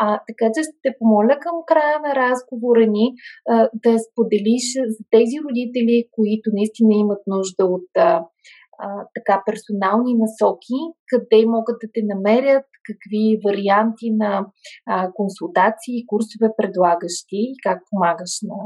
А, 0.00 0.20
така 0.28 0.46
че 0.54 0.60
ще 0.62 0.76
те 0.82 0.90
помоля 0.98 1.34
към 1.44 1.56
края 1.66 1.96
на 2.06 2.12
разговора 2.14 2.86
ни 2.86 3.06
а, 3.48 3.68
да 3.84 3.92
споделиш 4.06 4.66
за 4.96 5.02
тези 5.10 5.36
родители, 5.46 6.08
които 6.16 6.46
наистина 6.52 6.94
имат 6.94 7.22
нужда 7.26 7.64
от 7.76 7.88
а, 7.96 8.24
а, 8.78 8.88
така 9.14 9.42
персонални 9.46 10.14
насоки, 10.14 10.78
къде 11.10 11.46
могат 11.46 11.76
да 11.82 11.88
те 11.94 12.00
намерят, 12.14 12.66
какви 12.88 13.40
варианти 13.46 14.08
на 14.22 14.46
а, 14.86 15.12
консултации, 15.12 16.06
курсове 16.06 16.48
предлагащи 16.58 17.40
и 17.52 17.60
как 17.62 17.78
помагаш 17.90 18.32
на 18.50 18.58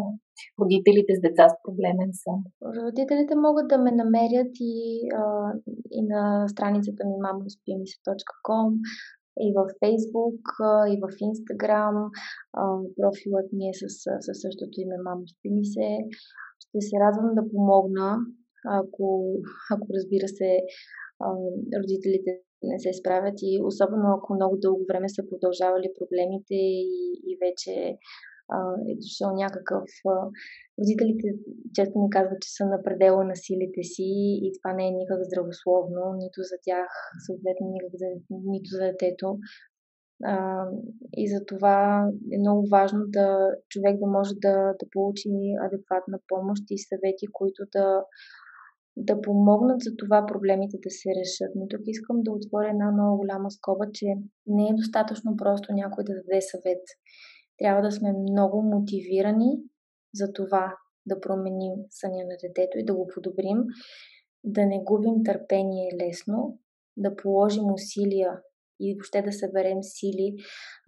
родителите 0.61 1.13
с 1.17 1.21
деца 1.27 1.45
с 1.49 1.55
проблемен 1.65 2.11
сън. 2.23 2.39
Родителите 2.87 3.35
могат 3.47 3.67
да 3.69 3.79
ме 3.79 3.93
намерят 4.03 4.53
и, 4.61 4.79
а, 5.21 5.23
и 5.91 6.01
на 6.13 6.49
страницата 6.49 7.03
ми 7.09 7.17
mamospimisa.com 7.27 8.71
и 9.47 9.49
в 9.57 9.61
Facebook, 9.83 10.43
и 10.93 10.95
в 11.05 11.07
Instagram. 11.29 11.95
Профилът 12.97 13.49
ми 13.53 13.65
е 13.69 13.75
с, 13.81 13.85
с 14.27 14.29
същото 14.43 14.75
име 14.83 14.97
Мамо 15.05 15.25
Спими 15.33 15.65
се. 15.65 15.89
Ще 16.63 16.81
се 16.81 16.97
радвам 17.05 17.35
да 17.35 17.49
помогна 17.53 18.19
ако, 18.65 19.35
ако 19.75 19.87
разбира 19.97 20.29
се, 20.29 20.51
родителите 21.81 22.41
не 22.63 22.79
се 22.79 22.93
справят 22.93 23.35
и 23.43 23.61
особено 23.63 24.07
ако 24.17 24.35
много 24.35 24.57
дълго 24.57 24.85
време 24.89 25.09
са 25.09 25.23
продължавали 25.31 25.97
проблемите 25.99 26.55
и, 26.55 26.87
и 27.29 27.39
вече 27.45 27.73
е 28.89 28.95
дошъл 29.03 29.35
някакъв... 29.35 29.85
Родителите 30.81 31.27
често 31.75 31.99
ми 31.99 32.11
казват, 32.11 32.41
че 32.41 32.51
са 32.57 32.65
на 32.67 32.83
предела 32.83 33.25
на 33.25 33.37
силите 33.37 33.83
си 33.83 34.11
и 34.47 34.53
това 34.57 34.75
не 34.75 34.89
е 34.89 34.99
никак 35.01 35.21
здравословно, 35.25 36.03
нито 36.23 36.39
за 36.51 36.57
тях, 36.67 36.89
съответно 37.27 37.67
никак 37.77 37.93
за, 38.03 38.07
нито 38.31 38.69
за 38.75 38.79
детето. 38.79 39.39
А, 40.25 40.65
и 41.17 41.29
за 41.33 41.45
това 41.47 41.77
е 42.33 42.39
много 42.39 42.69
важно 42.69 43.01
да 43.07 43.27
човек 43.69 43.99
да 43.99 44.07
може 44.07 44.35
да, 44.35 44.55
да 44.81 44.87
получи 44.93 45.29
адекватна 45.67 46.19
помощ 46.29 46.63
и 46.71 46.79
съвети, 46.79 47.27
които 47.33 47.63
да, 47.73 48.05
да 48.99 49.21
помогнат 49.21 49.81
за 49.81 49.97
това 49.97 50.27
проблемите 50.27 50.77
да 50.83 50.91
се 50.91 51.09
решат. 51.21 51.53
Но 51.57 51.69
тук 51.69 51.81
искам 51.87 52.17
да 52.23 52.33
отворя 52.33 52.71
една 52.71 52.91
много 52.91 53.17
голяма 53.17 53.51
скоба, 53.51 53.85
че 53.93 54.07
не 54.47 54.69
е 54.69 54.75
достатъчно 54.75 55.37
просто 55.37 55.73
някой 55.73 56.05
да 56.05 56.13
даде 56.15 56.41
съвет. 56.41 56.83
Трябва 57.59 57.83
да 57.83 57.93
сме 57.93 58.13
много 58.13 58.63
мотивирани 58.63 59.51
за 60.15 60.33
това 60.33 60.77
да 61.07 61.21
променим 61.21 61.73
съня 61.91 62.25
на 62.31 62.37
детето 62.43 62.79
и 62.79 62.85
да 62.85 62.95
го 62.95 63.07
подобрим, 63.15 63.59
да 64.45 64.67
не 64.67 64.85
губим 64.85 65.25
търпение 65.25 65.91
лесно, 66.03 66.59
да 66.97 67.17
положим 67.17 67.73
усилия 67.73 68.41
и 68.81 68.95
въобще 68.95 69.23
да 69.23 69.33
съберем 69.33 69.79
сили, 69.83 70.35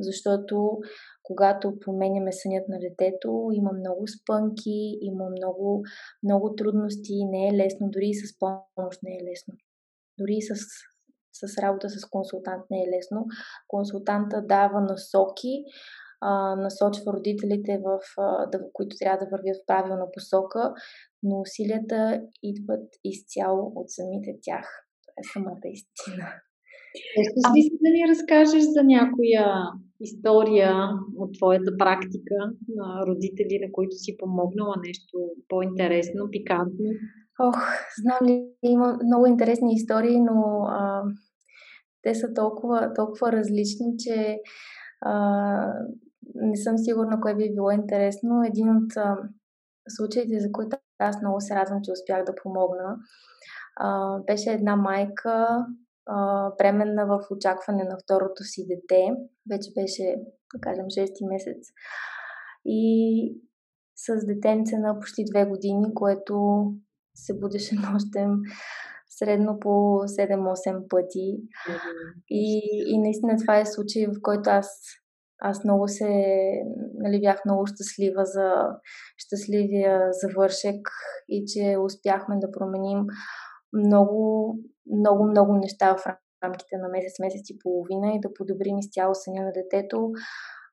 защото 0.00 0.78
когато 1.22 1.78
променяме 1.80 2.32
сънят 2.32 2.68
на 2.68 2.78
детето, 2.78 3.48
има 3.52 3.72
много 3.72 4.04
спънки, 4.08 4.98
има 5.00 5.24
много, 5.36 5.82
много 6.22 6.54
трудности, 6.54 7.24
не 7.24 7.48
е 7.48 7.52
лесно, 7.52 7.90
дори 7.90 8.06
и 8.08 8.14
с 8.14 8.38
помощ 8.38 8.98
не 9.02 9.12
е 9.16 9.24
лесно. 9.30 9.54
Дори 10.18 10.34
и 10.36 10.42
с, 10.42 10.54
с 11.32 11.58
работа 11.58 11.88
с 11.88 12.04
консултант 12.10 12.64
не 12.70 12.78
е 12.82 12.96
лесно. 12.96 13.26
Консултанта 13.68 14.42
дава 14.46 14.80
насоки, 14.80 15.64
а, 16.20 16.56
насочва 16.56 17.12
родителите, 17.12 17.78
в, 17.84 18.00
а, 18.18 18.46
да, 18.46 18.60
които 18.72 18.96
трябва 18.98 19.24
да 19.24 19.30
вървят 19.30 19.56
в 19.56 19.66
правилна 19.66 20.06
посока, 20.12 20.74
но 21.22 21.40
усилията 21.40 22.22
идват 22.42 22.88
изцяло 23.04 23.72
от 23.74 23.90
самите 23.90 24.38
тях. 24.42 24.66
Това 25.02 25.14
е 25.20 25.32
самата 25.32 25.68
истина. 25.68 26.42
Искаш 26.94 27.56
ли 27.56 27.62
си 27.62 27.78
да 27.82 27.90
ни 27.90 28.08
разкажеш 28.08 28.62
за 28.62 28.84
някоя 28.84 29.46
история 30.00 30.74
от 31.16 31.34
твоята 31.34 31.76
практика 31.78 32.34
на 32.68 33.06
родители, 33.06 33.60
на 33.62 33.72
които 33.72 33.96
си 33.96 34.16
помогнала 34.18 34.74
нещо 34.86 35.18
по-интересно, 35.48 36.30
пикантно? 36.30 36.90
Ох, 37.38 37.58
знам 38.02 38.28
ли, 38.28 38.46
има 38.62 38.98
много 39.04 39.26
интересни 39.26 39.74
истории, 39.74 40.20
но 40.20 40.64
а, 40.68 41.02
те 42.02 42.14
са 42.14 42.34
толкова, 42.34 42.92
толкова 42.94 43.32
различни, 43.32 43.86
че 43.98 44.38
а, 45.00 45.74
не 46.34 46.56
съм 46.56 46.78
сигурна 46.78 47.20
кое 47.20 47.34
би 47.34 47.54
било 47.54 47.70
интересно. 47.70 48.42
Един 48.46 48.76
от 48.76 48.96
а, 48.96 49.16
случаите, 49.88 50.40
за 50.40 50.52
които 50.52 50.76
аз 50.98 51.22
много 51.22 51.40
се 51.40 51.54
радвам, 51.54 51.80
че 51.82 51.92
успях 51.92 52.24
да 52.24 52.34
помогна, 52.42 52.96
а, 53.76 54.18
беше 54.18 54.50
една 54.50 54.76
майка, 54.76 55.66
бременна 56.58 57.06
в 57.06 57.20
очакване 57.30 57.84
на 57.84 57.98
второто 58.02 58.44
си 58.44 58.66
дете. 58.68 59.14
Вече 59.50 59.70
беше, 59.76 60.16
да 60.54 60.60
кажем, 60.60 60.84
6 60.84 61.28
месец. 61.28 61.68
И 62.64 63.34
с 63.96 64.26
детенце 64.26 64.78
на 64.78 64.98
почти 65.00 65.24
2 65.24 65.48
години, 65.48 65.94
което 65.94 66.64
се 67.14 67.38
будеше 67.38 67.74
нощем 67.74 68.30
средно 69.08 69.58
по 69.60 69.68
7-8 69.68 70.88
пъти. 70.88 71.38
И, 72.28 72.60
и 72.86 72.98
наистина 72.98 73.36
това 73.36 73.58
е 73.58 73.66
случай, 73.66 74.06
в 74.06 74.14
който 74.22 74.50
аз, 74.50 74.66
аз 75.38 75.64
много 75.64 75.88
се, 75.88 76.08
нали, 76.94 77.20
бях 77.20 77.44
много 77.44 77.66
щастлива 77.66 78.24
за 78.24 78.52
щастливия 79.16 80.08
завършек 80.12 80.88
и 81.28 81.44
че 81.46 81.76
успяхме 81.84 82.36
да 82.38 82.52
променим 82.52 83.04
много, 83.72 84.54
много, 84.98 85.24
много 85.24 85.52
неща 85.52 85.96
в 85.96 86.06
рамките 86.44 86.76
на 86.76 86.88
месец, 86.88 87.18
месец 87.20 87.50
и 87.50 87.58
половина 87.58 88.14
и 88.14 88.20
да 88.20 88.34
подобрим 88.34 88.78
изцяло 88.78 89.14
съня 89.14 89.42
на 89.42 89.52
детето 89.52 90.10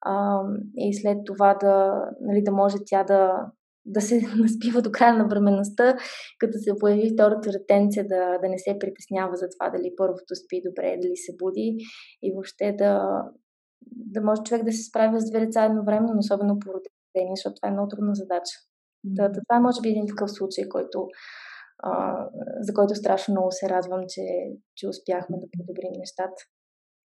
а, 0.01 0.41
и 0.77 0.93
след 0.93 1.17
това 1.25 1.53
да, 1.53 2.05
нали, 2.21 2.43
да 2.43 2.51
може 2.51 2.77
тя 2.85 3.03
да, 3.03 3.45
да 3.85 4.01
се 4.01 4.21
наспива 4.37 4.81
до 4.81 4.91
края 4.91 5.17
на 5.17 5.25
бременността, 5.25 5.97
като 6.39 6.57
се 6.57 6.79
появи 6.79 7.13
второто 7.13 7.49
ретенце, 7.53 8.03
да, 8.03 8.37
да 8.37 8.49
не 8.49 8.57
се 8.57 8.79
притеснява 8.79 9.35
за 9.35 9.47
това 9.49 9.69
дали 9.69 9.93
първото 9.97 10.35
спи 10.35 10.61
добре, 10.65 10.97
дали 11.01 11.17
се 11.17 11.35
буди 11.37 11.77
и 12.23 12.33
въобще 12.33 12.75
да, 12.77 13.21
да 13.91 14.21
може 14.21 14.43
човек 14.43 14.63
да 14.63 14.71
се 14.71 14.83
справя 14.83 15.19
с 15.19 15.29
две 15.29 15.39
деца 15.39 15.65
едновременно, 15.65 16.19
особено 16.19 16.59
по 16.59 16.67
родение, 16.67 17.35
защото 17.35 17.55
това 17.55 17.69
е 17.69 17.71
много 17.71 17.87
трудна 17.87 18.15
задача. 18.15 18.55
Да, 19.03 19.29
да, 19.29 19.39
това 19.47 19.57
е 19.57 19.59
може 19.59 19.81
би 19.81 19.89
един 19.89 20.07
такъв 20.07 20.31
случай, 20.31 20.69
който 20.69 21.07
а, 21.83 22.25
за 22.59 22.73
който 22.73 22.95
страшно 22.95 23.31
много 23.31 23.47
се 23.51 23.69
радвам, 23.69 24.01
че, 24.07 24.21
че 24.75 24.87
успяхме 24.87 25.37
да 25.37 25.47
подобрим 25.57 25.93
нещата. 25.97 26.39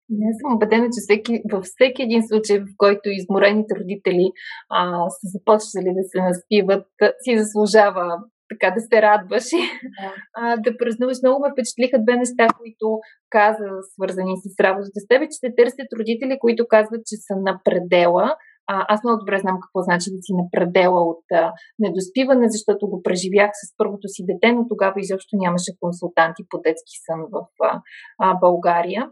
Не 0.08 0.30
съм 0.38 0.54
убедена, 0.56 0.84
че 0.84 1.00
всеки, 1.04 1.42
във 1.52 1.64
всеки 1.64 2.02
един 2.02 2.22
случай, 2.28 2.58
в 2.58 2.66
който 2.76 3.06
изморените 3.08 3.74
родители 3.80 4.32
а, 4.70 5.08
са 5.10 5.26
започнали 5.34 5.90
да 5.98 6.04
се 6.10 6.18
наспиват, 6.28 6.86
си 7.22 7.38
заслужава 7.38 8.04
така 8.50 8.74
да 8.76 8.80
се 8.80 9.02
радваш 9.02 9.46
и 9.52 9.62
да. 10.00 10.08
А, 10.34 10.56
да 10.64 10.70
празнуваш. 10.78 11.18
Много 11.22 11.38
ме 11.40 11.52
впечатлиха 11.52 12.04
две 12.04 12.14
неща, 12.16 12.44
които 12.58 12.86
каза, 13.36 13.66
свързани 13.92 14.34
с 14.44 14.60
работата 14.66 14.98
с 15.00 15.08
тебе, 15.08 15.24
че 15.30 15.38
те 15.42 15.54
търсят 15.58 15.90
родители, 15.98 16.42
които 16.44 16.72
казват, 16.74 17.02
че 17.08 17.16
са 17.26 17.34
на 17.46 17.60
предела, 17.64 18.26
а, 18.66 18.86
аз 18.88 19.04
много 19.04 19.18
добре 19.18 19.38
знам 19.38 19.58
какво 19.62 19.82
значи 19.82 20.10
да 20.10 20.18
си 20.22 20.32
напредела 20.42 21.00
от 21.02 21.24
а, 21.32 21.52
недоспиване, 21.78 22.46
защото 22.48 22.88
го 22.88 23.02
преживях 23.02 23.50
с 23.54 23.76
първото 23.76 24.08
си 24.08 24.24
дете, 24.26 24.52
но 24.52 24.68
тогава 24.68 24.94
изобщо 25.00 25.36
нямаше 25.36 25.72
консултанти 25.80 26.42
по 26.50 26.56
детски 26.58 26.96
сън 27.06 27.20
в 27.32 27.46
а, 27.62 27.80
а, 28.18 28.34
България. 28.34 29.10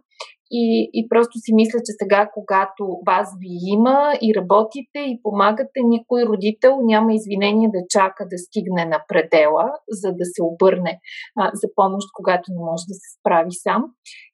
И, 0.51 0.90
и 0.92 1.09
просто 1.09 1.38
си 1.38 1.55
мисля, 1.55 1.78
че 1.78 1.92
сега, 2.03 2.30
когато 2.34 2.82
вас 3.07 3.28
ви 3.40 3.53
има 3.76 4.12
и 4.22 4.34
работите 4.36 4.99
и 4.99 5.20
помагате, 5.22 5.80
никой 5.84 6.24
родител 6.24 6.78
няма 6.82 7.14
извинение 7.14 7.68
да 7.68 7.86
чака 7.88 8.26
да 8.30 8.38
стигне 8.38 8.84
на 8.84 9.05
предела, 9.09 9.64
за 9.88 10.09
да 10.12 10.24
се 10.24 10.42
обърне 10.42 10.99
а, 11.36 11.51
за 11.55 11.68
помощ, 11.74 12.09
когато 12.14 12.53
не 12.53 12.59
може 12.59 12.84
да 12.88 12.94
се 12.94 13.09
справи 13.18 13.53
сам. 13.53 13.84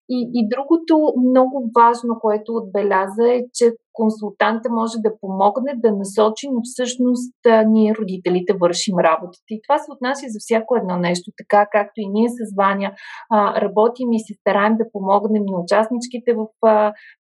И, 0.08 0.30
и 0.34 0.48
другото 0.48 1.12
много 1.30 1.70
важно, 1.80 2.18
което 2.20 2.52
отбеляза 2.52 3.24
е, 3.34 3.40
че 3.54 3.72
консултанта 3.98 4.68
може 4.70 4.96
да 5.06 5.18
помогне, 5.20 5.72
да 5.76 5.90
насочи, 5.92 6.46
но 6.54 6.60
всъщност 6.64 7.38
ние 7.66 7.94
родителите 7.98 8.52
вършим 8.62 8.96
работата. 9.08 9.50
И 9.50 9.60
това 9.66 9.78
се 9.78 9.92
отнася 9.92 10.26
за 10.28 10.38
всяко 10.40 10.76
едно 10.76 10.96
нещо, 11.08 11.30
така 11.40 11.60
както 11.72 11.96
и 11.96 12.08
ние 12.08 12.28
с 12.28 12.38
Ваня 12.56 12.90
работим 13.64 14.12
и 14.12 14.20
се 14.26 14.34
стараем 14.40 14.74
да 14.76 14.90
помогнем 14.92 15.44
на 15.52 15.56
участничките 15.62 16.30
в 16.40 16.44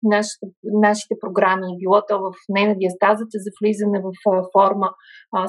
нашите, 0.03 0.45
нашите 0.63 1.13
програми, 1.21 1.77
било 1.79 2.01
то 2.07 2.15
в 2.19 2.31
не 2.49 2.67
на 2.67 2.75
диастазата 2.81 3.35
за 3.45 3.51
влизане 3.61 3.99
в 4.05 4.11
форма 4.53 4.89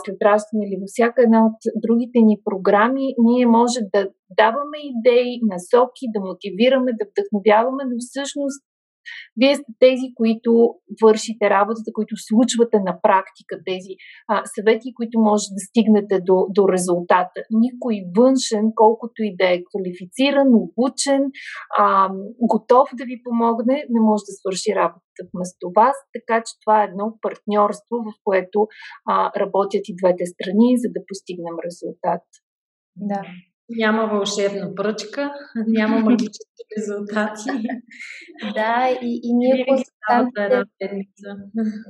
след 0.05 0.17
раждане 0.27 0.63
или 0.67 0.77
във 0.81 0.89
всяка 0.93 1.23
една 1.23 1.41
от 1.47 1.59
другите 1.85 2.19
ни 2.29 2.37
програми, 2.45 3.15
ние 3.19 3.47
може 3.47 3.81
да 3.95 4.01
даваме 4.43 4.79
идеи, 4.93 5.41
насоки, 5.53 6.05
да 6.15 6.21
мотивираме, 6.29 6.91
да 7.01 7.05
вдъхновяваме, 7.11 7.83
но 7.85 7.97
всъщност 7.99 8.63
вие 9.41 9.55
сте 9.55 9.73
тези, 9.79 10.07
които 10.15 10.75
вършите 11.03 11.51
работата, 11.51 11.91
които 11.93 12.15
случвате 12.17 12.79
на 12.79 13.01
практика 13.03 13.55
тези 13.67 13.93
а, 14.29 14.43
съвети, 14.55 14.95
които 14.95 15.21
може 15.21 15.45
да 15.57 15.61
стигнете 15.69 16.21
до, 16.21 16.47
до 16.51 16.69
резултата. 16.69 17.39
Никой 17.51 17.95
външен, 18.17 18.65
колкото 18.75 19.19
и 19.23 19.37
да 19.37 19.47
е 19.55 19.63
квалифициран, 19.69 20.49
обучен, 20.55 21.23
а, 21.79 22.11
готов 22.53 22.89
да 22.99 23.05
ви 23.05 23.23
помогне, 23.25 23.77
не 23.95 24.01
може 24.01 24.23
да 24.29 24.33
свърши 24.41 24.71
работата 24.75 25.21
вместо 25.35 25.65
вас. 25.77 25.97
Така 26.17 26.43
че 26.47 26.53
това 26.63 26.83
е 26.83 26.89
едно 26.91 27.19
партньорство, 27.23 27.97
в 28.09 28.13
което 28.25 28.59
а, 29.11 29.33
работят 29.41 29.85
и 29.89 29.97
двете 30.01 30.25
страни, 30.27 30.79
за 30.83 30.89
да 30.95 31.01
постигнем 31.09 31.57
резултат. 31.67 32.23
Да. 32.97 33.23
Няма 33.77 34.07
вълшебна 34.07 34.75
пръчка, 34.75 35.35
няма 35.67 35.99
магически 35.99 36.63
резултати. 36.79 37.51
да, 38.55 38.99
и, 39.03 39.21
и 39.23 39.35
ние 39.35 39.67
консултантите... 39.69 41.07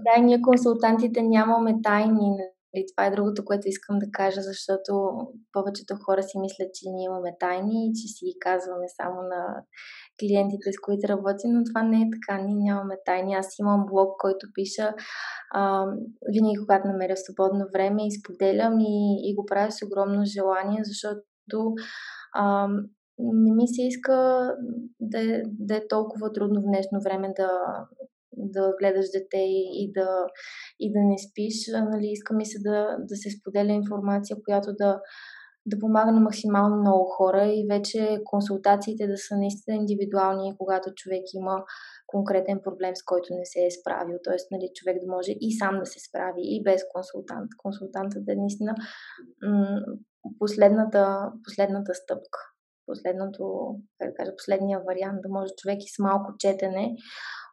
Да, 0.05 0.23
ние 0.23 0.43
консултантите 0.43 1.23
нямаме 1.23 1.75
тайни. 1.83 2.31
Нали? 2.31 2.85
Това 2.93 3.07
е 3.07 3.11
другото, 3.11 3.45
което 3.45 3.69
искам 3.69 3.99
да 3.99 4.07
кажа, 4.13 4.41
защото 4.43 4.93
повечето 5.53 5.95
хора 6.05 6.23
си 6.23 6.39
мислят, 6.39 6.75
че 6.75 6.91
ние 6.91 7.05
имаме 7.05 7.37
тайни 7.41 7.87
и 7.87 7.93
че 7.95 8.09
си 8.09 8.25
ги 8.25 8.37
казваме 8.41 8.87
само 9.01 9.23
на 9.23 9.43
клиентите, 10.21 10.73
с 10.73 10.81
които 10.85 11.09
работим, 11.09 11.51
но 11.53 11.65
това 11.65 11.83
не 11.83 11.99
е 12.03 12.11
така. 12.15 12.43
Ние 12.43 12.57
нямаме 12.59 12.97
тайни. 13.05 13.35
Аз 13.35 13.59
имам 13.59 13.87
блог, 13.91 14.11
който 14.19 14.47
пиша 14.55 14.95
а, 15.55 15.87
винаги, 16.33 16.59
когато 16.59 16.89
намеря 16.89 17.17
свободно 17.17 17.65
време, 17.75 18.07
изподелям 18.07 18.81
и, 18.81 18.97
и 19.29 19.35
го 19.35 19.45
правя 19.47 19.73
с 19.73 19.87
огромно 19.87 20.25
желание, 20.25 20.81
защото 20.85 21.21
защото 21.53 21.75
а, 22.35 22.69
не 23.19 23.53
ми 23.55 23.69
се 23.69 23.83
иска 23.83 24.49
да 25.01 25.21
е, 25.21 25.43
да 25.47 25.77
е 25.77 25.89
толкова 25.89 26.33
трудно 26.33 26.61
в 26.61 26.65
днешно 26.65 27.01
време 27.05 27.33
да, 27.37 27.51
да 28.33 28.73
гледаш 28.81 29.07
дете 29.11 29.39
и, 29.39 29.85
и, 29.85 29.93
да, 29.93 30.27
и 30.81 30.93
да 30.93 31.01
не 31.01 31.19
спиш. 31.19 31.55
Нали, 31.93 32.07
иска 32.07 32.35
ми 32.35 32.47
се 32.47 32.59
да, 32.59 32.97
да 32.99 33.17
се 33.17 33.31
споделя 33.31 33.73
информация, 33.73 34.37
която 34.45 34.73
да, 34.73 35.01
да 35.67 35.79
помага 35.79 36.13
на 36.13 36.21
максимално 36.21 36.77
много 36.77 37.05
хора 37.05 37.45
и 37.47 37.67
вече 37.71 38.21
консултациите 38.25 39.07
да 39.07 39.17
са 39.17 39.37
наистина 39.37 39.77
индивидуални, 39.77 40.55
когато 40.59 40.95
човек 40.95 41.23
има 41.35 41.65
конкретен 42.13 42.59
проблем, 42.67 42.95
с 42.97 43.05
който 43.11 43.29
не 43.31 43.47
се 43.53 43.61
е 43.67 43.77
справил. 43.79 44.17
Тоест, 44.25 44.47
нали, 44.51 44.67
човек 44.75 44.97
да 45.03 45.13
може 45.17 45.33
и 45.47 45.49
сам 45.61 45.75
да 45.79 45.87
се 45.87 45.99
справи, 46.09 46.43
и 46.55 46.63
без 46.63 46.81
консултант. 46.95 47.51
Консултантът 47.65 48.25
е 48.29 48.41
наистина 48.43 48.73
последната, 50.39 51.01
последната 51.45 51.95
стъпка. 51.95 52.39
Последното, 52.87 53.43
как 53.99 54.09
да 54.11 54.15
кажа, 54.15 54.33
последния 54.37 54.79
вариант, 54.89 55.19
да 55.23 55.29
може 55.29 55.59
човек 55.61 55.79
и 55.83 55.93
с 55.95 55.99
малко 55.99 56.29
четене 56.39 56.95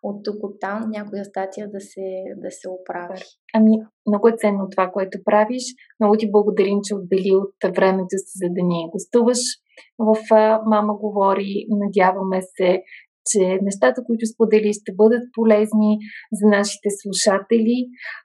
от 0.03 0.23
тук, 0.23 0.43
от 0.43 0.59
там, 0.59 0.89
някоя 0.89 1.25
статия 1.25 1.69
да 1.71 1.79
се, 1.79 2.07
да 2.37 2.51
се 2.51 2.69
оправи. 2.69 3.21
Ами, 3.53 3.71
много 4.07 4.27
е 4.27 4.37
ценно 4.37 4.69
това, 4.69 4.91
което 4.93 5.17
правиш. 5.25 5.63
Много 5.99 6.17
ти 6.17 6.31
благодарим, 6.31 6.79
че 6.83 6.95
отдели 6.95 7.31
от 7.35 7.75
времето 7.75 8.15
си, 8.17 8.33
за 8.43 8.47
да 8.49 8.61
ни 8.63 8.89
гостуваш 8.91 9.39
в 9.99 10.15
Мама 10.65 10.93
говори. 10.97 11.65
Надяваме 11.69 12.41
се, 12.41 12.83
че 13.31 13.59
нещата, 13.69 14.03
които 14.07 14.25
сподели, 14.25 14.73
ще 14.73 14.91
бъдат 15.01 15.23
полезни 15.37 15.91
за 16.37 16.45
нашите 16.57 16.89
слушатели 16.99 17.77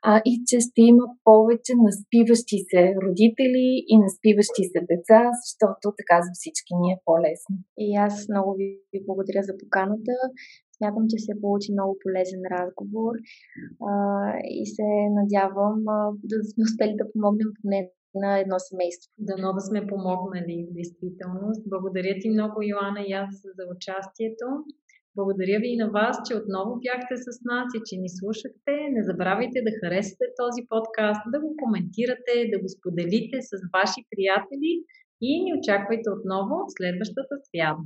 а, 0.02 0.22
и 0.30 0.32
че 0.48 0.56
ще 0.66 0.80
има 0.92 1.04
повече 1.24 1.72
наспиващи 1.86 2.58
се 2.70 2.82
родители 3.04 3.66
и 3.92 3.94
наспиващи 4.04 4.62
се 4.72 4.80
деца, 4.92 5.20
защото 5.44 5.84
така 6.00 6.16
за 6.26 6.30
всички 6.34 6.72
ни 6.80 6.88
е 6.92 7.00
по-лесно. 7.04 7.54
И 7.84 7.88
аз 8.06 8.14
много 8.32 8.50
ви 8.58 8.98
благодаря 9.06 9.42
за 9.48 9.54
поканата. 9.60 10.14
Смятам, 10.76 11.04
че 11.10 11.18
се 11.26 11.40
получи 11.42 11.70
много 11.72 11.92
полезен 12.02 12.42
разговор 12.56 13.12
а, 13.88 13.92
и 14.60 14.62
се 14.76 14.88
надявам 15.18 15.78
а, 15.88 15.98
да 16.30 16.36
сме 16.50 16.62
успели 16.68 16.94
да 17.00 17.12
помогнем 17.12 17.50
поне 17.60 17.80
на 18.14 18.38
едно 18.38 18.56
семейство. 18.58 19.12
Дано 19.18 19.52
да 19.52 19.60
сме 19.60 19.86
помогнали, 19.86 20.68
действително. 20.70 21.46
Благодаря 21.66 22.14
ти 22.20 22.30
много, 22.30 22.56
Йоанна, 22.62 23.00
и 23.08 23.12
аз 23.12 23.30
за 23.58 23.64
участието. 23.76 24.46
Благодаря 25.16 25.58
ви 25.62 25.68
и 25.72 25.80
на 25.82 25.88
вас, 25.98 26.14
че 26.26 26.38
отново 26.40 26.72
бяхте 26.86 27.14
с 27.24 27.28
нас 27.50 27.66
и 27.76 27.80
че 27.86 27.94
ни 28.02 28.08
слушахте. 28.18 28.72
Не 28.96 29.02
забравяйте 29.08 29.58
да 29.66 29.72
харесате 29.80 30.26
този 30.42 30.60
подкаст, 30.72 31.22
да 31.34 31.38
го 31.44 31.50
коментирате, 31.62 32.34
да 32.52 32.58
го 32.62 32.68
споделите 32.76 33.36
с 33.50 33.52
ваши 33.76 34.00
приятели 34.10 34.72
и 35.28 35.30
ни 35.44 35.50
очаквайте 35.58 36.08
отново 36.16 36.54
следващата 36.76 37.34
сряда. 37.48 37.82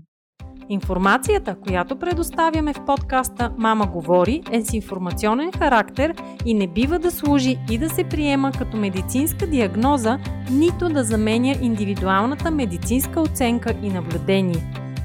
Информацията, 0.69 1.57
която 1.61 1.99
предоставяме 1.99 2.73
в 2.75 2.85
подкаста 2.87 3.55
Мама 3.59 3.87
говори 3.87 4.43
е 4.53 4.65
с 4.65 4.75
информационен 4.75 5.53
характер 5.53 6.15
и 6.47 6.55
не 6.55 6.67
бива 6.69 6.99
да 6.99 7.11
служи 7.11 7.57
и 7.71 7.79
да 7.79 7.89
се 7.89 8.05
приема 8.05 8.53
като 8.59 8.77
медицинска 8.77 9.47
диагноза, 9.47 10.19
нито 10.53 10.89
да 10.89 11.05
заменя 11.05 11.55
индивидуалната 11.63 12.51
медицинска 12.51 13.21
оценка 13.21 13.75
и 13.83 13.89
наблюдение. 13.89 14.88